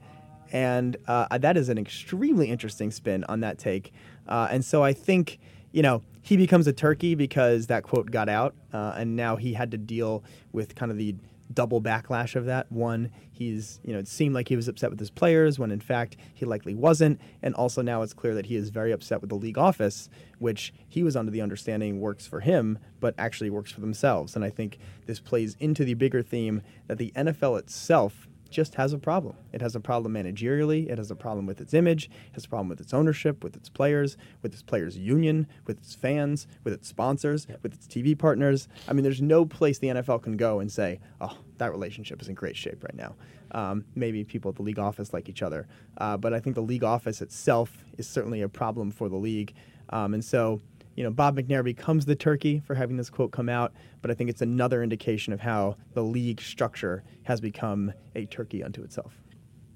And 0.53 0.97
uh, 1.09 1.39
that 1.39 1.57
is 1.57 1.69
an 1.71 1.79
extremely 1.79 2.51
interesting 2.51 2.91
spin 2.91 3.25
on 3.25 3.41
that 3.41 3.57
take. 3.57 3.93
Uh, 4.29 4.49
and 4.51 4.63
so 4.65 4.83
I 4.85 4.93
think 4.93 5.39
you 5.73 5.83
know 5.83 6.03
he 6.23 6.37
becomes 6.37 6.67
a 6.67 6.73
turkey 6.73 7.15
because 7.15 7.67
that 7.69 7.83
quote 7.83 8.11
got 8.11 8.29
out, 8.29 8.55
uh, 8.73 8.95
and 8.97 9.17
now 9.17 9.37
he 9.37 9.55
had 9.55 9.71
to 9.71 9.79
deal 9.79 10.25
with 10.53 10.75
kind 10.75 10.91
of 10.91 10.99
the 10.99 11.15
double 11.53 11.83
backlash 11.83 12.37
of 12.37 12.47
that. 12.47 12.71
One, 12.71 13.11
he's 13.33 13.81
you 13.85 13.93
know 13.93 13.99
it 13.99 14.09
seemed 14.09 14.35
like 14.35 14.49
he 14.49 14.57
was 14.57 14.69
upset 14.69 14.91
with 14.91 15.01
his 15.01 15.11
players 15.11 15.59
when 15.59 15.71
in 15.71 15.81
fact 15.81 16.17
he 16.35 16.45
likely 16.45 16.75
wasn't, 16.75 17.21
and 17.43 17.55
also 17.55 17.83
now 17.83 18.03
it's 18.03 18.15
clear 18.15 18.35
that 18.35 18.47
he 18.47 18.57
is 18.57 18.71
very 18.71 18.93
upset 18.93 19.21
with 19.21 19.31
the 19.31 19.37
league 19.37 19.59
office, 19.59 20.09
which 20.39 20.73
he 20.89 21.03
was 21.03 21.17
under 21.17 21.31
the 21.31 21.41
understanding 21.41 22.01
works 22.01 22.27
for 22.27 22.41
him, 22.41 22.79
but 23.01 23.15
actually 23.19 23.51
works 23.51 23.73
for 23.73 23.81
themselves. 23.81 24.37
And 24.37 24.45
I 24.45 24.51
think 24.51 24.79
this 25.07 25.21
plays 25.21 25.57
into 25.59 25.85
the 25.85 25.95
bigger 25.95 26.23
theme 26.23 26.63
that 26.87 26.99
the 26.99 27.13
NFL 27.17 27.59
itself 27.59 28.29
just 28.51 28.75
has 28.75 28.93
a 28.93 28.99
problem. 28.99 29.37
It 29.53 29.61
has 29.61 29.75
a 29.75 29.81
problem 29.81 30.15
managerially. 30.15 30.89
It 30.89 30.99
has 30.99 31.11
a 31.11 31.17
problem 31.17 31.47
with 31.47 31.61
its 31.61 31.75
image. 31.75 32.07
It 32.07 32.35
has 32.35 32.45
a 32.45 32.49
problem 32.49 32.69
with 32.69 32.81
its 32.81 32.93
ownership, 32.93 33.43
with 33.45 33.57
its 33.57 33.69
players, 33.69 34.17
with 34.43 34.53
its 34.53 34.63
players' 34.63 34.97
union, 34.97 35.47
with 35.67 35.79
its 35.79 35.95
fans, 35.95 36.47
with 36.65 36.75
its 36.75 36.89
sponsors, 36.89 37.47
with 37.63 37.75
its 37.75 37.87
TV 37.87 38.19
partners. 38.19 38.69
I 38.89 38.93
mean, 38.93 39.05
there's 39.05 39.23
no 39.23 39.45
place 39.45 39.79
the 39.79 39.89
NFL 39.89 40.23
can 40.23 40.37
go 40.37 40.61
and 40.61 40.71
say, 40.71 41.01
"Oh, 41.21 41.39
that 41.59 41.71
relationship 41.71 42.21
is 42.21 42.29
in 42.29 42.35
great 42.35 42.57
shape 42.57 42.83
right 42.83 42.97
now." 42.97 43.15
Um, 43.53 43.85
maybe 43.95 44.23
people 44.25 44.51
at 44.51 44.57
the 44.57 44.63
league 44.63 44.79
office 44.79 45.13
like 45.13 45.29
each 45.29 45.43
other, 45.43 45.67
uh, 45.99 46.17
but 46.17 46.33
I 46.33 46.41
think 46.41 46.55
the 46.55 46.63
league 46.63 46.85
office 46.85 47.21
itself 47.21 47.85
is 47.99 48.07
certainly 48.07 48.43
a 48.43 48.49
problem 48.49 48.91
for 48.91 49.09
the 49.09 49.17
league, 49.17 49.55
um, 49.89 50.15
and 50.15 50.25
so 50.25 50.61
you 51.01 51.05
know, 51.05 51.11
Bob 51.11 51.35
McNair 51.35 51.65
becomes 51.65 52.05
the 52.05 52.15
turkey 52.15 52.61
for 52.67 52.75
having 52.75 52.99
this 52.99 53.09
quote 53.09 53.31
come 53.33 53.49
out, 53.49 53.73
but 54.03 54.11
I 54.11 54.15
think 54.15 54.29
it's 54.29 54.43
another 54.43 54.83
indication 54.83 55.33
of 55.33 55.41
how 55.41 55.79
the 55.95 56.03
league 56.03 56.43
structure 56.43 57.03
has 57.23 57.41
become 57.41 57.91
a 58.15 58.27
turkey 58.27 58.63
unto 58.63 58.83
itself. 58.83 59.15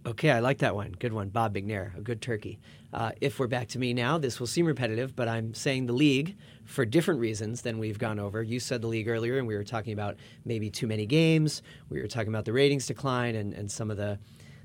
Okay, 0.05 0.31
I 0.31 0.41
like 0.41 0.59
that 0.59 0.75
one. 0.75 0.93
Good 0.99 1.15
one. 1.15 1.31
Bob 1.31 1.55
McNair, 1.55 1.97
a 1.97 2.03
good 2.03 2.21
turkey. 2.21 2.61
Uh, 2.93 3.13
if 3.23 3.39
we're 3.39 3.47
back 3.47 3.69
to 3.69 3.79
me 3.79 3.95
now, 3.95 4.19
this 4.19 4.39
will 4.39 4.47
seem 4.47 4.67
repetitive, 4.67 5.17
but 5.17 5.27
I'm 5.27 5.55
saying 5.55 5.87
the 5.87 5.95
league 5.95 6.37
for 6.67 6.85
different 6.85 7.21
reasons 7.21 7.63
than 7.63 7.79
we've 7.79 7.99
gone 7.99 8.19
over. 8.19 8.43
You 8.43 8.61
said 8.61 8.83
the 8.83 8.89
league 8.89 9.09
earlier, 9.09 9.39
and 9.39 9.47
we 9.47 9.55
were 9.55 9.65
talking 9.65 9.95
about 9.95 10.17
maybe 10.45 10.69
too 10.69 10.87
many 10.87 11.07
games. 11.07 11.63
We 11.89 12.03
were 12.03 12.07
talking 12.07 12.29
about 12.29 12.45
the 12.45 12.53
ratings 12.53 12.87
decline 12.87 13.35
and, 13.35 13.55
and 13.55 13.73
some 13.73 13.91
of 13.91 13.97
the, 13.97 14.19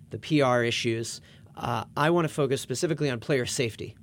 the 0.09 0.19
PR 0.19 0.63
issues. 0.63 1.21
Uh, 1.55 1.85
I 1.95 2.09
want 2.09 2.27
to 2.27 2.33
focus 2.33 2.59
specifically 2.59 3.09
on 3.09 3.21
player 3.21 3.45
safety. 3.45 3.95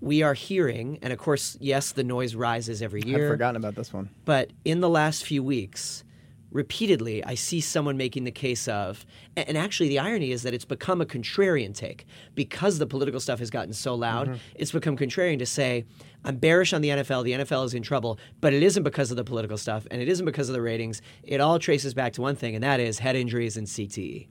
We 0.00 0.22
are 0.22 0.34
hearing, 0.34 0.98
and 1.02 1.12
of 1.12 1.18
course, 1.18 1.56
yes, 1.60 1.92
the 1.92 2.04
noise 2.04 2.34
rises 2.34 2.80
every 2.80 3.02
year. 3.02 3.26
I've 3.26 3.32
forgotten 3.32 3.56
about 3.56 3.74
this 3.74 3.92
one. 3.92 4.10
But 4.24 4.50
in 4.64 4.80
the 4.80 4.88
last 4.88 5.24
few 5.24 5.42
weeks, 5.42 6.04
repeatedly, 6.50 7.22
I 7.24 7.34
see 7.34 7.60
someone 7.60 7.96
making 7.96 8.24
the 8.24 8.30
case 8.30 8.66
of, 8.66 9.04
and 9.36 9.56
actually, 9.56 9.88
the 9.90 9.98
irony 9.98 10.32
is 10.32 10.42
that 10.42 10.54
it's 10.54 10.64
become 10.64 11.00
a 11.00 11.06
contrarian 11.06 11.74
take 11.74 12.06
because 12.34 12.78
the 12.78 12.86
political 12.86 13.20
stuff 13.20 13.38
has 13.38 13.50
gotten 13.50 13.72
so 13.72 13.94
loud. 13.94 14.40
It's 14.54 14.72
become 14.72 14.96
contrarian 14.96 15.38
to 15.38 15.46
say, 15.46 15.84
I'm 16.24 16.36
bearish 16.36 16.72
on 16.72 16.80
the 16.80 16.88
NFL. 16.88 17.24
The 17.24 17.32
NFL 17.32 17.66
is 17.66 17.74
in 17.74 17.82
trouble, 17.82 18.18
but 18.40 18.52
it 18.52 18.62
isn't 18.62 18.82
because 18.82 19.10
of 19.10 19.16
the 19.16 19.24
political 19.24 19.56
stuff, 19.58 19.86
and 19.90 20.00
it 20.02 20.08
isn't 20.08 20.26
because 20.26 20.48
of 20.48 20.54
the 20.54 20.62
ratings. 20.62 21.02
It 21.22 21.40
all 21.40 21.58
traces 21.58 21.94
back 21.94 22.14
to 22.14 22.22
one 22.22 22.36
thing, 22.36 22.54
and 22.54 22.64
that 22.64 22.80
is 22.80 22.98
head 22.98 23.16
injuries 23.16 23.56
and 23.56 23.66
CTE. 23.66 24.28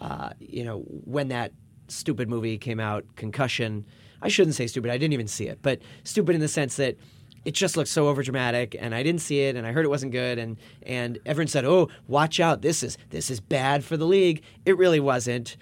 Uh, 0.00 0.30
you 0.40 0.64
know, 0.64 0.80
when 0.80 1.28
that 1.28 1.52
stupid 1.88 2.28
movie 2.28 2.58
came 2.58 2.80
out, 2.80 3.04
Concussion. 3.16 3.86
I 4.24 4.28
shouldn't 4.28 4.56
say 4.56 4.66
stupid. 4.66 4.90
I 4.90 4.96
didn't 4.96 5.12
even 5.12 5.28
see 5.28 5.48
it, 5.48 5.58
but 5.60 5.80
stupid 6.02 6.34
in 6.34 6.40
the 6.40 6.48
sense 6.48 6.76
that 6.76 6.96
it 7.44 7.52
just 7.52 7.76
looked 7.76 7.90
so 7.90 8.12
overdramatic, 8.12 8.74
and 8.80 8.94
I 8.94 9.02
didn't 9.02 9.20
see 9.20 9.40
it, 9.40 9.54
and 9.54 9.66
I 9.66 9.72
heard 9.72 9.84
it 9.84 9.90
wasn't 9.90 10.12
good, 10.12 10.38
and 10.38 10.56
and 10.82 11.18
everyone 11.26 11.48
said, 11.48 11.66
"Oh, 11.66 11.90
watch 12.08 12.40
out! 12.40 12.62
This 12.62 12.82
is 12.82 12.96
this 13.10 13.28
is 13.28 13.38
bad 13.38 13.84
for 13.84 13.98
the 13.98 14.06
league." 14.06 14.42
It 14.64 14.78
really 14.78 14.98
wasn't. 14.98 15.58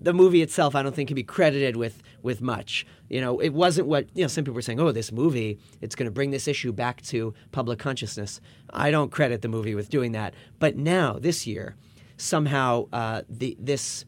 The 0.00 0.14
movie 0.14 0.42
itself, 0.42 0.76
I 0.76 0.82
don't 0.82 0.94
think, 0.94 1.08
can 1.08 1.16
be 1.16 1.24
credited 1.24 1.74
with 1.74 2.00
with 2.22 2.40
much. 2.40 2.86
You 3.08 3.20
know, 3.20 3.40
it 3.40 3.52
wasn't 3.52 3.88
what 3.88 4.06
you 4.14 4.22
know. 4.22 4.28
Some 4.28 4.44
people 4.44 4.54
were 4.54 4.62
saying, 4.62 4.78
"Oh, 4.78 4.92
this 4.92 5.10
movie, 5.10 5.58
it's 5.80 5.96
going 5.96 6.06
to 6.06 6.12
bring 6.12 6.30
this 6.30 6.46
issue 6.46 6.72
back 6.72 7.02
to 7.02 7.34
public 7.50 7.80
consciousness." 7.80 8.40
I 8.70 8.92
don't 8.92 9.10
credit 9.10 9.42
the 9.42 9.48
movie 9.48 9.74
with 9.74 9.90
doing 9.90 10.12
that, 10.12 10.34
but 10.60 10.76
now 10.76 11.18
this 11.18 11.48
year, 11.48 11.74
somehow, 12.16 12.86
uh, 12.92 13.22
the 13.28 13.56
this 13.58 14.04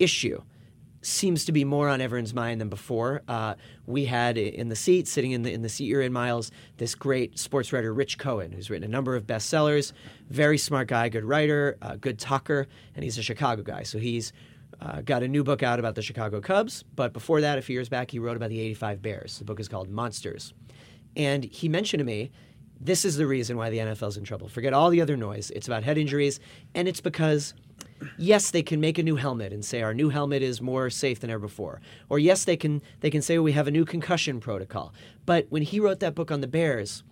issue 0.00 0.42
seems 1.04 1.44
to 1.44 1.52
be 1.52 1.64
more 1.64 1.88
on 1.88 2.00
everyone's 2.00 2.34
mind 2.34 2.60
than 2.60 2.68
before. 2.68 3.22
Uh, 3.28 3.54
we 3.86 4.06
had 4.06 4.38
in 4.38 4.68
the 4.68 4.76
seat, 4.76 5.06
sitting 5.06 5.32
in 5.32 5.42
the 5.42 5.52
in 5.52 5.62
the 5.62 5.68
seat 5.68 5.84
you're 5.84 6.00
in, 6.00 6.12
Myles, 6.12 6.50
this 6.78 6.94
great 6.94 7.38
sports 7.38 7.72
writer, 7.72 7.92
Rich 7.92 8.18
Cohen, 8.18 8.52
who's 8.52 8.70
written 8.70 8.84
a 8.84 8.92
number 8.92 9.14
of 9.14 9.26
bestsellers. 9.26 9.92
Very 10.30 10.58
smart 10.58 10.88
guy, 10.88 11.08
good 11.08 11.24
writer, 11.24 11.76
uh, 11.82 11.96
good 11.96 12.18
talker, 12.18 12.66
and 12.94 13.04
he's 13.04 13.18
a 13.18 13.22
Chicago 13.22 13.62
guy. 13.62 13.82
So 13.82 13.98
he's 13.98 14.32
uh, 14.80 15.02
got 15.02 15.22
a 15.22 15.28
new 15.28 15.44
book 15.44 15.62
out 15.62 15.78
about 15.78 15.94
the 15.94 16.02
Chicago 16.02 16.40
Cubs. 16.40 16.84
But 16.96 17.12
before 17.12 17.40
that, 17.42 17.58
a 17.58 17.62
few 17.62 17.74
years 17.74 17.88
back, 17.88 18.10
he 18.10 18.18
wrote 18.18 18.36
about 18.36 18.50
the 18.50 18.60
'85 18.60 19.02
Bears. 19.02 19.38
The 19.38 19.44
book 19.44 19.60
is 19.60 19.68
called 19.68 19.88
Monsters, 19.88 20.54
and 21.16 21.44
he 21.44 21.68
mentioned 21.68 22.00
to 22.00 22.04
me. 22.04 22.30
This 22.80 23.04
is 23.04 23.16
the 23.16 23.26
reason 23.26 23.56
why 23.56 23.70
the 23.70 23.78
NFL's 23.78 24.18
in 24.18 24.24
trouble. 24.24 24.48
Forget 24.48 24.74
all 24.74 24.90
the 24.90 25.00
other 25.00 25.16
noise. 25.16 25.50
It's 25.52 25.68
about 25.68 25.84
head 25.84 25.96
injuries, 25.96 26.38
and 26.74 26.86
it's 26.86 27.00
because 27.00 27.54
yes, 28.18 28.50
they 28.50 28.62
can 28.62 28.80
make 28.80 28.98
a 28.98 29.02
new 29.02 29.16
helmet 29.16 29.52
and 29.52 29.64
say 29.64 29.82
our 29.82 29.94
new 29.94 30.10
helmet 30.10 30.42
is 30.42 30.60
more 30.60 30.90
safe 30.90 31.20
than 31.20 31.30
ever 31.30 31.40
before. 31.40 31.80
Or 32.08 32.18
yes, 32.18 32.44
they 32.44 32.56
can 32.56 32.82
they 33.00 33.10
can 33.10 33.22
say 33.22 33.38
we 33.38 33.52
have 33.52 33.66
a 33.66 33.70
new 33.70 33.84
concussion 33.84 34.40
protocol. 34.40 34.92
But 35.26 35.46
when 35.48 35.62
he 35.62 35.80
wrote 35.80 36.00
that 36.00 36.14
book 36.14 36.30
on 36.30 36.40
the 36.40 36.46
Bears, 36.46 37.02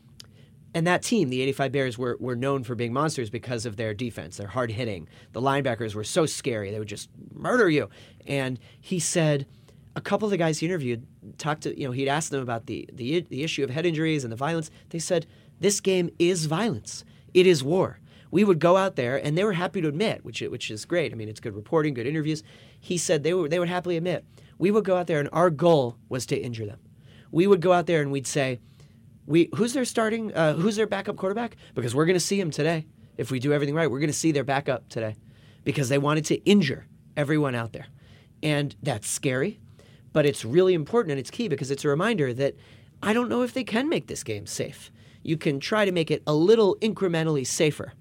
and 0.74 0.86
that 0.86 1.02
team, 1.02 1.28
the 1.28 1.42
85 1.42 1.72
Bears, 1.72 1.98
were, 1.98 2.16
were 2.18 2.36
known 2.36 2.64
for 2.64 2.74
being 2.74 2.92
monsters 2.92 3.28
because 3.28 3.66
of 3.66 3.76
their 3.76 3.92
defense. 3.92 4.38
They're 4.38 4.46
hard 4.46 4.70
hitting. 4.70 5.06
The 5.32 5.40
linebackers 5.40 5.94
were 5.94 6.04
so 6.04 6.24
scary. 6.24 6.70
They 6.70 6.78
would 6.78 6.88
just 6.88 7.10
murder 7.34 7.68
you. 7.68 7.90
And 8.26 8.58
he 8.80 8.98
said 8.98 9.46
a 9.94 10.00
couple 10.00 10.26
of 10.26 10.30
the 10.30 10.38
guys 10.38 10.58
he 10.58 10.66
interviewed 10.66 11.06
talked 11.36 11.62
to, 11.62 11.78
you 11.78 11.86
know, 11.86 11.92
he'd 11.92 12.08
asked 12.08 12.30
them 12.30 12.42
about 12.42 12.66
the, 12.66 12.88
the, 12.90 13.20
the 13.28 13.42
issue 13.42 13.62
of 13.62 13.68
head 13.68 13.84
injuries 13.84 14.24
and 14.24 14.32
the 14.32 14.36
violence. 14.36 14.70
They 14.88 14.98
said, 14.98 15.26
this 15.60 15.80
game 15.80 16.10
is 16.18 16.46
violence. 16.46 17.04
It 17.34 17.46
is 17.46 17.62
war. 17.62 17.98
We 18.32 18.42
would 18.42 18.58
go 18.58 18.76
out 18.76 18.96
there, 18.96 19.16
and 19.16 19.38
they 19.38 19.44
were 19.44 19.52
happy 19.52 19.80
to 19.80 19.88
admit, 19.88 20.24
which, 20.24 20.40
which 20.40 20.70
is 20.70 20.84
great. 20.84 21.12
I 21.12 21.14
mean, 21.14 21.28
it's 21.28 21.38
good 21.38 21.54
reporting, 21.54 21.94
good 21.94 22.06
interviews. 22.06 22.42
He 22.80 22.98
said 22.98 23.22
they, 23.22 23.34
were, 23.34 23.48
they 23.48 23.60
would 23.60 23.68
happily 23.68 23.96
admit, 23.96 24.24
we 24.58 24.72
would 24.72 24.84
go 24.84 24.96
out 24.96 25.06
there, 25.06 25.20
and 25.20 25.28
our 25.32 25.50
goal 25.50 25.96
was 26.08 26.26
to 26.26 26.36
injure 26.36 26.66
them. 26.66 26.80
We 27.30 27.46
would 27.46 27.60
go 27.60 27.72
out 27.72 27.86
there 27.86 28.02
and 28.02 28.10
we'd 28.10 28.26
say, 28.26 28.58
we 29.24 29.48
who's 29.54 29.72
their 29.72 29.84
starting 29.84 30.34
uh, 30.34 30.54
who's 30.54 30.74
their 30.74 30.88
backup 30.88 31.16
quarterback? 31.16 31.56
Because 31.74 31.94
we're 31.94 32.06
going 32.06 32.16
to 32.16 32.20
see 32.20 32.40
him 32.40 32.50
today. 32.50 32.86
If 33.16 33.30
we 33.30 33.38
do 33.38 33.52
everything 33.52 33.74
right 33.74 33.88
we're 33.88 34.00
going 34.00 34.10
to 34.10 34.12
see 34.12 34.32
their 34.32 34.42
backup 34.42 34.88
today. 34.88 35.14
Because 35.62 35.88
they 35.88 35.96
wanted 35.96 36.24
to 36.24 36.44
injure 36.44 36.88
everyone 37.16 37.54
out 37.54 37.72
there. 37.72 37.86
And 38.42 38.74
that's 38.82 39.08
scary 39.08 39.60
but 40.12 40.26
it's 40.26 40.44
really 40.44 40.74
important 40.74 41.12
and 41.12 41.18
it's 41.18 41.30
key 41.30 41.48
because 41.48 41.70
it's 41.70 41.84
a 41.84 41.88
reminder 41.88 42.32
that 42.34 42.54
i 43.02 43.12
don't 43.12 43.28
know 43.28 43.42
if 43.42 43.54
they 43.54 43.64
can 43.64 43.88
make 43.88 44.06
this 44.06 44.22
game 44.22 44.46
safe. 44.46 44.90
You 45.22 45.36
can 45.36 45.60
try 45.60 45.84
to 45.84 45.92
make 45.92 46.10
it 46.10 46.22
a 46.26 46.34
little 46.34 46.76
incrementally 46.80 47.46
safer 47.46 47.92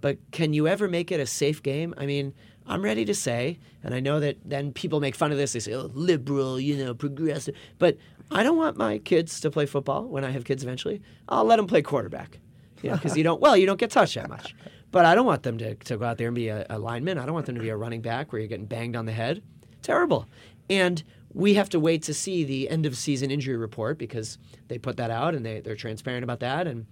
but 0.00 0.18
can 0.30 0.52
you 0.52 0.68
ever 0.68 0.88
make 0.88 1.10
it 1.10 1.20
a 1.20 1.26
safe 1.26 1.62
game? 1.62 1.94
I 1.96 2.06
mean, 2.06 2.34
I'm 2.66 2.82
ready 2.82 3.04
to 3.04 3.14
say, 3.14 3.58
and 3.84 3.94
I 3.94 4.00
know 4.00 4.20
that 4.20 4.38
then 4.44 4.72
people 4.72 5.00
make 5.00 5.14
fun 5.14 5.32
of 5.32 5.38
this. 5.38 5.52
They 5.52 5.60
say, 5.60 5.74
oh, 5.74 5.90
liberal, 5.94 6.58
you 6.58 6.76
know, 6.84 6.94
progressive. 6.94 7.54
But 7.78 7.96
I 8.30 8.42
don't 8.42 8.56
want 8.56 8.76
my 8.76 8.98
kids 8.98 9.40
to 9.40 9.50
play 9.50 9.66
football 9.66 10.04
when 10.04 10.24
I 10.24 10.30
have 10.30 10.44
kids 10.44 10.62
eventually. 10.62 11.00
I'll 11.28 11.44
let 11.44 11.56
them 11.56 11.66
play 11.66 11.82
quarterback. 11.82 12.38
You 12.82 12.90
know, 12.90 12.96
because 12.96 13.16
you 13.16 13.24
don't, 13.24 13.40
well, 13.40 13.56
you 13.56 13.66
don't 13.66 13.78
get 13.78 13.90
touched 13.90 14.16
that 14.16 14.28
much. 14.28 14.54
But 14.90 15.04
I 15.04 15.14
don't 15.14 15.26
want 15.26 15.42
them 15.42 15.58
to, 15.58 15.74
to 15.74 15.96
go 15.96 16.04
out 16.04 16.18
there 16.18 16.28
and 16.28 16.34
be 16.34 16.48
a, 16.48 16.66
a 16.68 16.78
lineman. 16.78 17.18
I 17.18 17.24
don't 17.24 17.34
want 17.34 17.46
them 17.46 17.54
to 17.54 17.60
be 17.60 17.68
a 17.68 17.76
running 17.76 18.02
back 18.02 18.32
where 18.32 18.40
you're 18.40 18.48
getting 18.48 18.66
banged 18.66 18.96
on 18.96 19.06
the 19.06 19.12
head. 19.12 19.42
Terrible. 19.82 20.26
And 20.68 21.02
we 21.32 21.54
have 21.54 21.68
to 21.70 21.80
wait 21.80 22.02
to 22.04 22.14
see 22.14 22.44
the 22.44 22.68
end 22.68 22.86
of 22.86 22.96
season 22.96 23.30
injury 23.30 23.56
report 23.56 23.98
because 23.98 24.38
they 24.68 24.78
put 24.78 24.96
that 24.96 25.10
out 25.10 25.34
and 25.34 25.44
they, 25.44 25.60
they're 25.60 25.76
transparent 25.76 26.24
about 26.24 26.40
that. 26.40 26.66
And 26.66 26.86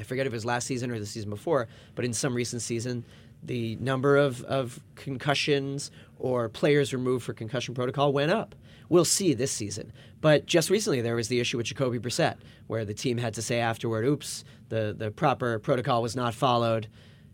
I 0.00 0.04
forget 0.04 0.26
if 0.26 0.32
it 0.32 0.36
was 0.36 0.44
last 0.44 0.66
season 0.66 0.90
or 0.90 0.98
the 0.98 1.06
season 1.06 1.30
before, 1.30 1.68
but 1.94 2.04
in 2.04 2.12
some 2.12 2.34
recent 2.34 2.62
season, 2.62 3.04
the 3.42 3.76
number 3.76 4.16
of, 4.16 4.42
of 4.44 4.80
concussions 4.96 5.90
or 6.18 6.48
players 6.48 6.92
removed 6.92 7.24
for 7.24 7.32
concussion 7.32 7.74
protocol 7.74 8.12
went 8.12 8.30
up. 8.30 8.54
We'll 8.88 9.04
see 9.04 9.34
this 9.34 9.52
season. 9.52 9.92
But 10.20 10.46
just 10.46 10.68
recently, 10.68 11.00
there 11.00 11.14
was 11.14 11.28
the 11.28 11.40
issue 11.40 11.56
with 11.56 11.66
Jacoby 11.66 11.98
Brissett, 11.98 12.36
where 12.66 12.84
the 12.84 12.94
team 12.94 13.18
had 13.18 13.34
to 13.34 13.42
say 13.42 13.60
afterward, 13.60 14.04
oops, 14.04 14.44
the, 14.68 14.94
the 14.96 15.10
proper 15.10 15.58
protocol 15.58 16.02
was 16.02 16.16
not 16.16 16.34
followed. 16.34 16.88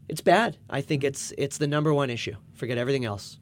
It's 0.09 0.21
bad. 0.21 0.59
I 0.69 0.83
think 0.83 1.03
it's, 1.03 1.33
it's 1.39 1.59
the 1.59 1.67
number 1.67 1.93
one 1.93 2.11
issue. 2.11 2.37
Forget 2.55 2.79
everything 2.79 3.05
else. 3.05 3.39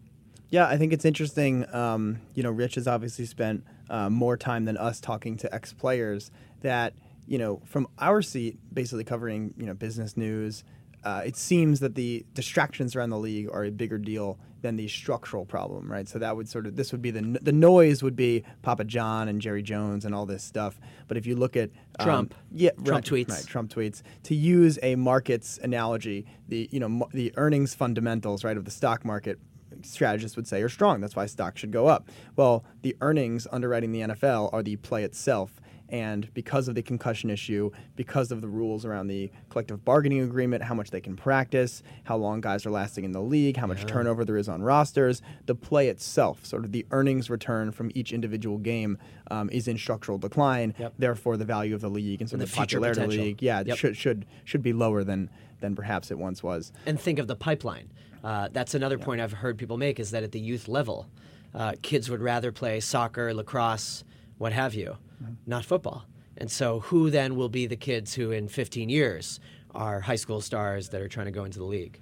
Yeah, 0.48 0.66
I 0.66 0.76
think 0.76 0.92
it's 0.92 1.04
interesting. 1.04 1.66
Um, 1.74 2.20
you 2.34 2.42
know, 2.42 2.50
Rich 2.50 2.76
has 2.76 2.86
obviously 2.86 3.26
spent 3.26 3.64
uh, 3.90 4.08
more 4.08 4.36
time 4.36 4.64
than 4.64 4.76
us 4.76 5.00
talking 5.00 5.36
to 5.38 5.52
ex 5.52 5.72
players 5.72 6.30
that, 6.60 6.94
you 7.26 7.38
know, 7.38 7.60
from 7.64 7.88
our 7.98 8.22
seat, 8.22 8.58
basically 8.72 9.04
covering, 9.04 9.54
you 9.56 9.66
know, 9.66 9.74
business 9.74 10.16
news, 10.16 10.64
uh, 11.04 11.22
it 11.24 11.36
seems 11.36 11.80
that 11.80 11.94
the 11.94 12.24
distractions 12.32 12.96
around 12.96 13.10
the 13.10 13.18
league 13.18 13.48
are 13.52 13.64
a 13.64 13.70
bigger 13.70 13.98
deal 13.98 14.38
than 14.62 14.76
the 14.76 14.88
structural 14.88 15.44
problem, 15.44 15.92
right? 15.92 16.08
So 16.08 16.18
that 16.18 16.34
would 16.34 16.48
sort 16.48 16.66
of 16.66 16.76
this 16.76 16.90
would 16.92 17.02
be 17.02 17.10
the 17.10 17.38
the 17.42 17.52
noise 17.52 18.02
would 18.02 18.16
be 18.16 18.42
Papa 18.62 18.84
John 18.84 19.28
and 19.28 19.38
Jerry 19.40 19.62
Jones 19.62 20.06
and 20.06 20.14
all 20.14 20.24
this 20.24 20.42
stuff. 20.42 20.80
But 21.06 21.18
if 21.18 21.26
you 21.26 21.36
look 21.36 21.54
at 21.54 21.70
um, 21.98 22.04
Trump, 22.04 22.34
yeah, 22.50 22.70
Trump 22.70 22.88
right, 22.88 23.04
tweets, 23.04 23.30
right, 23.30 23.46
Trump 23.46 23.70
tweets. 23.70 24.00
To 24.24 24.34
use 24.34 24.78
a 24.82 24.96
markets 24.96 25.58
analogy, 25.62 26.24
the 26.48 26.70
you 26.72 26.80
know 26.80 27.06
the 27.12 27.34
earnings 27.36 27.74
fundamentals, 27.74 28.42
right, 28.42 28.56
of 28.56 28.64
the 28.64 28.70
stock 28.70 29.04
market 29.04 29.38
strategists 29.82 30.36
would 30.36 30.46
say 30.46 30.62
are 30.62 30.68
strong. 30.70 31.00
That's 31.00 31.16
why 31.16 31.26
stocks 31.26 31.60
should 31.60 31.72
go 31.72 31.86
up. 31.86 32.08
Well, 32.36 32.64
the 32.82 32.96
earnings 33.02 33.46
underwriting 33.52 33.92
the 33.92 34.00
NFL 34.00 34.52
are 34.52 34.62
the 34.62 34.76
play 34.76 35.04
itself. 35.04 35.60
And 35.90 36.32
because 36.34 36.66
of 36.66 36.74
the 36.74 36.82
concussion 36.82 37.30
issue, 37.30 37.70
because 37.94 38.32
of 38.32 38.40
the 38.40 38.48
rules 38.48 38.84
around 38.84 39.08
the 39.08 39.30
collective 39.50 39.84
bargaining 39.84 40.22
agreement, 40.22 40.62
how 40.62 40.74
much 40.74 40.90
they 40.90 41.00
can 41.00 41.14
practice, 41.14 41.82
how 42.04 42.16
long 42.16 42.40
guys 42.40 42.64
are 42.64 42.70
lasting 42.70 43.04
in 43.04 43.12
the 43.12 43.20
league, 43.20 43.56
how 43.56 43.66
much 43.66 43.80
yeah. 43.80 43.86
turnover 43.86 44.24
there 44.24 44.36
is 44.36 44.48
on 44.48 44.62
rosters, 44.62 45.20
the 45.46 45.54
play 45.54 45.88
itself, 45.88 46.44
sort 46.46 46.64
of 46.64 46.72
the 46.72 46.86
earnings 46.90 47.28
return 47.28 47.70
from 47.70 47.90
each 47.94 48.12
individual 48.12 48.58
game, 48.58 48.98
um, 49.30 49.50
is 49.50 49.68
in 49.68 49.76
structural 49.76 50.18
decline. 50.18 50.74
Yep. 50.78 50.94
Therefore, 50.98 51.36
the 51.36 51.44
value 51.44 51.74
of 51.74 51.80
the 51.80 51.90
league 51.90 52.20
and, 52.20 52.30
so 52.30 52.36
the, 52.36 52.46
the 52.46 52.52
popularity 52.52 53.02
of 53.02 53.10
the 53.10 53.16
league, 53.16 53.42
yeah, 53.42 53.62
yep. 53.64 53.76
should 53.76 53.96
should 53.96 54.26
should 54.44 54.62
be 54.62 54.72
lower 54.72 55.04
than 55.04 55.28
than 55.60 55.76
perhaps 55.76 56.10
it 56.10 56.18
once 56.18 56.42
was. 56.42 56.72
And 56.86 56.98
think 56.98 57.18
of 57.18 57.26
the 57.26 57.36
pipeline. 57.36 57.90
Uh, 58.22 58.48
that's 58.52 58.74
another 58.74 58.96
yeah. 58.98 59.04
point 59.04 59.20
I've 59.20 59.32
heard 59.32 59.58
people 59.58 59.76
make 59.76 60.00
is 60.00 60.10
that 60.12 60.22
at 60.22 60.32
the 60.32 60.40
youth 60.40 60.66
level, 60.66 61.08
uh, 61.54 61.74
kids 61.82 62.10
would 62.10 62.22
rather 62.22 62.52
play 62.52 62.80
soccer, 62.80 63.34
lacrosse, 63.34 64.02
what 64.38 64.52
have 64.52 64.74
you, 64.74 64.96
mm-hmm. 65.22 65.34
not 65.46 65.64
football. 65.64 66.04
And 66.36 66.50
so, 66.50 66.80
who 66.80 67.10
then 67.10 67.36
will 67.36 67.48
be 67.48 67.66
the 67.66 67.76
kids 67.76 68.14
who, 68.14 68.32
in 68.32 68.48
15 68.48 68.88
years, 68.88 69.38
are 69.72 70.00
high 70.00 70.16
school 70.16 70.40
stars 70.40 70.88
that 70.88 71.00
are 71.00 71.08
trying 71.08 71.26
to 71.26 71.32
go 71.32 71.44
into 71.44 71.58
the 71.58 71.64
league? 71.64 72.00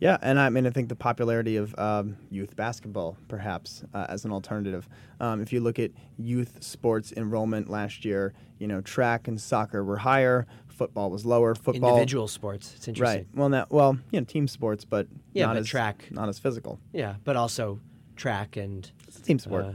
Yeah, 0.00 0.16
and 0.22 0.38
I 0.38 0.48
mean, 0.48 0.66
I 0.66 0.70
think 0.70 0.88
the 0.88 0.96
popularity 0.96 1.56
of 1.56 1.76
um, 1.78 2.16
youth 2.30 2.54
basketball, 2.54 3.16
perhaps, 3.26 3.82
uh, 3.92 4.06
as 4.08 4.24
an 4.24 4.30
alternative. 4.30 4.88
Um, 5.18 5.40
if 5.40 5.52
you 5.52 5.60
look 5.60 5.78
at 5.78 5.90
youth 6.16 6.62
sports 6.62 7.12
enrollment 7.16 7.68
last 7.68 8.04
year, 8.04 8.32
you 8.58 8.68
know, 8.68 8.80
track 8.80 9.26
and 9.26 9.40
soccer 9.40 9.82
were 9.82 9.96
higher, 9.96 10.46
football 10.68 11.10
was 11.10 11.26
lower. 11.26 11.54
Football, 11.54 11.90
individual 11.90 12.28
sports, 12.28 12.74
it's 12.76 12.86
interesting. 12.86 13.18
Right. 13.18 13.26
Well, 13.34 13.48
now, 13.48 13.66
well, 13.70 13.98
you 14.12 14.20
know, 14.20 14.24
team 14.24 14.46
sports, 14.46 14.84
but 14.84 15.08
yeah, 15.32 15.46
not 15.46 15.54
but 15.54 15.60
as 15.60 15.66
track, 15.66 16.06
not 16.10 16.28
as 16.28 16.38
physical. 16.38 16.78
Yeah, 16.92 17.16
but 17.24 17.34
also 17.34 17.80
track 18.14 18.56
and 18.56 18.90
it's 19.08 19.18
a 19.18 19.22
team 19.22 19.38
sport. 19.40 19.64
Uh, 19.64 19.72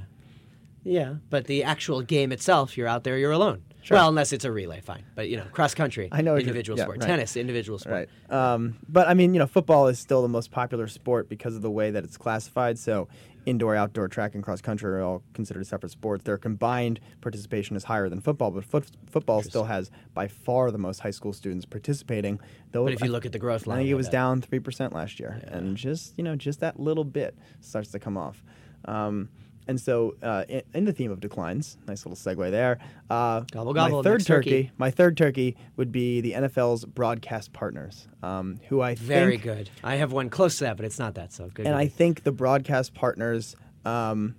yeah, 0.84 1.16
but 1.30 1.46
the 1.46 1.64
actual 1.64 2.02
game 2.02 2.32
itself, 2.32 2.78
you're 2.78 2.88
out 2.88 3.04
there, 3.04 3.18
you're 3.18 3.32
alone. 3.32 3.64
Sure. 3.84 3.98
Well, 3.98 4.08
unless 4.08 4.32
it's 4.32 4.46
a 4.46 4.52
relay, 4.52 4.80
fine. 4.80 5.04
But 5.14 5.28
you 5.28 5.36
know, 5.36 5.44
cross 5.52 5.76
country, 5.76 6.08
I 6.10 6.22
know 6.22 6.38
individual 6.38 6.78
yeah, 6.78 6.86
sport. 6.86 7.00
Right. 7.00 7.08
Tennis, 7.08 7.36
individual 7.36 7.78
sport. 7.78 8.08
Right. 8.30 8.54
Um, 8.54 8.78
but 8.88 9.10
I 9.10 9.14
mean, 9.14 9.34
you 9.34 9.40
know, 9.40 9.46
football 9.46 9.88
is 9.88 10.00
still 10.00 10.22
the 10.22 10.30
most 10.30 10.52
popular 10.52 10.88
sport 10.88 11.28
because 11.28 11.58
of 11.58 11.62
the 11.62 11.70
way 11.70 11.92
that 11.92 12.06
it's 12.06 12.16
classified. 12.16 12.80
So, 12.80 13.10
indoor, 13.46 13.76
outdoor, 13.76 14.08
track, 14.08 14.36
and 14.36 14.44
cross 14.44 14.62
country 14.62 14.90
are 14.90 15.02
all 15.02 15.22
considered 15.34 15.68
separate 15.68 15.90
sports. 15.90 16.24
Their 16.24 16.38
combined 16.38 17.02
participation 17.20 17.76
is 17.76 17.84
higher 17.84 18.08
than 18.08 18.22
football, 18.22 18.52
but 18.52 18.64
foot, 18.64 18.86
football 19.12 19.42
still 19.42 19.66
has 19.66 19.92
by 20.14 20.30
far 20.30 20.72
the 20.72 20.78
most 20.78 21.02
high 21.02 21.12
school 21.12 21.34
students 21.34 21.66
participating. 21.66 22.40
Though, 22.72 22.86
but 22.86 22.94
if 22.94 23.02
you 23.02 23.12
look 23.12 23.26
at 23.26 23.34
the 23.34 23.40
growth 23.40 23.68
line, 23.68 23.80
I 23.80 23.82
think 23.82 23.90
it 23.90 23.96
was 23.96 24.08
down 24.08 24.42
three 24.42 24.60
percent 24.60 24.94
last 24.94 25.20
year, 25.20 25.42
yeah. 25.44 25.58
and 25.58 25.76
just 25.76 26.18
you 26.18 26.24
know, 26.24 26.38
just 26.38 26.62
that 26.62 26.80
little 26.80 27.04
bit 27.04 27.38
starts 27.60 27.92
to 27.92 28.00
come 28.00 28.18
off. 28.18 28.42
Um, 28.86 29.28
and 29.68 29.80
so, 29.80 30.16
uh, 30.22 30.44
in, 30.48 30.62
in, 30.74 30.86
the 30.86 30.94
theme 30.94 31.12
of 31.12 31.20
declines, 31.20 31.78
nice 31.88 32.06
little 32.06 32.18
segue 32.18 32.52
there. 32.52 32.80
Uh, 33.10 33.42
gobble 33.52 33.74
gobble. 33.74 33.98
My 33.98 34.04
third 34.04 34.26
turkey, 34.26 34.50
turkey, 34.50 34.72
my 34.78 34.92
third 34.92 35.18
turkey 35.18 35.56
would 35.78 35.92
be 35.92 36.22
the 36.22 36.34
NFL's 36.34 36.86
broadcast 36.86 37.54
partners, 37.54 38.08
um, 38.22 38.60
who 38.68 38.82
I 38.82 38.96
think 38.96 39.08
very 39.08 39.32
think, 39.38 39.44
good. 39.44 39.70
I 39.84 39.96
have 39.96 40.12
one 40.12 40.30
close 40.30 40.58
to 40.58 40.66
that, 40.66 40.78
but 40.78 40.86
it's 40.86 41.00
not 41.00 41.16
that 41.16 41.32
so 41.32 41.50
good. 41.54 41.66
And 41.66 41.76
I 41.76 41.88
think 41.88 42.24
the 42.24 42.32
broadcast 42.32 42.94
partners, 42.94 43.56
um, 43.86 44.36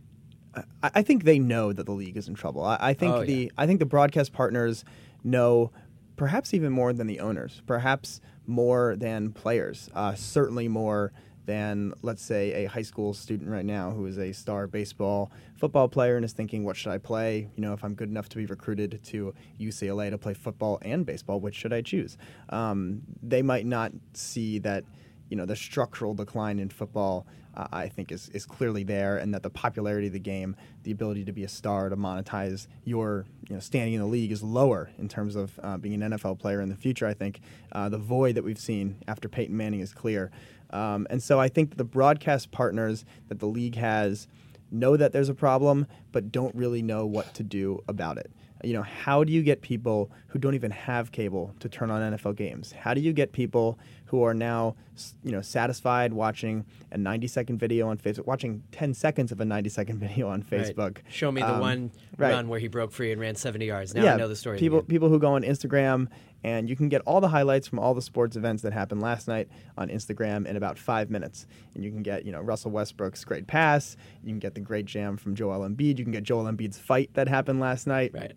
I, 0.55 0.91
I, 0.97 1.03
think 1.03 1.25
they 1.25 1.39
know 1.39 1.73
that 1.73 1.87
the 1.87 1.93
league 1.93 2.17
is 2.17 2.29
in 2.29 2.35
trouble. 2.35 2.65
I, 2.65 2.79
I 2.81 2.95
think 2.95 3.15
oh, 3.15 3.25
the 3.25 3.35
yeah. 3.35 3.51
I 3.57 3.67
think 3.67 3.81
the 3.81 3.87
broadcast 3.87 4.33
partners 4.33 4.85
know, 5.23 5.73
perhaps 6.17 6.53
even 6.55 6.73
more 6.73 6.93
than 6.93 7.07
the 7.07 7.21
owners, 7.21 7.63
perhaps 7.67 8.21
more 8.47 8.95
than 8.97 9.33
players, 9.33 9.89
uh, 9.95 10.15
certainly 10.15 10.69
more 10.69 11.13
than, 11.47 11.93
let's 12.03 12.23
say, 12.23 12.65
a 12.65 12.67
high 12.67 12.83
school 12.83 13.15
student 13.15 13.51
right 13.51 13.65
now 13.65 13.91
who 13.91 14.07
is 14.07 14.19
a 14.19 14.33
star 14.33 14.67
baseball, 14.67 15.31
football 15.57 15.89
player 15.89 16.17
and 16.17 16.25
is 16.25 16.33
thinking, 16.33 16.65
what 16.65 16.77
should 16.77 16.93
I 16.93 16.99
play? 16.99 17.49
You 17.57 17.63
know, 17.63 17.73
if 17.73 17.85
I'm 17.85 17.95
good 17.95 18.09
enough 18.09 18.29
to 18.31 18.37
be 18.37 18.47
recruited 18.47 19.01
to 19.05 19.35
UCLA 19.61 20.11
to 20.11 20.19
play 20.19 20.35
football 20.35 20.79
and 20.83 21.05
baseball, 21.05 21.41
which 21.41 21.55
should 21.55 21.73
I 21.73 21.83
choose? 21.83 22.17
Um, 22.49 23.03
they 23.23 23.43
might 23.43 23.67
not 23.67 23.93
see 24.15 24.59
that, 24.61 24.85
you 25.29 25.37
know, 25.37 25.47
the 25.47 25.57
structural 25.57 26.15
decline 26.15 26.59
in 26.59 26.69
football. 26.69 27.27
Uh, 27.57 27.69
I 27.73 27.89
think 27.89 28.11
is, 28.11 28.31
is 28.31 28.45
clearly 28.45 28.83
there, 28.83 29.17
and 29.17 29.33
that 29.33 29.45
the 29.45 29.51
popularity 29.51 30.09
of 30.09 30.13
the 30.13 30.19
game, 30.19 30.57
the 30.83 30.91
ability 30.91 31.25
to 31.27 31.33
be 31.33 31.45
a 31.45 31.49
star, 31.49 31.89
to 31.89 31.97
monetize 31.97 32.67
your 32.83 33.27
you 33.49 33.55
know, 33.55 33.61
standing 33.61 33.95
in 33.95 34.01
the 34.01 34.09
league 34.09 34.33
is 34.33 34.43
lower 34.43 34.91
in 34.99 35.09
terms 35.09 35.37
of 35.37 35.61
uh, 35.63 35.77
being 35.77 36.03
an 36.03 36.11
NFL 36.11 36.41
player 36.41 36.61
in 36.61 36.69
the 36.69 36.75
future. 36.75 37.07
I 37.07 37.15
think 37.15 37.39
uh, 37.71 37.89
the 37.89 37.97
void 37.97 38.35
that 38.35 38.43
we've 38.43 38.59
seen 38.59 38.97
after 39.07 39.29
Peyton 39.29 39.57
Manning 39.57 39.79
is 39.79 39.93
clear. 39.93 40.33
Um, 40.71 41.07
and 41.11 41.23
so 41.23 41.39
I 41.39 41.49
think 41.49 41.77
the 41.77 41.85
broadcast 41.85 42.51
partners 42.51 43.05
that 43.29 43.39
the 43.39 43.47
league 43.47 43.77
has 43.77 44.27
know 44.73 44.97
that 44.97 45.13
there's 45.13 45.29
a 45.29 45.35
problem, 45.35 45.87
but 46.13 46.33
don't 46.33 46.55
really 46.55 46.83
know 46.83 47.07
what 47.07 47.33
to 47.35 47.43
do 47.43 47.83
about 47.87 48.19
it. 48.19 48.31
You 48.65 48.75
know, 48.75 48.83
how 48.83 49.25
do 49.25 49.33
you 49.33 49.43
get 49.43 49.61
people 49.63 50.11
who 50.29 50.39
don't 50.39 50.55
even 50.55 50.71
have 50.71 51.13
cable 51.13 51.55
to 51.61 51.69
turn 51.69 51.91
on 51.91 52.15
NFL 52.15 52.37
games? 52.37 52.73
How 52.73 52.95
do 52.95 53.01
you 53.01 53.13
get 53.13 53.33
people 53.33 53.79
who 54.07 54.23
are 54.23 54.35
now, 54.35 54.77
you 55.23 55.33
know, 55.33 55.41
satisfied 55.41 56.13
watching 56.13 56.65
a 56.93 56.99
90 56.99 57.27
second 57.27 57.59
video 57.59 57.89
on 57.89 57.99
Facebook, 57.99 58.27
watching 58.27 58.63
10 58.73 58.95
seconds 58.95 59.33
of 59.33 59.41
a 59.41 59.45
90 59.45 59.69
second 59.71 59.99
video 60.01 60.29
on 60.29 60.43
Facebook? 60.43 60.97
Right. 60.97 61.05
Show 61.09 61.33
me 61.33 61.41
the 61.41 61.55
um, 61.55 61.61
one 61.61 61.91
right. 62.17 62.33
run 62.33 62.49
where 62.49 62.61
he 62.61 62.69
broke 62.69 62.93
free 62.93 63.13
and 63.13 63.21
ran 63.21 63.35
70 63.35 63.67
yards. 63.67 63.95
Now 63.95 64.05
yeah, 64.05 64.15
I 64.15 64.17
know 64.17 64.29
the 64.29 64.37
story. 64.37 64.59
People, 64.59 64.83
people 64.83 65.09
who 65.09 65.19
go 65.19 65.35
on 65.35 65.43
Instagram 65.43 66.09
and 66.45 66.69
you 66.69 66.77
can 66.77 66.89
get 66.89 67.01
all 67.07 67.21
the 67.21 67.29
highlights 67.29 67.67
from 67.67 67.79
all 67.79 67.95
the 67.95 68.03
sports 68.03 68.37
events 68.37 68.63
that 68.63 68.73
happened 68.73 69.01
last 69.01 69.27
night 69.27 69.49
on 69.79 69.89
Instagram 69.89 70.47
in 70.47 70.57
about 70.57 70.79
five 70.79 71.11
minutes. 71.11 71.47
And 71.75 71.83
you 71.83 71.91
can 71.91 72.03
get, 72.03 72.27
you 72.27 72.33
know, 72.33 72.41
Russell 72.41 72.71
Westbrook's 72.71 73.25
great 73.25 73.47
pass. 73.47 73.97
You 74.23 74.29
can 74.29 74.39
get 74.39 74.55
the 74.55 74.61
great 74.61 74.85
jam 74.85 75.17
from 75.17 75.35
Joel 75.35 75.67
Embiid. 75.67 75.99
You 75.99 76.05
can 76.05 76.13
get 76.13 76.23
Joel 76.23 76.45
Embiid's 76.45 76.79
fight 76.79 77.11
that 77.15 77.29
happened 77.29 77.61
last 77.61 77.87
night. 77.87 78.13
Right. 78.13 78.35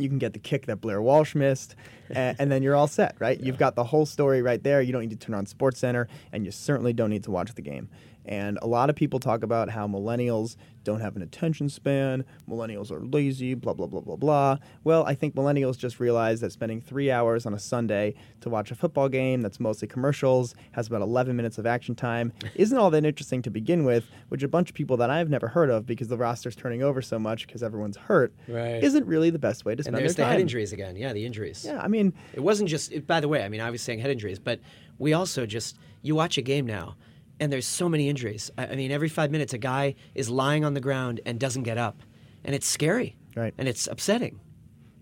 You 0.00 0.08
can 0.08 0.18
get 0.18 0.32
the 0.32 0.38
kick 0.38 0.66
that 0.66 0.80
Blair 0.80 1.00
Walsh 1.02 1.34
missed, 1.34 1.76
and, 2.10 2.36
and, 2.40 2.50
then 2.50 2.62
you're 2.62 2.74
all 2.74 2.86
set, 2.86 3.16
right? 3.18 3.38
Yeah. 3.38 3.46
You've 3.46 3.58
got 3.58 3.74
the 3.74 3.84
whole 3.84 4.06
story 4.06 4.42
right 4.42 4.62
there. 4.62 4.80
You 4.80 4.92
don't 4.92 5.02
need 5.02 5.10
to 5.10 5.16
turn 5.16 5.34
on 5.34 5.46
Sports 5.46 5.80
Center, 5.80 6.08
and 6.32 6.44
you 6.44 6.50
certainly 6.50 6.92
don't 6.92 7.10
need 7.10 7.24
to 7.24 7.30
watch 7.30 7.54
the 7.54 7.62
game. 7.62 7.88
And 8.30 8.60
a 8.62 8.66
lot 8.68 8.88
of 8.88 8.94
people 8.94 9.18
talk 9.18 9.42
about 9.42 9.68
how 9.68 9.88
millennials 9.88 10.54
don't 10.84 11.00
have 11.00 11.16
an 11.16 11.22
attention 11.22 11.68
span, 11.68 12.24
millennials 12.48 12.92
are 12.92 13.00
lazy, 13.00 13.54
blah, 13.54 13.74
blah, 13.74 13.88
blah, 13.88 14.00
blah, 14.00 14.14
blah. 14.14 14.56
Well, 14.84 15.04
I 15.04 15.14
think 15.14 15.34
millennials 15.34 15.76
just 15.76 15.98
realize 15.98 16.40
that 16.40 16.52
spending 16.52 16.80
three 16.80 17.10
hours 17.10 17.44
on 17.44 17.54
a 17.54 17.58
Sunday 17.58 18.14
to 18.40 18.48
watch 18.48 18.70
a 18.70 18.76
football 18.76 19.08
game 19.08 19.42
that's 19.42 19.58
mostly 19.58 19.88
commercials, 19.88 20.54
has 20.72 20.86
about 20.86 21.02
11 21.02 21.34
minutes 21.34 21.58
of 21.58 21.66
action 21.66 21.96
time, 21.96 22.32
isn't 22.54 22.78
all 22.78 22.88
that 22.90 23.04
interesting 23.04 23.42
to 23.42 23.50
begin 23.50 23.84
with, 23.84 24.06
which 24.28 24.44
a 24.44 24.48
bunch 24.48 24.70
of 24.70 24.76
people 24.76 24.96
that 24.98 25.10
I've 25.10 25.28
never 25.28 25.48
heard 25.48 25.68
of 25.68 25.84
because 25.84 26.06
the 26.06 26.16
roster's 26.16 26.54
turning 26.54 26.84
over 26.84 27.02
so 27.02 27.18
much 27.18 27.48
because 27.48 27.64
everyone's 27.64 27.96
hurt, 27.96 28.32
right. 28.46 28.82
isn't 28.82 29.06
really 29.06 29.30
the 29.30 29.40
best 29.40 29.64
way 29.64 29.74
to 29.74 29.82
spend 29.82 29.96
and 29.96 30.04
there's 30.04 30.14
their 30.14 30.26
the 30.26 30.28
time. 30.28 30.32
head 30.34 30.40
injuries 30.40 30.72
again. 30.72 30.94
Yeah, 30.94 31.12
the 31.12 31.26
injuries. 31.26 31.64
Yeah, 31.66 31.80
I 31.82 31.88
mean, 31.88 32.14
it 32.32 32.40
wasn't 32.40 32.68
just, 32.68 33.08
by 33.08 33.18
the 33.18 33.28
way, 33.28 33.44
I 33.44 33.48
mean, 33.48 33.60
I 33.60 33.70
was 33.70 33.82
saying 33.82 33.98
head 33.98 34.12
injuries, 34.12 34.38
but 34.38 34.60
we 34.98 35.14
also 35.14 35.46
just, 35.46 35.78
you 36.00 36.14
watch 36.14 36.38
a 36.38 36.42
game 36.42 36.64
now 36.64 36.94
and 37.40 37.52
there's 37.52 37.66
so 37.66 37.88
many 37.88 38.08
injuries. 38.08 38.50
I, 38.56 38.66
I 38.68 38.76
mean, 38.76 38.92
every 38.92 39.08
five 39.08 39.30
minutes, 39.30 39.52
a 39.52 39.58
guy 39.58 39.96
is 40.14 40.30
lying 40.30 40.64
on 40.64 40.74
the 40.74 40.80
ground 40.80 41.20
and 41.26 41.40
doesn't 41.40 41.64
get 41.64 41.78
up, 41.78 42.02
and 42.44 42.54
it's 42.54 42.66
scary, 42.66 43.16
Right. 43.36 43.54
And 43.58 43.68
it's 43.68 43.86
upsetting. 43.86 44.40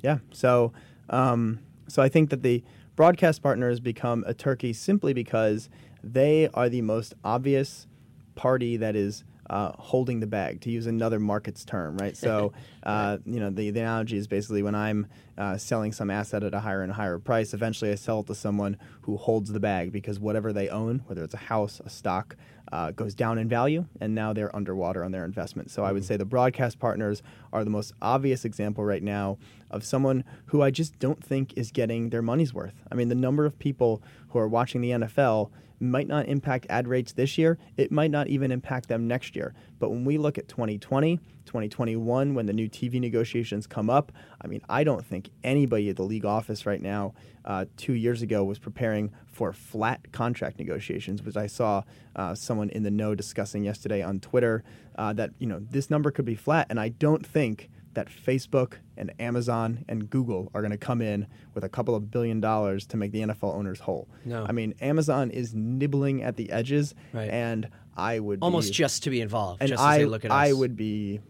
Yeah. 0.02 0.18
So, 0.32 0.72
um, 1.10 1.60
so 1.88 2.02
I 2.02 2.08
think 2.08 2.30
that 2.30 2.42
the 2.42 2.62
broadcast 2.96 3.42
partners 3.42 3.80
become 3.80 4.24
a 4.26 4.34
turkey 4.34 4.72
simply 4.72 5.12
because 5.12 5.68
they 6.02 6.48
are 6.54 6.68
the 6.68 6.82
most 6.82 7.14
obvious 7.24 7.86
party 8.34 8.76
that 8.76 8.94
is 8.94 9.24
uh, 9.50 9.72
holding 9.78 10.20
the 10.20 10.26
bag, 10.26 10.60
to 10.62 10.70
use 10.70 10.86
another 10.86 11.18
markets 11.18 11.64
term, 11.64 11.96
right? 11.96 12.16
So, 12.28 12.52
uh, 12.82 13.18
you 13.24 13.40
know, 13.40 13.48
the, 13.48 13.70
the 13.70 13.80
analogy 13.80 14.18
is 14.18 14.26
basically 14.26 14.62
when 14.62 14.74
I'm 14.74 15.06
uh, 15.38 15.56
selling 15.56 15.92
some 15.92 16.10
asset 16.10 16.42
at 16.42 16.52
a 16.52 16.60
higher 16.60 16.82
and 16.82 16.92
higher 16.92 17.18
price, 17.18 17.54
eventually 17.54 17.90
I 17.90 17.94
sell 17.94 18.20
it 18.20 18.26
to 18.26 18.34
someone 18.34 18.76
who 19.02 19.16
holds 19.16 19.50
the 19.50 19.60
bag 19.60 19.92
because 19.92 20.18
whatever 20.18 20.52
they 20.52 20.68
own, 20.68 21.02
whether 21.06 21.24
it's 21.24 21.32
a 21.32 21.38
house, 21.38 21.80
a 21.84 21.88
stock, 21.88 22.36
uh, 22.72 22.90
goes 22.90 23.14
down 23.14 23.38
in 23.38 23.48
value, 23.48 23.86
and 24.00 24.14
now 24.14 24.32
they're 24.32 24.54
underwater 24.54 25.04
on 25.04 25.12
their 25.12 25.24
investment. 25.24 25.70
So 25.70 25.84
I 25.84 25.92
would 25.92 26.04
say 26.04 26.16
the 26.16 26.24
broadcast 26.24 26.78
partners 26.78 27.22
are 27.52 27.64
the 27.64 27.70
most 27.70 27.92
obvious 28.02 28.44
example 28.44 28.84
right 28.84 29.02
now 29.02 29.38
of 29.70 29.84
someone 29.84 30.24
who 30.46 30.62
I 30.62 30.70
just 30.70 30.98
don't 30.98 31.22
think 31.22 31.56
is 31.56 31.70
getting 31.70 32.10
their 32.10 32.22
money's 32.22 32.52
worth. 32.52 32.74
I 32.90 32.94
mean, 32.94 33.08
the 33.08 33.14
number 33.14 33.46
of 33.46 33.58
people 33.58 34.02
who 34.30 34.38
are 34.38 34.48
watching 34.48 34.80
the 34.80 34.90
NFL 34.90 35.50
might 35.80 36.08
not 36.08 36.26
impact 36.26 36.66
ad 36.68 36.88
rates 36.88 37.12
this 37.12 37.38
year. 37.38 37.58
It 37.76 37.92
might 37.92 38.10
not 38.10 38.28
even 38.28 38.50
impact 38.50 38.88
them 38.88 39.06
next 39.06 39.36
year. 39.36 39.54
But 39.78 39.90
when 39.90 40.04
we 40.04 40.18
look 40.18 40.38
at 40.38 40.48
2020, 40.48 41.18
2021, 41.44 42.34
when 42.34 42.46
the 42.46 42.52
new 42.52 42.68
TV 42.68 43.00
negotiations 43.00 43.66
come 43.66 43.88
up, 43.88 44.12
I 44.40 44.46
mean, 44.46 44.60
I 44.68 44.84
don't 44.84 45.04
think 45.04 45.30
anybody 45.44 45.88
at 45.88 45.96
the 45.96 46.02
league 46.02 46.24
office 46.24 46.66
right 46.66 46.82
now, 46.82 47.14
uh, 47.44 47.66
two 47.76 47.94
years 47.94 48.22
ago, 48.22 48.44
was 48.44 48.58
preparing 48.58 49.12
for 49.26 49.52
flat 49.52 50.12
contract 50.12 50.58
negotiations, 50.58 51.22
which 51.22 51.36
I 51.36 51.46
saw 51.46 51.82
uh, 52.16 52.34
someone 52.34 52.70
in 52.70 52.82
the 52.82 52.90
know 52.90 53.14
discussing 53.14 53.64
yesterday 53.64 54.02
on 54.02 54.20
Twitter. 54.20 54.64
Uh, 54.96 55.12
that 55.12 55.30
you 55.38 55.46
know 55.46 55.60
this 55.70 55.90
number 55.90 56.10
could 56.10 56.24
be 56.24 56.34
flat, 56.34 56.66
and 56.70 56.80
I 56.80 56.88
don't 56.88 57.24
think 57.24 57.70
that 57.98 58.08
Facebook 58.08 58.74
and 58.96 59.12
Amazon 59.18 59.84
and 59.88 60.08
Google 60.08 60.50
are 60.54 60.60
going 60.60 60.70
to 60.70 60.76
come 60.78 61.02
in 61.02 61.26
with 61.54 61.64
a 61.64 61.68
couple 61.68 61.96
of 61.96 62.12
billion 62.12 62.40
dollars 62.40 62.86
to 62.86 62.96
make 62.96 63.10
the 63.10 63.22
NFL 63.22 63.52
owners 63.56 63.80
whole. 63.80 64.08
No. 64.24 64.46
I 64.48 64.52
mean, 64.52 64.72
Amazon 64.80 65.30
is 65.32 65.52
nibbling 65.52 66.22
at 66.22 66.36
the 66.36 66.50
edges, 66.52 66.94
Right. 67.12 67.28
and 67.28 67.68
I 67.96 68.20
would 68.20 68.38
Almost 68.40 68.68
be, 68.68 68.74
just 68.74 69.02
to 69.02 69.10
be 69.10 69.20
involved, 69.20 69.60
and 69.60 69.68
just 69.68 69.82
I, 69.82 69.94
as 69.94 69.98
they 69.98 70.04
look 70.06 70.24
at 70.24 70.30
us. 70.30 70.36
I 70.36 70.52
would 70.52 70.76
be. 70.76 71.20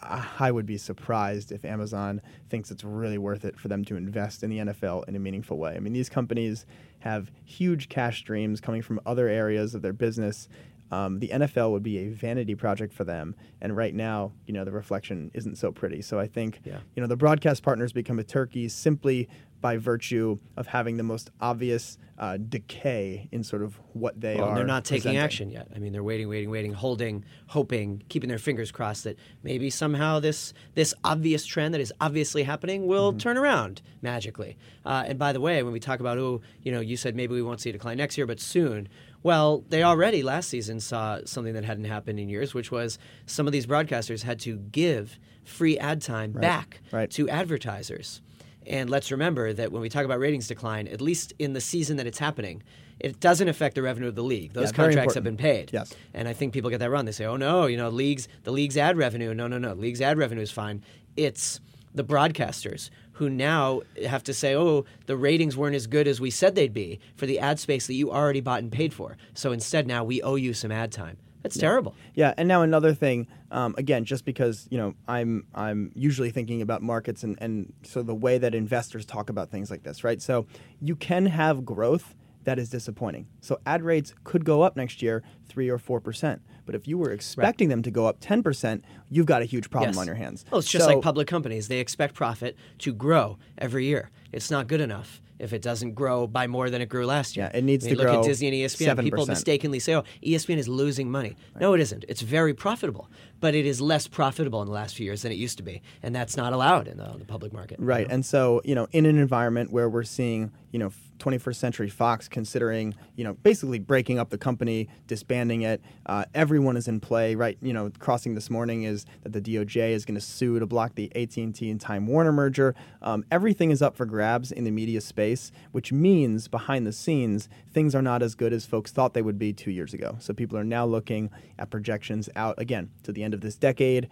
I 0.00 0.52
would 0.52 0.64
be 0.66 0.76
surprised 0.78 1.50
if 1.50 1.64
Amazon 1.64 2.20
thinks 2.50 2.70
it's 2.70 2.84
really 2.84 3.18
worth 3.18 3.44
it 3.44 3.58
for 3.58 3.66
them 3.66 3.84
to 3.86 3.96
invest 3.96 4.44
in 4.44 4.50
the 4.50 4.58
NFL 4.58 5.08
in 5.08 5.16
a 5.16 5.18
meaningful 5.18 5.58
way. 5.58 5.74
I 5.74 5.80
mean, 5.80 5.92
these 5.92 6.08
companies 6.08 6.66
have 7.00 7.32
huge 7.44 7.88
cash 7.88 8.18
streams 8.18 8.60
coming 8.60 8.80
from 8.80 9.00
other 9.06 9.26
areas 9.26 9.74
of 9.74 9.82
their 9.82 9.92
business. 9.92 10.48
Um, 10.90 11.18
the 11.18 11.28
NFL 11.28 11.70
would 11.72 11.82
be 11.82 11.98
a 11.98 12.08
vanity 12.08 12.54
project 12.54 12.92
for 12.92 13.04
them, 13.04 13.34
and 13.60 13.76
right 13.76 13.94
now, 13.94 14.32
you 14.46 14.54
know, 14.54 14.64
the 14.64 14.72
reflection 14.72 15.30
isn't 15.34 15.56
so 15.58 15.70
pretty. 15.72 16.00
So 16.02 16.18
I 16.18 16.26
think, 16.26 16.60
Yeah. 16.64 16.78
you 16.96 17.00
know, 17.02 17.06
the 17.06 17.16
broadcast 17.16 17.62
partners 17.62 17.92
become 17.92 18.18
a 18.18 18.24
turkey 18.24 18.68
simply 18.68 19.28
by 19.60 19.76
virtue 19.76 20.38
of 20.56 20.68
having 20.68 20.96
the 20.98 21.02
most 21.02 21.30
obvious 21.40 21.98
uh, 22.16 22.36
decay 22.36 23.28
in 23.32 23.42
sort 23.42 23.60
of 23.62 23.78
what 23.92 24.20
they 24.20 24.36
Well, 24.36 24.46
are. 24.48 24.54
they're 24.54 24.64
not 24.64 24.84
taking 24.84 25.02
presenting. 25.02 25.18
action 25.20 25.50
yet. 25.50 25.68
I 25.74 25.78
mean, 25.80 25.92
they're 25.92 26.02
waiting, 26.04 26.28
waiting, 26.28 26.48
waiting, 26.50 26.72
holding, 26.72 27.24
hoping, 27.48 28.02
keeping 28.08 28.28
their 28.28 28.38
fingers 28.38 28.70
crossed 28.70 29.04
that 29.04 29.16
maybe 29.42 29.68
somehow 29.70 30.20
this 30.20 30.52
this 30.74 30.94
obvious 31.04 31.44
trend 31.44 31.74
that 31.74 31.80
is 31.80 31.92
obviously 32.00 32.44
happening 32.44 32.86
will 32.86 33.10
Mm-hmm. 33.12 33.18
turn 33.18 33.36
around 33.38 33.82
magically. 34.02 34.56
Uh, 34.84 35.04
and 35.06 35.18
by 35.18 35.32
the 35.32 35.40
way, 35.40 35.62
when 35.62 35.72
we 35.72 35.80
talk 35.80 35.98
about 36.00 36.18
oh, 36.18 36.40
you 36.62 36.70
know, 36.72 36.80
you 36.80 36.96
said 36.96 37.14
maybe 37.16 37.34
we 37.34 37.42
won't 37.42 37.60
see 37.60 37.70
a 37.70 37.72
decline 37.72 37.96
next 37.98 38.16
year, 38.16 38.26
but 38.26 38.40
soon. 38.40 38.88
Well, 39.22 39.64
they 39.68 39.82
already 39.82 40.22
last 40.22 40.48
season 40.48 40.80
saw 40.80 41.18
something 41.24 41.54
that 41.54 41.64
hadn't 41.64 41.84
happened 41.84 42.20
in 42.20 42.28
years, 42.28 42.54
which 42.54 42.70
was 42.70 42.98
some 43.26 43.46
of 43.46 43.52
these 43.52 43.66
broadcasters 43.66 44.22
had 44.22 44.38
to 44.40 44.56
give 44.56 45.18
free 45.44 45.78
ad 45.78 46.02
time 46.02 46.32
back 46.32 46.80
right. 46.92 47.10
to 47.10 47.28
advertisers. 47.28 48.22
And 48.66 48.90
let's 48.90 49.10
remember 49.10 49.52
that 49.54 49.72
when 49.72 49.80
we 49.80 49.88
talk 49.88 50.04
about 50.04 50.18
ratings 50.18 50.46
decline, 50.46 50.88
at 50.88 51.00
least 51.00 51.32
in 51.38 51.54
the 51.54 51.60
season 51.60 51.96
that 51.96 52.06
it's 52.06 52.18
happening, 52.18 52.62
it 53.00 53.18
doesn't 53.18 53.48
affect 53.48 53.74
the 53.74 53.82
revenue 53.82 54.08
of 54.08 54.14
the 54.14 54.22
league. 54.22 54.52
Those 54.52 54.70
Yeah, 54.70 54.76
contracts 54.76 55.14
have 55.14 55.24
been 55.24 55.36
paid. 55.36 55.70
Yes. 55.72 55.94
And 56.12 56.28
I 56.28 56.32
think 56.32 56.52
people 56.52 56.68
get 56.68 56.78
that 56.80 56.90
wrong. 56.90 57.04
They 57.04 57.12
say, 57.12 57.24
"Oh 57.24 57.36
no, 57.36 57.66
you 57.66 57.76
know, 57.76 57.88
leagues 57.88 58.28
the 58.44 58.50
league's 58.50 58.76
ad 58.76 58.96
revenue." 58.96 59.32
No, 59.34 59.46
no, 59.46 59.58
no. 59.58 59.72
League's 59.72 60.00
ad 60.00 60.18
revenue 60.18 60.42
is 60.42 60.50
fine. 60.50 60.82
It's 61.16 61.60
the 61.94 62.04
broadcasters 62.04 62.90
who 63.18 63.28
now 63.28 63.82
have 64.06 64.22
to 64.24 64.34
say, 64.34 64.54
"Oh, 64.54 64.84
the 65.06 65.16
ratings 65.16 65.56
weren't 65.56 65.76
as 65.76 65.86
good 65.86 66.06
as 66.08 66.20
we 66.20 66.30
said 66.30 66.54
they'd 66.54 66.72
be 66.72 67.00
for 67.16 67.26
the 67.26 67.38
ad 67.38 67.58
space 67.58 67.86
that 67.88 67.94
you 67.94 68.10
already 68.12 68.40
bought 68.40 68.62
and 68.62 68.72
paid 68.72 68.94
for. 68.94 69.16
So 69.34 69.52
instead, 69.52 69.86
now 69.86 70.04
we 70.04 70.22
owe 70.22 70.36
you 70.36 70.54
some 70.54 70.72
ad 70.72 70.92
time." 70.92 71.18
That's 71.42 71.56
terrible. 71.56 71.94
Yeah, 72.14 72.34
and 72.36 72.48
now 72.48 72.62
another 72.62 72.94
thing, 72.94 73.26
um, 73.50 73.74
again, 73.78 74.04
just 74.04 74.24
because 74.24 74.66
you 74.70 74.78
know 74.78 74.94
I'm 75.06 75.46
I'm 75.54 75.92
usually 75.94 76.30
thinking 76.30 76.62
about 76.62 76.82
markets 76.82 77.22
and 77.22 77.36
and 77.40 77.72
so 77.82 78.02
the 78.02 78.14
way 78.14 78.38
that 78.38 78.54
investors 78.54 79.06
talk 79.06 79.30
about 79.30 79.50
things 79.50 79.70
like 79.70 79.82
this, 79.82 80.04
right? 80.04 80.20
So 80.20 80.46
you 80.80 80.96
can 80.96 81.26
have 81.26 81.64
growth 81.64 82.14
that 82.44 82.58
is 82.58 82.70
disappointing. 82.70 83.26
So 83.40 83.60
ad 83.66 83.82
rates 83.82 84.14
could 84.24 84.44
go 84.44 84.62
up 84.62 84.76
next 84.76 85.02
year 85.02 85.22
three 85.46 85.68
or 85.68 85.78
four 85.78 86.00
percent, 86.00 86.42
but 86.68 86.74
if 86.74 86.86
you 86.86 86.98
were 86.98 87.10
expecting 87.10 87.70
them 87.70 87.80
to 87.82 87.90
go 87.90 88.04
up 88.04 88.18
ten 88.20 88.42
percent, 88.42 88.84
you've 89.08 89.24
got 89.24 89.40
a 89.40 89.46
huge 89.46 89.70
problem 89.70 89.92
Yes. 89.92 89.98
on 89.98 90.06
your 90.06 90.16
hands. 90.16 90.44
Well, 90.50 90.58
it's 90.58 90.70
just 90.70 90.84
So- 90.84 90.92
like 90.92 91.02
public 91.02 91.26
companies. 91.26 91.66
They 91.68 91.78
expect 91.80 92.14
profit 92.14 92.56
to 92.80 92.92
grow 92.92 93.38
every 93.56 93.86
year. 93.86 94.10
It's 94.32 94.50
not 94.50 94.66
good 94.66 94.82
enough 94.82 95.22
if 95.38 95.54
it 95.54 95.62
doesn't 95.62 95.94
grow 95.94 96.26
by 96.26 96.46
more 96.46 96.68
than 96.68 96.82
it 96.82 96.90
grew 96.90 97.06
last 97.06 97.38
year. 97.38 97.48
Yeah, 97.50 97.58
it 97.60 97.64
needs 97.64 97.86
I 97.86 97.88
mean, 97.90 97.96
to 97.96 98.02
look 98.02 98.10
grow 98.12 98.20
at 98.20 98.26
Disney 98.26 98.48
and 98.48 98.54
ESPN. 98.56 99.02
People 99.02 99.24
7%. 99.24 99.28
mistakenly 99.28 99.78
say, 99.78 99.94
"Oh, 99.94 100.02
ESPN 100.22 100.58
is 100.58 100.68
losing 100.68 101.10
money." 101.10 101.36
No, 101.58 101.72
it 101.72 101.80
isn't. 101.80 102.04
It's 102.06 102.20
very 102.20 102.52
profitable, 102.52 103.08
but 103.40 103.54
it 103.54 103.66
is 103.66 103.80
less 103.80 104.06
profitable 104.06 104.60
in 104.62 104.66
the 104.66 104.74
last 104.74 104.96
few 104.96 105.04
years 105.04 105.22
than 105.22 105.32
it 105.32 105.36
used 105.36 105.56
to 105.58 105.62
be, 105.62 105.82
and 106.02 106.14
that's 106.14 106.36
not 106.36 106.52
allowed 106.52 106.88
in 106.88 106.96
the, 106.96 107.14
the 107.18 107.24
public 107.24 107.52
market. 107.52 107.78
Right. 107.80 108.06
And 108.08 108.24
so, 108.24 108.60
you 108.64 108.74
know, 108.74 108.88
in 108.92 109.06
an 109.06 109.18
environment 109.18 109.72
where 109.72 109.88
we're 109.88 110.02
seeing, 110.04 110.50
you 110.72 110.78
know, 110.78 110.92
21st 111.18 111.56
Century 111.56 111.88
Fox 111.88 112.28
considering, 112.28 112.94
you 113.16 113.24
know, 113.24 113.34
basically 113.34 113.78
breaking 113.78 114.18
up 114.18 114.30
the 114.30 114.38
company, 114.38 114.88
disbanding 115.06 115.62
it, 115.62 115.82
uh, 116.06 116.24
everyone 116.34 116.76
is 116.76 116.88
in 116.88 117.00
play, 117.00 117.34
right? 117.34 117.58
You 117.60 117.72
know, 117.72 117.90
crossing 117.98 118.34
this 118.34 118.50
morning 118.50 118.84
is 118.84 119.04
that 119.22 119.32
the 119.32 119.40
DOJ 119.40 119.90
is 119.90 120.04
going 120.04 120.14
to 120.14 120.20
sue 120.20 120.58
to 120.58 120.66
block 120.66 120.94
the 120.94 121.14
AT&T 121.14 121.70
and 121.70 121.80
Time 121.80 122.06
Warner 122.06 122.32
merger. 122.32 122.74
Um, 123.02 123.24
everything 123.30 123.70
is 123.70 123.82
up 123.82 123.96
for 123.96 124.06
grabs 124.06 124.52
in 124.52 124.64
the 124.64 124.70
media 124.70 125.00
space, 125.00 125.50
which 125.72 125.92
means 125.92 126.48
behind 126.48 126.86
the 126.86 126.92
scenes, 126.92 127.48
things 127.72 127.94
are 127.94 128.02
not 128.02 128.22
as 128.22 128.34
good 128.34 128.52
as 128.52 128.64
folks 128.64 128.92
thought 128.92 129.14
they 129.14 129.22
would 129.22 129.38
be 129.38 129.52
two 129.52 129.70
years 129.70 129.94
ago. 129.94 130.16
So 130.20 130.32
people 130.32 130.56
are 130.56 130.64
now 130.64 130.86
looking 130.86 131.30
at 131.58 131.70
projections 131.70 132.28
out, 132.36 132.54
again, 132.58 132.90
to 133.02 133.12
the 133.12 133.22
end 133.22 133.27
of 133.34 133.40
this 133.40 133.56
decade. 133.56 134.08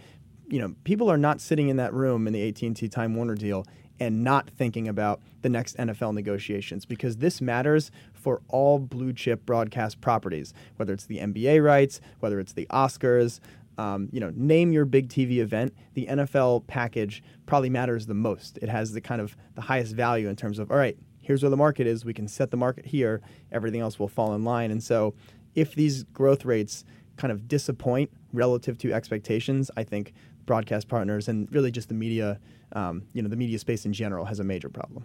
You 0.48 0.61
know, 0.61 0.74
people 0.85 1.11
are 1.11 1.18
not 1.18 1.40
sitting 1.40 1.68
in 1.68 1.76
that 1.76 1.92
room 1.92 2.26
in 2.26 2.33
the 2.33 2.48
AT&T 2.48 2.88
Time 2.88 3.14
Warner 3.14 3.35
deal 3.35 3.66
and 3.98 4.22
not 4.22 4.50
thinking 4.50 4.88
about 4.88 5.20
the 5.42 5.48
next 5.48 5.76
NFL 5.76 6.14
negotiations 6.14 6.85
because 6.85 7.16
this 7.16 7.40
matters 7.40 7.90
for 8.12 8.42
all 8.48 8.79
blue 8.79 9.12
chip 9.12 9.46
broadcast 9.46 10.00
properties, 10.00 10.52
whether 10.76 10.92
it's 10.92 11.07
the 11.07 11.18
NBA 11.18 11.64
rights, 11.64 12.00
whether 12.20 12.40
it's 12.40 12.52
the 12.52 12.66
Oscars. 12.70 13.40
Um, 13.79 14.09
you 14.11 14.20
know, 14.20 14.33
name 14.35 14.72
your 14.72 14.87
big 14.87 15.11
TV 15.11 15.38
event. 15.38 15.74
The 15.94 16.07
NFL 16.07 16.66
package 16.66 17.22
probably 17.44 17.68
matters 17.68 18.07
the 18.07 18.14
most. 18.14 18.59
It 18.62 18.70
has 18.70 18.92
the 18.92 19.02
kind 19.02 19.20
of 19.20 19.37
the 19.55 19.61
highest 19.61 19.94
value 19.94 20.29
in 20.29 20.37
terms 20.37 20.59
of 20.59 20.70
all 20.70 20.79
right, 20.79 20.96
here's 21.20 21.42
where 21.42 21.50
the 21.50 21.59
market 21.59 21.87
is. 21.87 22.05
We 22.05 22.14
can 22.14 22.26
set 22.26 22.50
the 22.50 22.57
market 22.57 22.87
here. 22.87 23.20
Everything 23.52 23.81
else 23.81 23.98
will 23.98 24.09
fall 24.09 24.35
in 24.35 24.44
line. 24.44 24.70
And 24.70 24.83
so, 24.83 25.14
if 25.55 25.74
these 25.74 26.05
growth 26.05 26.44
rates 26.44 26.85
kind 27.16 27.33
of 27.33 27.48
disappoint 27.48 28.11
relative 28.37 28.79
to 28.79 28.92
expectations, 28.92 29.70
I 29.77 29.83
think 29.83 30.12
broadcast 30.44 30.88
partners 30.88 31.29
and 31.29 31.51
really 31.53 31.70
just 31.70 31.88
the 31.88 31.94
media, 31.94 32.38
um, 32.72 33.03
you 33.12 33.22
know, 33.22 33.29
the 33.29 33.37
media 33.37 33.59
space 33.59 33.85
in 33.85 33.92
general 33.92 34.25
has 34.25 34.38
a 34.38 34.44
major 34.44 34.68
problem. 34.68 35.05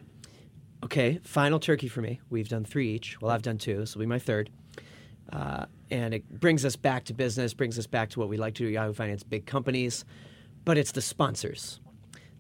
Okay, 0.84 1.20
final 1.24 1.60
turkey 1.60 1.88
for 1.88 2.02
me. 2.02 2.20
We've 2.30 2.50
done 2.50 2.66
three 2.66 2.90
each. 2.90 3.20
Well, 3.22 3.32
I've 3.32 3.42
done 3.42 3.58
two. 3.58 3.78
This 3.78 3.96
will 3.96 4.02
be 4.02 4.08
my 4.08 4.20
third. 4.20 4.50
Uh, 5.32 5.66
and 5.90 6.14
it 6.14 6.40
brings 6.40 6.66
us 6.66 6.76
back 6.76 7.06
to 7.06 7.14
business, 7.14 7.54
brings 7.54 7.78
us 7.78 7.88
back 7.88 8.10
to 8.12 8.20
what 8.20 8.30
we 8.30 8.38
like 8.38 8.56
to 8.56 8.64
do 8.64 8.70
Yahoo 8.70 8.94
Finance, 8.94 9.24
big 9.24 9.46
companies, 9.46 10.06
but 10.66 10.78
it's 10.78 10.92
the 10.92 11.02
sponsors. 11.02 11.80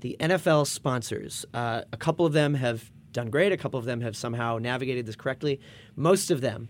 The 0.02 0.18
NFL 0.20 0.68
sponsors. 0.68 1.46
Uh, 1.54 1.84
a 1.94 1.98
couple 1.98 2.26
of 2.26 2.34
them 2.34 2.56
have 2.56 2.92
done 3.12 3.30
great, 3.30 3.52
a 3.52 3.58
couple 3.58 3.80
of 3.80 3.86
them 3.86 4.02
have 4.02 4.16
somehow 4.16 4.58
navigated 4.58 5.06
this 5.06 5.16
correctly. 5.16 5.60
Most 5.96 6.32
of 6.32 6.42
them 6.42 6.70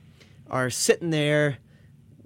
are 0.49 0.69
sitting 0.69 1.10
there 1.12 1.60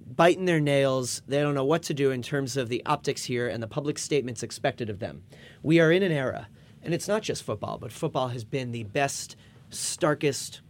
biting 0.06 0.46
their 0.46 0.60
nails. 0.60 1.22
They 1.28 1.42
don't 1.42 1.56
know 1.56 1.66
what 1.66 1.84
to 1.84 1.94
do 1.94 2.12
in 2.12 2.22
terms 2.22 2.58
of 2.58 2.70
the 2.70 2.86
optics 2.86 3.26
here 3.26 3.48
and 3.48 3.62
the 3.62 3.68
public 3.68 3.98
statements 3.98 4.44
expected 4.44 4.90
of 4.90 5.00
them. 5.00 5.24
We 5.64 5.80
are 5.80 5.92
in 5.92 6.04
an 6.04 6.12
era, 6.12 6.48
and 6.84 6.94
it's 6.94 7.08
not 7.08 7.24
just 7.24 7.44
football, 7.44 7.78
but 7.78 7.92
football 7.92 8.30
has 8.30 8.44
been 8.44 8.72
the 8.72 8.84
best, 8.84 9.36
starkest 9.70 10.62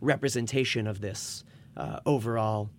representation 0.00 0.86
of 0.86 1.00
this 1.00 1.44
uh, 1.76 2.00
overall 2.06 2.70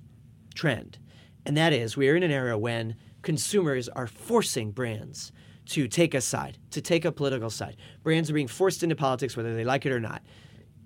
trend. 0.55 0.97
And 1.45 1.57
that 1.57 1.73
is, 1.73 1.95
we 1.95 2.09
are 2.09 2.15
in 2.15 2.23
an 2.23 2.31
era 2.31 2.57
when 2.57 2.95
consumers 3.21 3.89
are 3.89 4.07
forcing 4.07 4.71
brands 4.71 5.31
to 5.67 5.87
take 5.87 6.13
a 6.13 6.21
side, 6.21 6.57
to 6.71 6.81
take 6.81 7.03
a 7.03 7.11
political 7.11 7.49
side. 7.49 7.75
Brands 8.03 8.29
are 8.29 8.33
being 8.33 8.47
forced 8.47 8.83
into 8.83 8.95
politics 8.95 9.35
whether 9.35 9.53
they 9.55 9.65
like 9.65 9.85
it 9.85 9.91
or 9.91 9.99
not. 9.99 10.21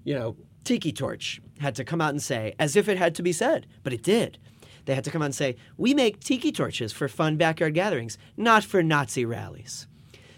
You 0.04 0.16
know, 0.16 0.36
Tiki 0.64 0.92
Torch 0.92 1.42
had 1.60 1.76
to 1.76 1.84
come 1.84 2.02
out 2.02 2.10
and 2.10 2.22
say, 2.22 2.56
as 2.58 2.76
if 2.76 2.90
it 2.90 2.98
had 2.98 3.16
to 3.16 3.24
be 3.24 3.32
said, 3.32 3.68
but 3.84 3.94
it 3.94 4.04
did, 4.04 4.40
They 4.86 4.96
had 4.96 5.04
to 5.04 5.12
come 5.12 5.22
out 5.22 5.26
and 5.26 5.36
say, 5.36 5.56
"We 5.78 5.94
make 5.94 6.20
tiki 6.20 6.52
torches 6.52 6.92
for 6.92 7.08
fun 7.08 7.38
backyard 7.38 7.74
gatherings, 7.74 8.18
not 8.38 8.64
for 8.64 8.82
Nazi 8.84 9.26
rallies." 9.26 9.88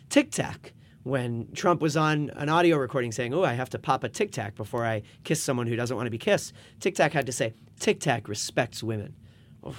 Tic 0.10 0.32
Tac, 0.32 0.73
when 1.03 1.49
Trump 1.53 1.82
was 1.82 1.97
on 1.97 2.29
an 2.32 2.49
audio 2.49 2.77
recording 2.77 3.12
saying, 3.12 3.34
"Oh, 3.34 3.43
I 3.43 3.53
have 3.53 3.69
to 3.71 3.79
pop 3.79 4.03
a 4.03 4.10
Tic 4.10 4.32
Tac 4.32 4.56
before 4.56 4.86
I 4.86 5.03
kiss 5.23 5.41
someone 5.41 5.67
who 5.67 5.75
doesn't 5.75 5.95
want 5.95 6.08
to 6.08 6.12
be 6.12 6.17
kissed," 6.17 6.53
Tic 6.79 6.95
Tac 6.95 7.13
had 7.13 7.25
to 7.25 7.32
say, 7.32 7.53
"Tic 7.79 7.99
Tac 7.99 8.27
respects 8.27 8.84
women." 8.84 9.15
Oh, 9.63 9.75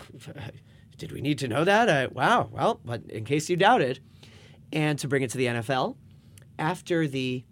did 0.98 1.12
we 1.12 1.20
need 1.20 1.38
to 1.38 1.48
know 1.48 1.64
that? 1.64 1.88
Uh, 1.88 2.08
wow. 2.12 2.48
Well, 2.52 2.80
but 2.84 3.02
in 3.08 3.24
case 3.24 3.50
you 3.50 3.56
doubted, 3.56 4.00
and 4.72 4.98
to 4.98 5.08
bring 5.08 5.22
it 5.22 5.30
to 5.30 5.38
the 5.38 5.46
NFL, 5.46 5.96
after 6.58 7.06
the 7.06 7.44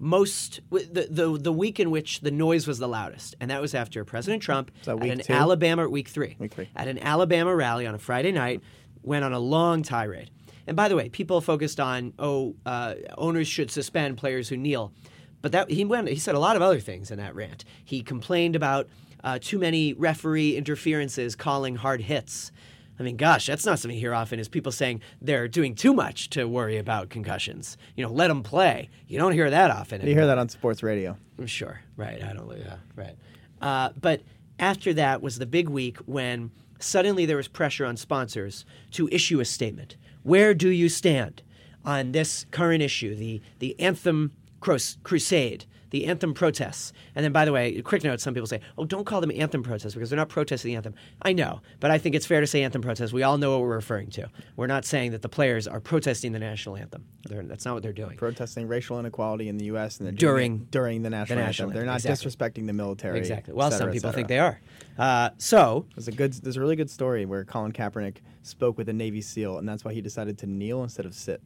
most 0.00 0.60
the, 0.70 1.06
the 1.10 1.38
the 1.38 1.52
week 1.52 1.78
in 1.78 1.90
which 1.90 2.20
the 2.20 2.30
noise 2.30 2.66
was 2.66 2.78
the 2.78 2.88
loudest, 2.88 3.36
and 3.38 3.50
that 3.50 3.60
was 3.60 3.74
after 3.74 4.04
President 4.04 4.42
Trump 4.42 4.70
at 4.86 5.02
an 5.02 5.20
two? 5.20 5.32
Alabama 5.32 5.88
week 5.88 6.08
three, 6.08 6.36
Week 6.38 6.52
three. 6.52 6.68
at 6.74 6.88
an 6.88 6.98
Alabama 6.98 7.54
rally 7.54 7.86
on 7.86 7.94
a 7.94 7.98
Friday 7.98 8.32
night, 8.32 8.62
went 9.02 9.24
on 9.24 9.32
a 9.32 9.38
long 9.38 9.82
tirade. 9.82 10.30
And 10.66 10.76
by 10.76 10.88
the 10.88 10.96
way, 10.96 11.08
people 11.10 11.40
focused 11.40 11.78
on 11.78 12.14
oh 12.18 12.56
uh, 12.64 12.94
owners 13.18 13.46
should 13.46 13.70
suspend 13.70 14.16
players 14.16 14.48
who 14.48 14.56
kneel, 14.56 14.92
but 15.42 15.52
that 15.52 15.70
he 15.70 15.84
went 15.84 16.08
he 16.08 16.16
said 16.16 16.34
a 16.34 16.38
lot 16.40 16.56
of 16.56 16.62
other 16.62 16.80
things 16.80 17.10
in 17.10 17.18
that 17.18 17.34
rant. 17.34 17.64
He 17.84 18.02
complained 18.02 18.56
about 18.56 18.88
uh, 19.22 19.38
too 19.38 19.58
many 19.58 19.92
referee 19.92 20.56
interferences 20.56 21.36
calling 21.36 21.76
hard 21.76 22.00
hits. 22.00 22.52
I 23.00 23.02
mean, 23.02 23.16
gosh, 23.16 23.46
that's 23.46 23.64
not 23.64 23.78
something 23.78 23.96
you 23.96 24.00
hear 24.00 24.14
often. 24.14 24.38
Is 24.38 24.48
people 24.48 24.70
saying 24.70 25.00
they're 25.22 25.48
doing 25.48 25.74
too 25.74 25.94
much 25.94 26.28
to 26.30 26.44
worry 26.44 26.76
about 26.76 27.08
concussions? 27.08 27.78
You 27.96 28.04
know, 28.04 28.12
let 28.12 28.28
them 28.28 28.42
play. 28.42 28.90
You 29.08 29.18
don't 29.18 29.32
hear 29.32 29.48
that 29.48 29.70
often. 29.70 30.06
You 30.06 30.14
hear 30.14 30.26
that 30.26 30.36
on 30.36 30.50
sports 30.50 30.82
radio. 30.82 31.16
Sure, 31.46 31.80
right. 31.96 32.22
I 32.22 32.34
don't. 32.34 32.46
Yeah, 32.58 32.76
right. 32.94 33.16
Uh, 33.62 33.88
but 33.98 34.20
after 34.58 34.92
that 34.92 35.22
was 35.22 35.38
the 35.38 35.46
big 35.46 35.70
week 35.70 35.96
when 36.04 36.50
suddenly 36.78 37.24
there 37.24 37.38
was 37.38 37.48
pressure 37.48 37.86
on 37.86 37.96
sponsors 37.96 38.66
to 38.90 39.08
issue 39.10 39.40
a 39.40 39.46
statement. 39.46 39.96
Where 40.22 40.52
do 40.52 40.68
you 40.68 40.90
stand 40.90 41.42
on 41.86 42.12
this 42.12 42.44
current 42.50 42.82
issue, 42.82 43.14
the 43.14 43.40
the 43.60 43.80
anthem 43.80 44.32
crus- 44.60 44.98
crusade, 45.02 45.64
the 45.90 46.06
anthem 46.06 46.34
protests? 46.34 46.92
And 47.14 47.24
then, 47.24 47.32
by 47.32 47.44
the 47.44 47.52
way, 47.52 47.80
quick 47.82 48.04
note: 48.04 48.20
some 48.20 48.34
people 48.34 48.46
say, 48.46 48.60
"Oh, 48.78 48.84
don't 48.84 49.04
call 49.04 49.20
them 49.20 49.30
anthem 49.34 49.62
protests 49.62 49.94
because 49.94 50.10
they're 50.10 50.16
not 50.16 50.28
protesting 50.28 50.70
the 50.70 50.76
anthem." 50.76 50.94
I 51.22 51.32
know, 51.32 51.60
but 51.80 51.90
I 51.90 51.98
think 51.98 52.14
it's 52.14 52.26
fair 52.26 52.40
to 52.40 52.46
say 52.46 52.62
anthem 52.62 52.82
protests. 52.82 53.12
We 53.12 53.22
all 53.22 53.38
know 53.38 53.52
what 53.52 53.60
we're 53.60 53.74
referring 53.74 54.10
to. 54.10 54.28
We're 54.56 54.66
not 54.66 54.84
saying 54.84 55.12
that 55.12 55.22
the 55.22 55.28
players 55.28 55.66
are 55.66 55.80
protesting 55.80 56.32
the 56.32 56.38
national 56.38 56.76
anthem. 56.76 57.04
They're, 57.28 57.42
that's 57.42 57.64
not 57.64 57.74
what 57.74 57.82
they're 57.82 57.92
doing. 57.92 58.16
Protesting 58.16 58.68
racial 58.68 58.98
inequality 58.98 59.48
in 59.48 59.58
the 59.58 59.66
U.S. 59.66 60.00
and 60.00 60.16
During 60.16 60.56
it 60.56 60.70
during 60.70 61.02
the 61.02 61.10
national, 61.10 61.38
national 61.38 61.68
anthem. 61.68 61.74
They're 61.74 61.86
not 61.86 62.04
exactly. 62.04 62.30
disrespecting 62.30 62.66
the 62.66 62.72
military. 62.72 63.18
Exactly. 63.18 63.54
Well, 63.54 63.70
cetera, 63.70 63.86
some 63.86 63.92
people 63.92 64.12
think 64.12 64.28
they 64.28 64.38
are. 64.38 64.60
Uh, 64.98 65.30
so 65.38 65.86
There's 65.94 66.08
a 66.08 66.12
good. 66.12 66.32
There's 66.34 66.56
a 66.56 66.60
really 66.60 66.76
good 66.76 66.90
story 66.90 67.24
where 67.26 67.44
Colin 67.44 67.72
Kaepernick 67.72 68.16
spoke 68.42 68.78
with 68.78 68.88
a 68.88 68.92
Navy 68.92 69.20
SEAL, 69.20 69.58
and 69.58 69.68
that's 69.68 69.84
why 69.84 69.92
he 69.92 70.00
decided 70.00 70.38
to 70.38 70.46
kneel 70.46 70.82
instead 70.82 71.06
of 71.06 71.14
sit. 71.14 71.42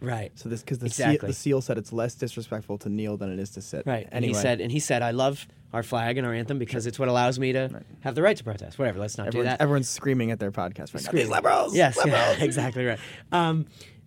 Right. 0.00 0.32
So 0.38 0.48
this 0.48 0.60
because 0.60 0.78
the, 0.78 0.86
Exactly. 0.86 1.18
SEAL, 1.18 1.26
the 1.28 1.34
SEAL 1.34 1.60
said 1.62 1.78
it's 1.78 1.92
less 1.92 2.14
disrespectful 2.14 2.78
to 2.78 2.88
kneel 2.88 3.16
than 3.16 3.32
it 3.32 3.38
is 3.38 3.50
to 3.50 3.62
sit. 3.62 3.86
Right. 3.86 4.04
And 4.10 4.24
Anyway, 4.24 4.34
he 4.36 4.42
said, 4.42 4.60
and 4.60 4.70
he 4.72 4.80
said, 4.80 5.02
I 5.02 5.10
love 5.12 5.46
our 5.72 5.82
flag 5.82 6.18
and 6.18 6.26
our 6.26 6.32
anthem 6.32 6.58
because 6.58 6.86
it's 6.86 6.98
what 6.98 7.08
allows 7.08 7.38
me 7.38 7.52
to 7.52 7.82
have 8.00 8.14
the 8.14 8.22
right 8.22 8.36
to 8.36 8.44
protest. 8.44 8.78
Whatever. 8.78 9.00
Let's 9.00 9.18
not 9.18 9.24
do 9.24 9.28
everyone's, 9.38 9.46
that. 9.46 9.60
everyone's 9.60 9.88
screaming 9.88 10.30
at 10.30 10.38
their 10.38 10.52
podcast 10.52 10.78
right 10.78 10.94
now. 10.94 10.98
Screaming. 11.00 11.26
These 11.26 11.30
liberals. 11.30 11.74
Yes, 11.76 11.98
yeah, 12.06 12.32
exactly 12.38 12.84
right. 12.84 12.98
Um, 13.32 13.66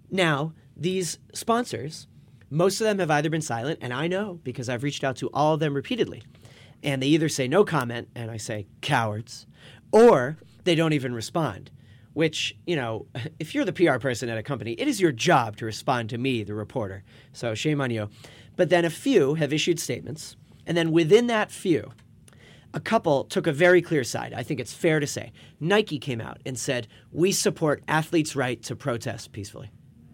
now, 0.09 0.53
these 0.77 1.17
sponsors, 1.33 2.07
most 2.49 2.79
of 2.79 2.85
them 2.85 2.99
have 2.99 3.11
either 3.11 3.29
been 3.29 3.41
silent, 3.41 3.79
and 3.81 3.93
I 3.93 4.07
know 4.07 4.39
because 4.43 4.69
I've 4.69 4.83
reached 4.83 5.03
out 5.03 5.17
to 5.17 5.27
all 5.33 5.55
of 5.55 5.59
them 5.59 5.73
repeatedly, 5.73 6.23
and 6.83 7.01
they 7.01 7.07
either 7.07 7.27
say 7.27 7.47
no 7.49 7.65
comment, 7.65 8.07
and 8.15 8.31
I 8.31 8.37
say 8.37 8.67
cowards, 8.81 9.45
or 9.91 10.37
they 10.63 10.75
don't 10.75 10.93
even 10.93 11.13
respond. 11.13 11.71
Which, 12.17 12.57
you 12.65 12.75
know, 12.75 13.05
if 13.39 13.53
you're 13.53 13.63
the 13.63 13.71
PR 13.71 13.99
person 13.99 14.27
at 14.27 14.39
a 14.39 14.43
company, 14.43 14.71
it 14.71 14.87
is 14.87 14.99
your 14.99 15.11
job 15.11 15.55
to 15.57 15.65
respond 15.65 16.09
to 16.09 16.17
me, 16.17 16.41
the 16.41 16.55
reporter. 16.55 17.03
So 17.31 17.53
shame 17.53 17.79
on 17.79 17.91
you. 17.91 18.09
But 18.55 18.71
then 18.71 18.85
a 18.85 18.89
few 18.89 19.35
have 19.35 19.53
issued 19.53 19.79
statements, 19.79 20.35
and 20.65 20.75
then 20.75 20.91
within 20.91 21.27
that 21.27 21.51
few, 21.51 21.91
a 22.73 22.79
couple 22.79 23.25
took 23.25 23.45
a 23.45 23.51
very 23.51 23.83
clear 23.83 24.03
side. 24.03 24.33
I 24.33 24.41
think 24.41 24.59
it's 24.59 24.73
fair 24.73 24.99
to 24.99 25.05
say. 25.05 25.31
Nike 25.59 25.99
came 25.99 26.19
out 26.19 26.39
and 26.43 26.57
said, 26.57 26.87
We 27.11 27.31
support 27.31 27.83
athletes' 27.87 28.35
right 28.35 28.63
to 28.63 28.75
protest 28.75 29.31
peacefully. 29.31 29.69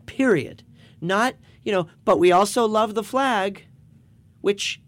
Period. 0.05 0.63
Not, 0.99 1.35
you 1.63 1.71
know, 1.71 1.87
but 2.03 2.19
we 2.19 2.33
also 2.33 2.67
love 2.67 2.95
the 2.95 3.03
flag, 3.03 3.65
which 4.41 4.81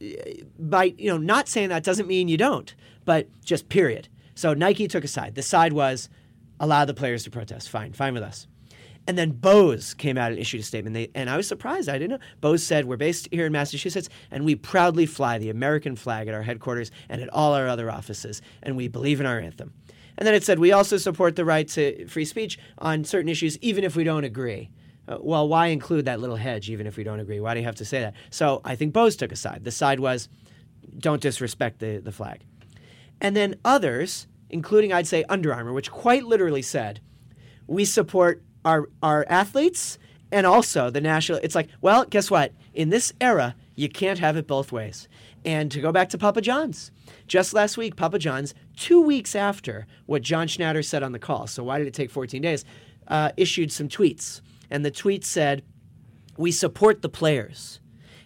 eh, 0.00 0.40
by, 0.58 0.94
you 0.96 1.10
know, 1.10 1.18
not 1.18 1.48
saying 1.48 1.68
that 1.68 1.84
doesn't 1.84 2.08
mean 2.08 2.28
you 2.28 2.38
don't, 2.38 2.74
but 3.04 3.28
just 3.44 3.68
period. 3.68 4.08
So 4.34 4.54
Nike 4.54 4.88
took 4.88 5.04
a 5.04 5.08
side. 5.08 5.34
The 5.34 5.42
side 5.42 5.74
was 5.74 6.08
allow 6.62 6.86
the 6.86 6.94
players 6.94 7.24
to 7.24 7.30
protest. 7.30 7.68
Fine, 7.68 7.92
fine 7.92 8.14
with 8.14 8.22
us. 8.22 8.46
And 9.06 9.18
then 9.18 9.32
Bose 9.32 9.94
came 9.94 10.16
out 10.16 10.30
and 10.30 10.40
issued 10.40 10.60
a 10.60 10.64
statement. 10.64 10.94
They, 10.94 11.10
and 11.14 11.28
I 11.28 11.36
was 11.36 11.48
surprised. 11.48 11.88
I 11.88 11.98
didn't 11.98 12.10
know. 12.10 12.26
Bose 12.40 12.62
said, 12.62 12.84
We're 12.84 12.96
based 12.96 13.28
here 13.32 13.46
in 13.46 13.52
Massachusetts, 13.52 14.08
and 14.30 14.44
we 14.44 14.54
proudly 14.54 15.06
fly 15.06 15.38
the 15.38 15.50
American 15.50 15.96
flag 15.96 16.28
at 16.28 16.34
our 16.34 16.42
headquarters 16.42 16.92
and 17.08 17.20
at 17.20 17.28
all 17.30 17.52
our 17.52 17.66
other 17.66 17.90
offices, 17.90 18.40
and 18.62 18.76
we 18.76 18.86
believe 18.86 19.20
in 19.20 19.26
our 19.26 19.40
anthem. 19.40 19.74
And 20.16 20.26
then 20.26 20.34
it 20.34 20.44
said, 20.44 20.60
We 20.60 20.70
also 20.70 20.98
support 20.98 21.34
the 21.34 21.44
right 21.44 21.66
to 21.68 22.06
free 22.06 22.24
speech 22.24 22.58
on 22.78 23.02
certain 23.04 23.28
issues, 23.28 23.58
even 23.58 23.82
if 23.82 23.96
we 23.96 24.04
don't 24.04 24.24
agree. 24.24 24.70
Uh, 25.08 25.18
well, 25.20 25.48
why 25.48 25.66
include 25.66 26.04
that 26.04 26.20
little 26.20 26.36
hedge, 26.36 26.70
even 26.70 26.86
if 26.86 26.96
we 26.96 27.02
don't 27.02 27.18
agree? 27.18 27.40
Why 27.40 27.54
do 27.54 27.60
you 27.60 27.66
have 27.66 27.74
to 27.76 27.84
say 27.84 28.00
that? 28.00 28.14
So 28.30 28.60
I 28.64 28.76
think 28.76 28.92
Bose 28.92 29.16
took 29.16 29.32
a 29.32 29.36
side. 29.36 29.64
The 29.64 29.72
side 29.72 29.98
was, 29.98 30.28
Don't 30.96 31.20
disrespect 31.20 31.80
the, 31.80 31.98
the 31.98 32.12
flag. 32.12 32.42
And 33.20 33.34
then 33.34 33.56
others, 33.64 34.28
including 34.52 34.92
I'd 34.92 35.06
say 35.06 35.24
Under 35.28 35.52
Armour, 35.52 35.72
which 35.72 35.90
quite 35.90 36.24
literally 36.24 36.62
said, 36.62 37.00
we 37.66 37.84
support 37.84 38.42
our 38.64 38.88
our 39.02 39.26
athletes 39.28 39.98
and 40.30 40.46
also 40.46 40.90
the 40.90 41.00
national 41.00 41.40
it's 41.42 41.54
like, 41.54 41.68
well, 41.80 42.04
guess 42.04 42.30
what? 42.30 42.52
In 42.72 42.90
this 42.90 43.12
era, 43.20 43.54
you 43.74 43.88
can't 43.88 44.18
have 44.18 44.36
it 44.36 44.46
both 44.46 44.72
ways. 44.72 45.08
And 45.44 45.70
to 45.72 45.80
go 45.80 45.90
back 45.90 46.08
to 46.10 46.18
Papa 46.18 46.40
John's, 46.40 46.92
just 47.26 47.52
last 47.52 47.76
week, 47.76 47.96
Papa 47.96 48.18
John's, 48.18 48.54
two 48.76 49.00
weeks 49.00 49.34
after 49.34 49.86
what 50.06 50.22
John 50.22 50.46
Schnatter 50.46 50.84
said 50.84 51.02
on 51.02 51.12
the 51.12 51.18
call, 51.18 51.48
so 51.48 51.64
why 51.64 51.78
did 51.78 51.88
it 51.88 51.94
take 51.94 52.10
14 52.10 52.40
days, 52.40 52.64
uh, 53.08 53.32
issued 53.36 53.72
some 53.72 53.88
tweets. 53.88 54.40
And 54.70 54.84
the 54.84 54.90
tweet 54.90 55.24
said, 55.24 55.62
We 56.36 56.52
support 56.52 57.02
the 57.02 57.08
players 57.08 57.80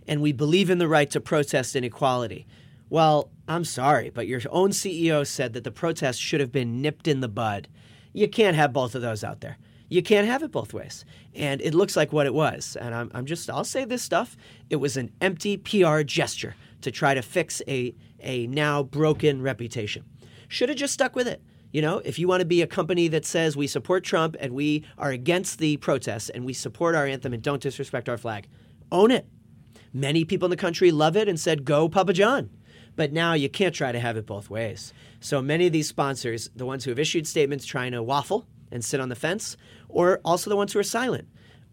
and 0.06 0.22
we 0.22 0.32
believe 0.32 0.70
in 0.70 0.78
the 0.78 0.88
right 0.88 1.10
to 1.10 1.20
protest 1.20 1.74
inequality. 1.74 2.46
Well, 2.88 3.30
I'm 3.48 3.64
sorry, 3.64 4.10
but 4.10 4.26
your 4.26 4.40
own 4.50 4.70
CEO 4.70 5.26
said 5.26 5.52
that 5.52 5.64
the 5.64 5.70
protest 5.70 6.20
should 6.20 6.40
have 6.40 6.50
been 6.50 6.82
nipped 6.82 7.06
in 7.06 7.20
the 7.20 7.28
bud. 7.28 7.68
You 8.12 8.28
can't 8.28 8.56
have 8.56 8.72
both 8.72 8.94
of 8.94 9.02
those 9.02 9.22
out 9.22 9.40
there. 9.40 9.58
You 9.88 10.02
can't 10.02 10.26
have 10.26 10.42
it 10.42 10.50
both 10.50 10.74
ways. 10.74 11.04
And 11.34 11.60
it 11.60 11.74
looks 11.74 11.96
like 11.96 12.12
what 12.12 12.26
it 12.26 12.34
was. 12.34 12.76
And 12.80 12.94
I'm, 12.94 13.10
I'm 13.14 13.24
just, 13.24 13.48
I'll 13.48 13.62
say 13.62 13.84
this 13.84 14.02
stuff. 14.02 14.36
It 14.68 14.76
was 14.76 14.96
an 14.96 15.12
empty 15.20 15.56
PR 15.56 16.00
gesture 16.02 16.56
to 16.80 16.90
try 16.90 17.14
to 17.14 17.22
fix 17.22 17.62
a, 17.68 17.94
a 18.20 18.48
now 18.48 18.82
broken 18.82 19.42
reputation. 19.42 20.04
Should 20.48 20.68
have 20.68 20.78
just 20.78 20.94
stuck 20.94 21.14
with 21.14 21.28
it. 21.28 21.40
You 21.72 21.82
know, 21.82 21.98
if 21.98 22.18
you 22.18 22.26
want 22.26 22.40
to 22.40 22.46
be 22.46 22.62
a 22.62 22.66
company 22.66 23.06
that 23.08 23.24
says 23.24 23.56
we 23.56 23.66
support 23.66 24.02
Trump 24.02 24.36
and 24.40 24.54
we 24.54 24.84
are 24.98 25.10
against 25.10 25.58
the 25.58 25.76
protests 25.76 26.30
and 26.30 26.44
we 26.44 26.52
support 26.52 26.94
our 26.94 27.06
anthem 27.06 27.32
and 27.32 27.42
don't 27.42 27.62
disrespect 27.62 28.08
our 28.08 28.16
flag, 28.16 28.48
own 28.90 29.10
it. 29.10 29.26
Many 29.92 30.24
people 30.24 30.46
in 30.46 30.50
the 30.50 30.56
country 30.56 30.90
love 30.90 31.16
it 31.16 31.28
and 31.28 31.38
said, 31.38 31.64
go 31.64 31.88
Papa 31.88 32.12
John. 32.12 32.50
But 32.96 33.12
now 33.12 33.34
you 33.34 33.48
can't 33.48 33.74
try 33.74 33.92
to 33.92 34.00
have 34.00 34.16
it 34.16 34.26
both 34.26 34.50
ways. 34.50 34.92
So 35.20 35.42
many 35.42 35.66
of 35.66 35.72
these 35.72 35.88
sponsors, 35.88 36.50
the 36.56 36.66
ones 36.66 36.84
who 36.84 36.90
have 36.90 36.98
issued 36.98 37.26
statements 37.26 37.66
trying 37.66 37.92
to 37.92 38.02
waffle 38.02 38.46
and 38.72 38.84
sit 38.84 39.00
on 39.00 39.10
the 39.10 39.14
fence, 39.14 39.56
or 39.88 40.20
also 40.24 40.50
the 40.50 40.56
ones 40.56 40.72
who 40.72 40.78
are 40.78 40.84
silent, 40.84 41.28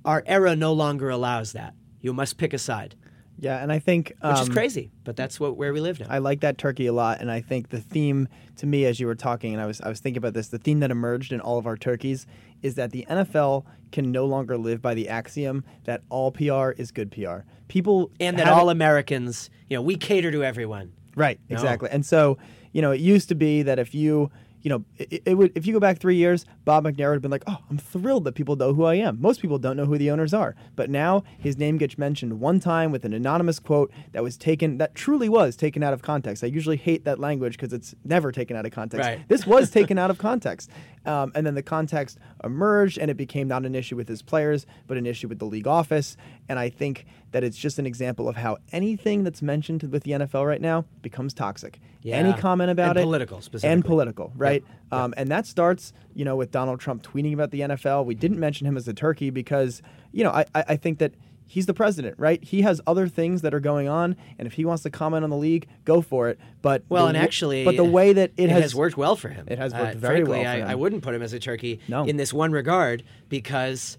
our 0.05 0.23
era 0.25 0.55
no 0.55 0.73
longer 0.73 1.09
allows 1.09 1.53
that. 1.53 1.73
You 2.01 2.13
must 2.13 2.37
pick 2.37 2.53
a 2.53 2.57
side, 2.57 2.95
Yeah, 3.39 3.63
and 3.63 3.71
I 3.71 3.79
think 3.79 4.13
which 4.21 4.41
is 4.41 4.49
um, 4.49 4.53
crazy, 4.53 4.91
but 5.05 5.15
that's 5.15 5.39
what 5.39 5.55
where 5.55 5.71
we 5.73 5.79
live 5.79 5.99
now. 5.99 6.07
I 6.09 6.17
like 6.17 6.41
that 6.41 6.57
turkey 6.57 6.87
a 6.87 6.93
lot, 6.93 7.21
and 7.21 7.31
I 7.31 7.39
think 7.39 7.69
the 7.69 7.79
theme 7.79 8.27
to 8.57 8.65
me, 8.65 8.85
as 8.85 8.99
you 8.99 9.07
were 9.07 9.15
talking, 9.15 9.53
and 9.53 9.61
I 9.61 9.65
was 9.65 9.79
I 9.79 9.87
was 9.87 10.01
thinking 10.01 10.17
about 10.17 10.33
this, 10.33 10.49
the 10.49 10.57
theme 10.57 10.81
that 10.81 10.91
emerged 10.91 11.31
in 11.31 11.39
all 11.39 11.57
of 11.57 11.65
our 11.65 11.77
turkeys 11.77 12.27
is 12.61 12.75
that 12.75 12.91
the 12.91 13.05
NFL 13.09 13.65
can 13.93 14.11
no 14.11 14.25
longer 14.25 14.57
live 14.57 14.81
by 14.81 14.93
the 14.93 15.07
axiom 15.07 15.63
that 15.85 16.01
all 16.09 16.31
PR 16.31 16.71
is 16.71 16.91
good 16.91 17.11
PR. 17.11 17.39
People 17.69 18.11
and 18.19 18.37
that 18.39 18.47
all 18.49 18.69
Americans, 18.69 19.49
you 19.69 19.77
know, 19.77 19.81
we 19.81 19.95
cater 19.95 20.31
to 20.31 20.43
everyone. 20.43 20.91
Right, 21.15 21.39
No. 21.49 21.55
exactly. 21.55 21.89
And 21.91 22.05
so, 22.05 22.37
you 22.71 22.81
know, 22.81 22.91
it 22.91 22.99
used 23.01 23.29
to 23.29 23.35
be 23.35 23.61
that 23.63 23.79
if 23.79 23.93
you, 23.93 24.31
you 24.61 24.69
know, 24.69 24.85
it, 24.97 25.21
it 25.25 25.33
would 25.35 25.51
if 25.55 25.67
you 25.67 25.73
go 25.73 25.79
back 25.81 25.99
three 25.99 26.15
years, 26.15 26.45
Bob 26.63 26.85
McNair 26.85 27.09
would 27.09 27.15
have 27.15 27.21
been 27.21 27.29
like, 27.31 27.43
"Oh, 27.47 27.57
I'm 27.69 27.77
thrilled 27.77 28.23
that 28.23 28.33
people 28.33 28.55
know 28.55 28.73
who 28.73 28.85
I 28.85 28.95
am." 28.95 29.19
Most 29.19 29.41
people 29.41 29.59
don't 29.59 29.75
know 29.75 29.85
who 29.85 29.97
the 29.97 30.09
owners 30.09 30.33
are, 30.33 30.55
but 30.77 30.89
now 30.89 31.23
his 31.37 31.57
name 31.57 31.77
gets 31.77 31.97
mentioned 31.97 32.39
one 32.39 32.61
time 32.61 32.89
with 32.89 33.03
an 33.03 33.11
anonymous 33.13 33.59
quote 33.59 33.91
that 34.13 34.23
was 34.23 34.37
taken, 34.37 34.77
that 34.77 34.95
truly 34.95 35.27
was 35.27 35.57
taken 35.57 35.83
out 35.83 35.91
of 35.91 36.01
context. 36.01 36.45
I 36.45 36.47
usually 36.47 36.77
hate 36.77 37.03
that 37.03 37.19
language 37.19 37.57
because 37.57 37.73
it's 37.73 37.93
never 38.05 38.31
taken 38.31 38.55
out 38.55 38.65
of 38.65 38.71
context. 38.71 39.05
Right. 39.05 39.27
This 39.27 39.45
was 39.45 39.69
taken 39.79 39.97
out 39.99 40.09
of 40.09 40.17
context, 40.17 40.69
Um, 41.05 41.31
and 41.35 41.45
then 41.45 41.55
the 41.55 41.63
context 41.63 42.17
emerged, 42.43 42.97
and 42.97 43.11
it 43.11 43.17
became 43.17 43.47
not 43.47 43.65
an 43.65 43.75
issue 43.75 43.95
with 43.95 44.07
his 44.07 44.21
players, 44.21 44.65
but 44.87 44.97
an 44.97 45.05
issue 45.05 45.27
with 45.27 45.39
the 45.39 45.45
league 45.45 45.67
office. 45.67 46.17
And 46.47 46.59
I 46.59 46.69
think 46.69 47.05
that 47.31 47.43
it's 47.43 47.57
just 47.57 47.79
an 47.79 47.85
example 47.85 48.29
of 48.29 48.35
how 48.35 48.57
anything 48.71 49.23
that's 49.23 49.41
mentioned 49.41 49.83
with 49.83 50.03
the 50.03 50.11
NFL 50.11 50.47
right 50.47 50.61
now 50.61 50.85
becomes 51.01 51.33
toxic. 51.33 51.79
Yeah. 52.01 52.17
Any 52.17 52.33
comment 52.33 52.69
about 52.69 52.91
And 52.91 52.99
it, 52.99 53.03
political, 53.03 53.41
specifically, 53.41 53.73
and 53.73 53.85
political, 53.85 54.31
right? 54.35 54.63
Um, 54.91 55.13
and 55.17 55.29
that 55.29 55.45
starts, 55.47 55.93
you 56.13 56.25
know, 56.25 56.35
with 56.35 56.51
Donald 56.51 56.79
Trump 56.79 57.03
tweeting 57.03 57.33
about 57.33 57.51
the 57.51 57.61
NFL. 57.61 58.05
We 58.05 58.15
didn't 58.15 58.39
mention 58.39 58.67
him 58.67 58.77
as 58.77 58.87
a 58.87 58.93
turkey 58.93 59.29
because, 59.29 59.81
you 60.11 60.23
know, 60.23 60.31
I, 60.31 60.45
I, 60.53 60.63
I 60.69 60.75
think 60.75 60.99
that 60.99 61.13
he's 61.53 61.67
the 61.67 61.73
president, 61.73 62.15
right? 62.17 62.43
He 62.43 62.63
has 62.63 62.81
other 62.87 63.07
things 63.07 63.43
that 63.43 63.53
are 63.53 63.59
going 63.59 63.87
on, 63.87 64.15
and 64.39 64.47
if 64.47 64.53
he 64.53 64.65
wants 64.65 64.81
to 64.83 64.89
comment 64.89 65.23
on 65.23 65.29
the 65.29 65.37
league, 65.37 65.67
go 65.85 66.01
for 66.01 66.27
it. 66.29 66.39
But 66.63 66.83
Well, 66.89 67.03
the 67.03 67.09
and 67.09 67.17
actually, 67.17 67.63
but 67.63 67.77
the 67.77 67.83
way 67.83 68.11
that 68.13 68.31
it, 68.37 68.45
it 68.45 68.49
has, 68.49 68.63
has, 68.63 68.75
worked 68.75 68.97
well 68.97 69.15
for 69.15 69.29
him. 69.29 69.45
It 69.47 69.59
has 69.59 69.71
worked 69.71 69.95
Uh, 69.95 69.99
very 69.99 70.15
frankly, 70.25 70.39
well 70.39 70.67
I. 70.67 70.71
I 70.71 70.75
wouldn't 70.75 71.03
put 71.03 71.13
him 71.13 71.21
as 71.21 71.31
a 71.33 71.39
turkey 71.39 71.79
No. 71.87 72.05
in 72.05 72.17
this 72.17 72.33
one 72.33 72.51
regard 72.51 73.03
because 73.29 73.97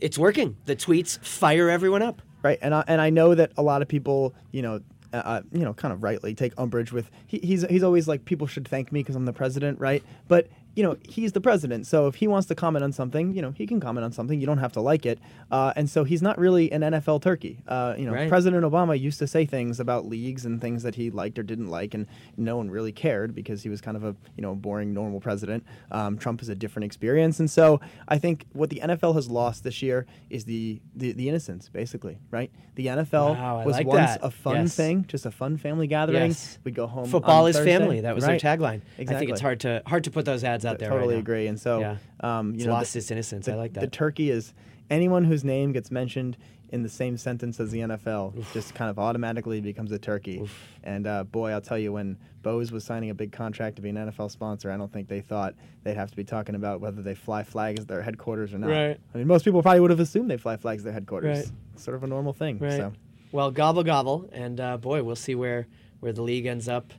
it's 0.00 0.16
working. 0.18 0.56
The 0.64 0.74
tweets 0.76 1.22
fire 1.22 1.68
everyone 1.68 2.00
up. 2.02 2.22
right? 2.42 2.58
And 2.62 2.74
I, 2.74 2.82
and 2.88 3.00
I 3.02 3.10
know 3.10 3.34
that 3.34 3.52
a 3.58 3.62
lot 3.62 3.82
of 3.82 3.88
people, 3.88 4.34
you 4.50 4.62
know, 4.62 4.80
uh, 5.12 5.16
uh, 5.16 5.42
you 5.52 5.60
know, 5.64 5.74
kind 5.74 5.92
of 5.92 6.02
rightly 6.02 6.34
take 6.34 6.54
umbrage 6.56 6.92
with 6.92 7.10
he, 7.26 7.38
he's 7.40 7.62
he's 7.68 7.82
always 7.82 8.06
like 8.08 8.24
people 8.24 8.46
should 8.46 8.66
thank 8.66 8.92
me 8.92 9.00
because 9.00 9.16
I'm 9.16 9.24
the 9.26 9.32
president, 9.32 9.78
right? 9.80 10.02
But 10.28 10.46
you 10.80 10.86
know, 10.86 10.96
he's 11.06 11.32
the 11.32 11.42
president, 11.42 11.86
so 11.86 12.06
if 12.06 12.14
he 12.14 12.26
wants 12.26 12.48
to 12.48 12.54
comment 12.54 12.82
on 12.82 12.90
something, 12.90 13.34
you 13.34 13.42
know, 13.42 13.50
he 13.50 13.66
can 13.66 13.80
comment 13.80 14.02
on 14.02 14.12
something. 14.12 14.40
You 14.40 14.46
don't 14.46 14.56
have 14.56 14.72
to 14.72 14.80
like 14.80 15.04
it, 15.04 15.18
uh, 15.50 15.74
and 15.76 15.90
so 15.90 16.04
he's 16.04 16.22
not 16.22 16.38
really 16.38 16.72
an 16.72 16.80
NFL 16.80 17.20
turkey. 17.20 17.58
Uh, 17.68 17.94
you 17.98 18.06
know, 18.06 18.12
Right. 18.14 18.30
President 18.30 18.64
Obama 18.64 18.98
used 18.98 19.18
to 19.18 19.26
say 19.26 19.44
things 19.44 19.78
about 19.78 20.06
leagues 20.06 20.46
and 20.46 20.58
things 20.58 20.82
that 20.84 20.94
he 20.94 21.10
liked 21.10 21.38
or 21.38 21.42
didn't 21.42 21.68
like, 21.68 21.92
and 21.92 22.06
no 22.38 22.56
one 22.56 22.70
really 22.70 22.92
cared 22.92 23.34
because 23.34 23.62
he 23.62 23.68
was 23.68 23.82
kind 23.82 23.94
of 23.94 24.04
a 24.04 24.16
you 24.36 24.42
know 24.42 24.54
boring 24.54 24.94
normal 24.94 25.20
president. 25.20 25.64
Um, 25.90 26.16
Trump 26.16 26.40
is 26.40 26.48
a 26.48 26.54
different 26.54 26.84
experience, 26.86 27.40
and 27.40 27.50
so 27.50 27.78
I 28.08 28.16
think 28.16 28.46
what 28.54 28.70
the 28.70 28.80
NFL 28.82 29.14
has 29.16 29.30
lost 29.30 29.62
this 29.64 29.82
year 29.82 30.06
is 30.30 30.46
the 30.46 30.80
the, 30.96 31.12
the 31.12 31.28
innocence, 31.28 31.68
basically, 31.68 32.16
right? 32.30 32.50
The 32.76 32.86
NFL 32.86 33.34
Wow, 33.34 33.64
was 33.66 33.76
like 33.76 33.86
once 33.86 34.12
that. 34.12 34.20
a 34.24 34.30
fun 34.30 34.56
Yes. 34.56 34.74
thing, 34.76 35.04
just 35.08 35.26
a 35.26 35.30
fun 35.30 35.58
family 35.58 35.86
gathering. 35.86 36.28
Yes. 36.30 36.58
We'd 36.64 36.74
go 36.74 36.86
home. 36.86 37.04
Football 37.04 37.46
is 37.46 37.56
Thursday. 37.56 37.76
family. 37.76 38.00
That 38.00 38.14
was 38.14 38.24
Right. 38.24 38.40
their 38.40 38.56
tagline. 38.56 38.80
Exactly. 38.96 39.16
I 39.16 39.18
think 39.18 39.30
it's 39.32 39.40
hard 39.42 39.60
to 39.60 39.82
hard 39.84 40.04
to 40.04 40.10
put 40.10 40.24
those 40.24 40.44
ads 40.44 40.64
out 40.70 40.78
there. 40.78 40.90
right 40.90 40.96
Totally 40.96 41.14
now. 41.14 41.20
agree. 41.20 41.46
And 41.46 41.58
so, 41.60 41.80
Yeah. 41.80 41.96
um, 42.20 42.50
you 42.50 42.54
It's 42.56 42.64
know, 42.66 42.72
lost 42.72 42.92
the- 42.92 42.98
its 43.00 43.10
innocence. 43.10 43.46
the, 43.46 43.52
I 43.52 43.56
like 43.56 43.72
that. 43.74 43.80
The 43.80 43.86
turkey 43.88 44.30
is 44.30 44.52
anyone 44.90 45.24
whose 45.24 45.44
name 45.44 45.72
gets 45.72 45.90
mentioned 45.90 46.36
in 46.70 46.82
the 46.84 46.88
same 46.88 47.16
sentence 47.16 47.58
as 47.58 47.72
the 47.72 47.80
NFL 47.80 48.32
just 48.52 48.74
kind 48.76 48.88
of 48.90 48.98
automatically 48.98 49.60
becomes 49.60 49.90
a 49.90 49.98
turkey. 49.98 50.48
And 50.84 51.04
uh, 51.06 51.24
boy, 51.24 51.50
I'll 51.50 51.60
tell 51.60 51.78
you, 51.78 51.92
when 51.92 52.16
Bose 52.42 52.70
was 52.70 52.84
signing 52.84 53.10
a 53.10 53.14
big 53.14 53.32
contract 53.32 53.74
to 53.76 53.82
be 53.82 53.88
an 53.88 53.96
NFL 53.96 54.30
sponsor, 54.30 54.70
I 54.70 54.76
don't 54.76 54.92
think 54.92 55.08
they 55.08 55.20
thought 55.20 55.54
they'd 55.82 55.96
have 55.96 56.10
to 56.12 56.16
be 56.16 56.22
talking 56.22 56.54
about 56.54 56.80
whether 56.80 57.02
they 57.02 57.14
fly 57.16 57.42
flags 57.42 57.80
at 57.80 57.88
their 57.88 58.02
headquarters 58.02 58.54
or 58.54 58.58
not. 58.58 58.70
Right. 58.70 59.00
I 59.14 59.18
mean, 59.18 59.26
most 59.26 59.44
people 59.44 59.62
probably 59.62 59.80
would 59.80 59.90
have 59.90 59.98
assumed 60.00 60.30
they 60.30 60.36
fly 60.36 60.56
flags 60.56 60.82
at 60.82 60.84
their 60.84 60.92
headquarters. 60.92 61.38
Right. 61.38 61.52
It's 61.74 61.82
sort 61.82 61.96
of 61.96 62.04
a 62.04 62.06
normal 62.06 62.32
thing. 62.32 62.58
Right. 62.60 62.72
So. 62.76 62.92
Well, 63.32 63.50
gobble 63.50 63.82
gobble, 63.82 64.28
and 64.32 64.60
uh, 64.60 64.76
boy, 64.76 65.02
we'll 65.02 65.16
see 65.16 65.34
where 65.34 65.66
where 65.98 66.12
the 66.12 66.22
league 66.22 66.46
ends 66.46 66.68
up. 66.68 66.92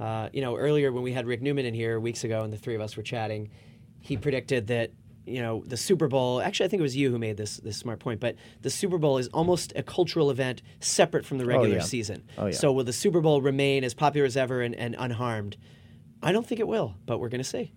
Uh, 0.00 0.28
you 0.32 0.42
know, 0.42 0.56
earlier 0.56 0.92
when 0.92 1.02
we 1.02 1.12
had 1.12 1.26
Rick 1.26 1.42
Newman 1.42 1.66
in 1.66 1.74
here 1.74 2.00
weeks 2.00 2.24
ago, 2.24 2.42
and 2.42 2.52
the 2.52 2.56
three 2.56 2.74
of 2.74 2.80
us 2.80 2.96
were 2.96 3.02
chatting, 3.02 3.50
he 4.00 4.16
predicted 4.16 4.66
that 4.66 4.90
you 5.26 5.40
know 5.40 5.62
the 5.66 5.76
Super 5.76 6.08
Bowl. 6.08 6.40
Actually, 6.40 6.66
I 6.66 6.68
think 6.68 6.80
it 6.80 6.82
was 6.82 6.96
you 6.96 7.10
who 7.10 7.18
made 7.18 7.36
this 7.36 7.58
this 7.58 7.76
smart 7.76 8.00
point, 8.00 8.20
but 8.20 8.36
the 8.62 8.70
Super 8.70 8.98
Bowl 8.98 9.18
is 9.18 9.28
almost 9.28 9.72
a 9.76 9.82
cultural 9.82 10.30
event 10.30 10.62
separate 10.80 11.24
from 11.24 11.38
the 11.38 11.46
regular 11.46 11.76
yeah. 11.76 11.82
season. 11.82 12.24
Oh, 12.36 12.46
yeah. 12.46 12.52
So 12.52 12.72
will 12.72 12.84
the 12.84 12.92
Super 12.92 13.20
Bowl 13.20 13.40
remain 13.40 13.84
as 13.84 13.94
popular 13.94 14.26
as 14.26 14.36
ever 14.36 14.62
and, 14.62 14.74
and 14.74 14.96
unharmed? 14.98 15.56
I 16.22 16.32
don't 16.32 16.46
think 16.46 16.60
it 16.60 16.68
will, 16.68 16.94
but 17.06 17.18
we're 17.18 17.28
going 17.28 17.42
to 17.42 17.48
see. 17.48 17.72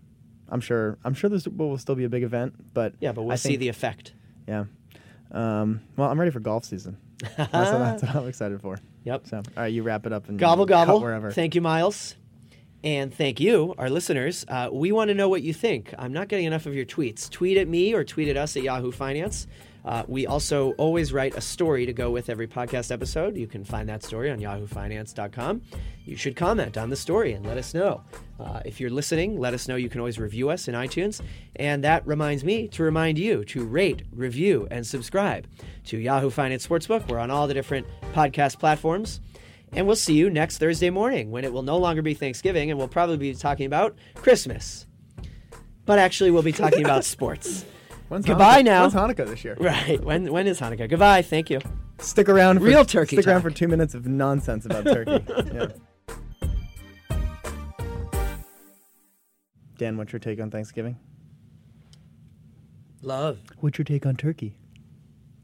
I'm 0.49 0.61
sure. 0.61 0.97
I'm 1.03 1.13
sure 1.13 1.29
the 1.29 1.39
Super 1.39 1.55
Bowl 1.57 1.69
will 1.69 1.77
still 1.77 1.95
be 1.95 2.05
a 2.05 2.09
big 2.09 2.23
event, 2.23 2.73
but 2.73 2.93
Yeah, 2.99 3.11
but 3.11 3.23
we'll 3.23 3.33
I 3.33 3.35
see 3.35 3.49
think- 3.49 3.59
the 3.59 3.69
effect. 3.69 4.13
Yeah. 4.47 4.65
Um, 5.31 5.81
well, 5.97 6.09
I'm 6.09 6.17
ready 6.17 6.31
for 6.31 6.39
golf 6.39 6.63
season. 6.63 6.97
that's, 7.37 7.37
what, 7.37 7.47
that's 7.51 8.03
what 8.03 8.15
I'm 8.15 8.27
excited 8.27 8.61
for. 8.61 8.79
Yep. 9.03 9.27
So, 9.27 9.37
all 9.37 9.43
right, 9.57 9.67
you 9.73 9.83
wrap 9.83 10.05
it 10.05 10.13
up 10.13 10.29
and 10.29 10.37
Gobble 10.37 10.65
gobble. 10.65 11.01
wherever. 11.01 11.31
Thank 11.31 11.55
you, 11.55 11.61
Myles. 11.61 12.15
And 12.83 13.13
thank 13.13 13.39
you, 13.39 13.73
our 13.77 13.89
listeners. 13.89 14.45
Uh, 14.47 14.69
we 14.71 14.91
want 14.91 15.09
to 15.09 15.15
know 15.15 15.27
what 15.27 15.41
you 15.41 15.53
think. 15.53 15.93
I'm 15.97 16.13
not 16.13 16.27
getting 16.27 16.45
enough 16.45 16.67
of 16.67 16.75
your 16.75 16.85
tweets. 16.85 17.29
Tweet 17.29 17.57
at 17.57 17.67
me 17.67 17.93
or 17.93 18.03
tweet 18.03 18.27
at 18.27 18.37
us 18.37 18.55
at 18.55 18.63
Yahoo 18.63 18.91
Finance. 18.91 19.47
Uh, 19.87 20.03
we 20.05 20.27
also 20.27 20.73
always 20.73 21.13
write 21.13 21.33
a 21.37 21.41
story 21.41 21.85
to 21.85 21.93
go 21.93 22.11
with 22.11 22.29
every 22.29 22.45
podcast 22.45 22.91
episode. 22.91 23.37
You 23.37 23.47
can 23.47 23.63
find 23.63 23.87
that 23.87 24.03
story 24.03 24.29
on 24.29 24.37
yahoofinance.com. 24.39 25.61
You 26.03 26.17
should 26.17 26.35
comment 26.35 26.77
on 26.77 26.89
the 26.89 26.97
story 26.97 27.31
and 27.31 27.45
let 27.45 27.57
us 27.57 27.73
know. 27.73 28.03
Uh, 28.37 28.59
if 28.65 28.81
you're 28.81 28.89
listening, 28.89 29.39
let 29.39 29.53
us 29.53 29.69
know. 29.69 29.77
You 29.77 29.87
can 29.87 30.01
always 30.01 30.19
review 30.19 30.49
us 30.49 30.67
in 30.67 30.75
iTunes. 30.75 31.21
And 31.55 31.85
that 31.85 32.05
reminds 32.05 32.43
me 32.43 32.67
to 32.69 32.83
remind 32.83 33.17
you 33.17 33.45
to 33.45 33.65
rate, 33.65 34.03
review, 34.11 34.67
and 34.69 34.85
subscribe 34.85 35.47
to 35.85 35.97
Yahoo 35.97 36.31
Finance 36.31 36.67
Sportsbook. 36.67 37.07
We're 37.07 37.19
on 37.19 37.31
all 37.31 37.47
the 37.47 37.53
different 37.53 37.87
podcast 38.13 38.59
platforms. 38.59 39.21
And 39.71 39.87
we'll 39.87 39.95
see 39.95 40.15
you 40.15 40.29
next 40.29 40.57
Thursday 40.57 40.89
morning 40.89 41.31
when 41.31 41.45
it 41.45 41.53
will 41.53 41.63
no 41.63 41.77
longer 41.77 42.01
be 42.01 42.13
Thanksgiving 42.13 42.71
and 42.71 42.77
we'll 42.77 42.89
probably 42.89 43.17
be 43.17 43.33
talking 43.33 43.65
about 43.65 43.95
Christmas. 44.15 44.85
But 45.85 45.97
actually, 45.97 46.31
we'll 46.31 46.43
be 46.43 46.51
talking 46.51 46.83
about 46.83 47.05
sports. 47.05 47.63
When's 48.09 48.25
Goodbye 48.25 48.61
Hanukkah? 48.61 48.65
now. 48.65 48.81
When's 48.81 48.93
Hanukkah 48.93 49.27
this 49.27 49.43
year? 49.43 49.57
Right. 49.59 50.01
When, 50.03 50.31
when 50.31 50.47
is 50.47 50.59
Hanukkah? 50.59 50.89
Goodbye. 50.89 51.21
Thank 51.21 51.49
you. 51.49 51.59
Stick 51.99 52.29
around. 52.29 52.59
For, 52.59 52.65
Real 52.65 52.85
turkey 52.85 53.17
Stick 53.17 53.27
around 53.27 53.41
for 53.41 53.49
two 53.51 53.67
minutes 53.67 53.93
of 53.93 54.05
nonsense 54.07 54.65
about 54.65 54.85
turkey. 54.85 55.25
yeah. 55.53 55.67
Dan, 59.77 59.97
what's 59.97 60.11
your 60.11 60.19
take 60.19 60.39
on 60.39 60.49
Thanksgiving? 60.49 60.97
Love. 63.01 63.39
What's 63.59 63.77
your 63.77 63.85
take 63.85 64.05
on 64.05 64.15
turkey? 64.15 64.55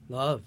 Love. 0.10 0.42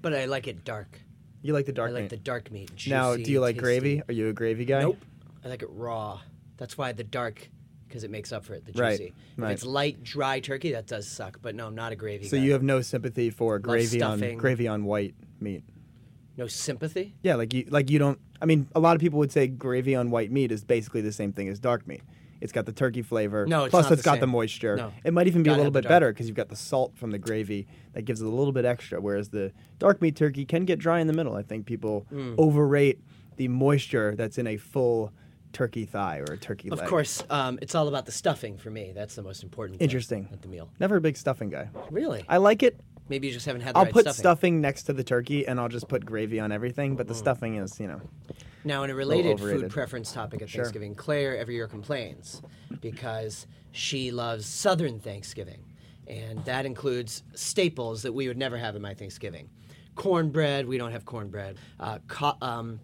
But 0.00 0.14
I 0.14 0.26
like 0.26 0.46
it 0.46 0.64
dark. 0.64 1.00
You 1.42 1.52
like 1.52 1.66
the 1.66 1.72
dark 1.72 1.90
I 1.90 1.94
like 1.94 2.02
meat. 2.04 2.10
the 2.10 2.16
dark 2.16 2.50
meat. 2.50 2.70
now, 2.88 3.16
do 3.16 3.30
you 3.30 3.40
like 3.40 3.54
tasty. 3.56 3.64
gravy? 3.64 4.02
Are 4.08 4.12
you 4.12 4.28
a 4.28 4.32
gravy 4.32 4.64
guy? 4.64 4.82
Nope. 4.82 4.98
I 5.44 5.48
like 5.48 5.62
it 5.62 5.68
raw. 5.72 6.20
That's 6.56 6.76
why 6.76 6.92
the 6.92 7.04
dark, 7.04 7.48
because 7.88 8.04
it 8.04 8.10
makes 8.10 8.32
up 8.32 8.44
for 8.44 8.54
it, 8.54 8.64
the 8.66 8.72
Right, 8.80 8.98
juicy. 8.98 9.14
right. 9.36 9.50
If 9.50 9.54
it's 9.58 9.64
light, 9.64 10.02
dry 10.02 10.40
turkey, 10.40 10.72
that 10.72 10.86
does 10.86 11.06
suck. 11.08 11.38
But 11.42 11.54
no, 11.54 11.66
I'm 11.66 11.74
not 11.74 11.92
a 11.92 11.96
gravy 11.96 12.26
So 12.26 12.36
guy. 12.36 12.42
you 12.44 12.52
have 12.52 12.62
no 12.62 12.80
sympathy 12.82 13.30
for 13.30 13.58
gravy 13.58 14.02
on 14.02 14.20
gravy 14.36 14.68
on 14.68 14.84
white 14.84 15.14
meat. 15.40 15.62
no 16.36 16.46
sympathy? 16.46 17.14
Yeah, 17.22 17.34
like 17.36 17.52
you 17.54 17.66
like 17.70 17.90
you 17.90 17.98
don't. 17.98 18.18
I 18.40 18.46
mean, 18.46 18.68
a 18.74 18.80
lot 18.80 18.94
of 18.94 19.00
people 19.00 19.18
would 19.18 19.32
say 19.32 19.48
gravy 19.48 19.94
on 19.96 20.10
white 20.10 20.30
meat 20.30 20.52
is 20.52 20.62
basically 20.64 21.00
the 21.00 21.12
same 21.12 21.32
thing 21.32 21.48
as 21.48 21.58
dark 21.58 21.86
meat. 21.88 22.02
It's 22.40 22.52
got 22.52 22.66
the 22.66 22.72
turkey 22.72 23.02
flavor. 23.02 23.46
No, 23.46 23.64
it's 23.64 23.72
plus 23.72 23.90
it's 23.90 24.02
the 24.02 24.04
got 24.04 24.12
same. 24.14 24.20
the 24.20 24.26
moisture. 24.28 24.76
No. 24.76 24.92
It 25.02 25.12
might 25.12 25.26
even 25.26 25.42
be 25.42 25.50
a 25.50 25.56
little 25.56 25.72
bit 25.72 25.88
better 25.88 26.12
because 26.12 26.28
you've 26.28 26.36
got 26.36 26.48
the 26.48 26.54
salt 26.54 26.96
from 26.96 27.10
the 27.10 27.18
gravy 27.18 27.66
that 27.94 28.02
gives 28.02 28.20
it 28.22 28.26
a 28.26 28.30
little 28.30 28.52
bit 28.52 28.64
extra. 28.64 29.00
Whereas 29.00 29.30
the 29.30 29.50
dark 29.80 30.00
meat 30.00 30.14
turkey 30.14 30.44
can 30.44 30.64
get 30.64 30.78
dry 30.78 31.00
in 31.00 31.08
the 31.08 31.12
middle. 31.12 31.34
I 31.34 31.42
think 31.42 31.66
people 31.66 32.06
Hmm. 32.10 32.34
overrate 32.38 33.00
the 33.38 33.48
moisture 33.48 34.14
that's 34.14 34.38
in 34.38 34.46
a 34.46 34.56
full 34.56 35.12
turkey 35.52 35.84
thigh 35.86 36.18
or 36.18 36.32
a 36.34 36.36
turkey 36.36 36.70
leg? 36.70 36.80
Of 36.80 36.86
course, 36.88 37.22
um, 37.30 37.58
it's 37.62 37.74
all 37.74 37.88
about 37.88 38.06
the 38.06 38.12
stuffing 38.12 38.56
for 38.58 38.70
me. 38.70 38.92
That's 38.94 39.14
the 39.14 39.22
most 39.22 39.42
important 39.42 39.78
thing 39.78 39.84
Interesting. 39.86 40.28
at 40.32 40.42
the 40.42 40.48
meal. 40.48 40.70
Never 40.80 40.96
a 40.96 41.00
big 41.00 41.16
stuffing 41.16 41.50
guy. 41.50 41.68
Really? 41.90 42.24
I 42.28 42.36
like 42.38 42.62
it. 42.62 42.80
Maybe 43.08 43.26
you 43.28 43.32
just 43.32 43.46
haven't 43.46 43.62
had 43.62 43.74
the 43.74 43.78
I'll 43.78 43.84
right 43.86 43.92
put 43.94 44.08
stuffing. 44.14 44.60
next 44.60 44.82
to 44.84 44.92
the 44.92 45.02
turkey 45.02 45.46
and 45.48 45.58
I'll 45.58 45.68
just 45.70 45.88
put 45.88 46.04
gravy 46.04 46.40
on 46.40 46.52
everything. 46.52 46.94
But 46.94 47.06
the 47.08 47.14
Hmm. 47.14 47.18
stuffing 47.18 47.54
is, 47.56 47.80
you 47.80 47.86
know, 47.86 48.00
Now, 48.64 48.82
in 48.82 48.90
a 48.90 48.94
related 48.94 49.38
food 49.40 49.70
preference 49.70 50.12
topic 50.12 50.42
at. 50.42 50.50
Thanksgiving, 50.50 50.94
Claire 50.94 51.36
every 51.38 51.54
year 51.54 51.66
complains 51.68 52.42
because 52.82 53.46
she 53.72 54.10
loves 54.10 54.44
Southern 54.46 54.98
Thanksgiving. 55.00 55.64
And 56.06 56.44
that 56.44 56.66
includes 56.66 57.22
staples 57.34 58.02
that 58.02 58.12
we 58.12 58.28
would 58.28 58.36
never 58.36 58.58
have 58.58 58.76
in 58.76 58.82
my 58.82 58.92
Thanksgiving. 58.94 59.48
Cornbread, 59.94 60.66
we 60.66 60.76
don't 60.78 60.92
have 60.92 61.04
cornbread. 61.04 61.56
Uh, 61.80 61.98
co- 62.08 62.36
um, 62.42 62.80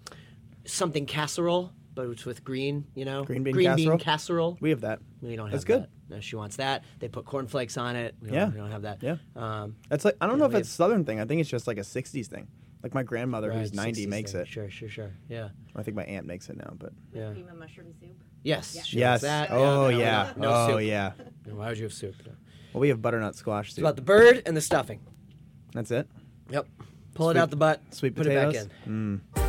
something 0.65 1.07
casserole, 1.07 1.71
but 1.95 2.07
it's 2.09 2.25
with 2.25 2.43
green, 2.45 2.87
you 2.95 3.05
know? 3.05 3.25
Green 3.25 3.43
bean 3.43 3.55
green 3.55 3.67
casserole? 3.69 3.97
bean 3.97 4.05
casserole. 4.05 4.59
we 4.61 4.71
have 4.71 4.81
that. 4.83 4.99
We 5.23 5.37
don't 5.37 5.47
have 5.47 5.51
that. 5.51 5.53
That's 5.53 5.65
good. 5.65 5.83
that. 5.83 6.15
No, 6.17 6.21
she 6.21 6.37
wants 6.37 6.57
that. 6.57 6.85
They 6.99 7.09
put 7.09 7.25
cornflakes 7.25 7.77
on 7.77 7.97
it. 7.97 8.15
We 8.21 8.29
don't, 8.29 8.37
Yeah. 8.37 8.49
we 8.49 8.57
don't 8.59 8.71
have 8.71 8.83
that. 8.83 9.03
Yeah. 9.03 9.17
Um, 9.37 9.77
That's 9.89 10.05
like 10.05 10.17
I 10.21 10.27
don't 10.27 10.37
Yeah, 10.37 10.41
know 10.41 10.47
if 10.47 10.53
we 10.53 10.61
it's 10.61 10.69
Southern 10.69 11.05
thing. 11.05 11.21
I 11.21 11.25
think 11.25 11.41
it's 11.41 11.49
just 11.51 11.67
like 11.67 11.79
a 11.79 11.83
'60s 11.85 12.27
thing. 12.27 12.49
Like 12.83 12.93
my 12.93 13.03
grandmother, 13.03 13.49
right, 13.49 13.59
who's 13.59 13.73
90, 13.73 14.07
makes 14.09 14.33
thing. 14.33 14.43
it. 14.43 14.49
Sure, 14.49 14.69
sure, 14.69 14.91
sure. 14.91 15.13
Yeah. 15.31 15.49
I 15.75 15.83
think 15.83 15.97
my 15.97 16.05
aunt 16.05 16.27
makes 16.27 16.51
it 16.51 16.59
now, 16.59 16.75
but 16.79 16.93
Yeah. 17.15 17.31
cream 17.33 17.49
and 17.49 17.59
mushroom 17.59 17.95
soup. 17.99 18.11
Yes. 18.43 18.75
Yeah. 18.77 18.83
she 18.83 18.99
yes. 18.99 19.23
That. 19.23 19.51
Oh 19.51 19.89
no, 19.89 19.89
yeah. 19.89 20.33
No, 20.37 20.43
no 20.43 20.55
oh 20.55 20.79
soup. 20.79 20.87
yeah. 20.87 21.13
Why 21.51 21.69
would 21.69 21.79
you 21.79 21.85
have 21.85 21.95
soup? 21.95 22.15
No. 22.27 22.33
Well, 22.75 22.81
we 22.83 22.89
have 22.89 23.01
butternut 23.01 23.37
squash 23.37 23.69
soup. 23.69 23.73
It's 23.75 23.79
about 23.79 23.97
the 23.97 24.03
bird 24.03 24.43
and 24.45 24.55
the 24.55 24.61
stuffing. 24.61 25.01
That's 25.73 25.91
it. 25.91 26.07
Yep. 26.51 26.67
Pull 27.15 27.31
it 27.31 27.37
out 27.39 27.49
the 27.49 27.57
butt. 27.57 27.81
Sweet 27.91 28.15
potatoes. 28.15 28.53
put 28.53 28.57
it 28.57 28.69
back 28.69 28.87
in. 28.87 29.21
Mm. 29.35 29.44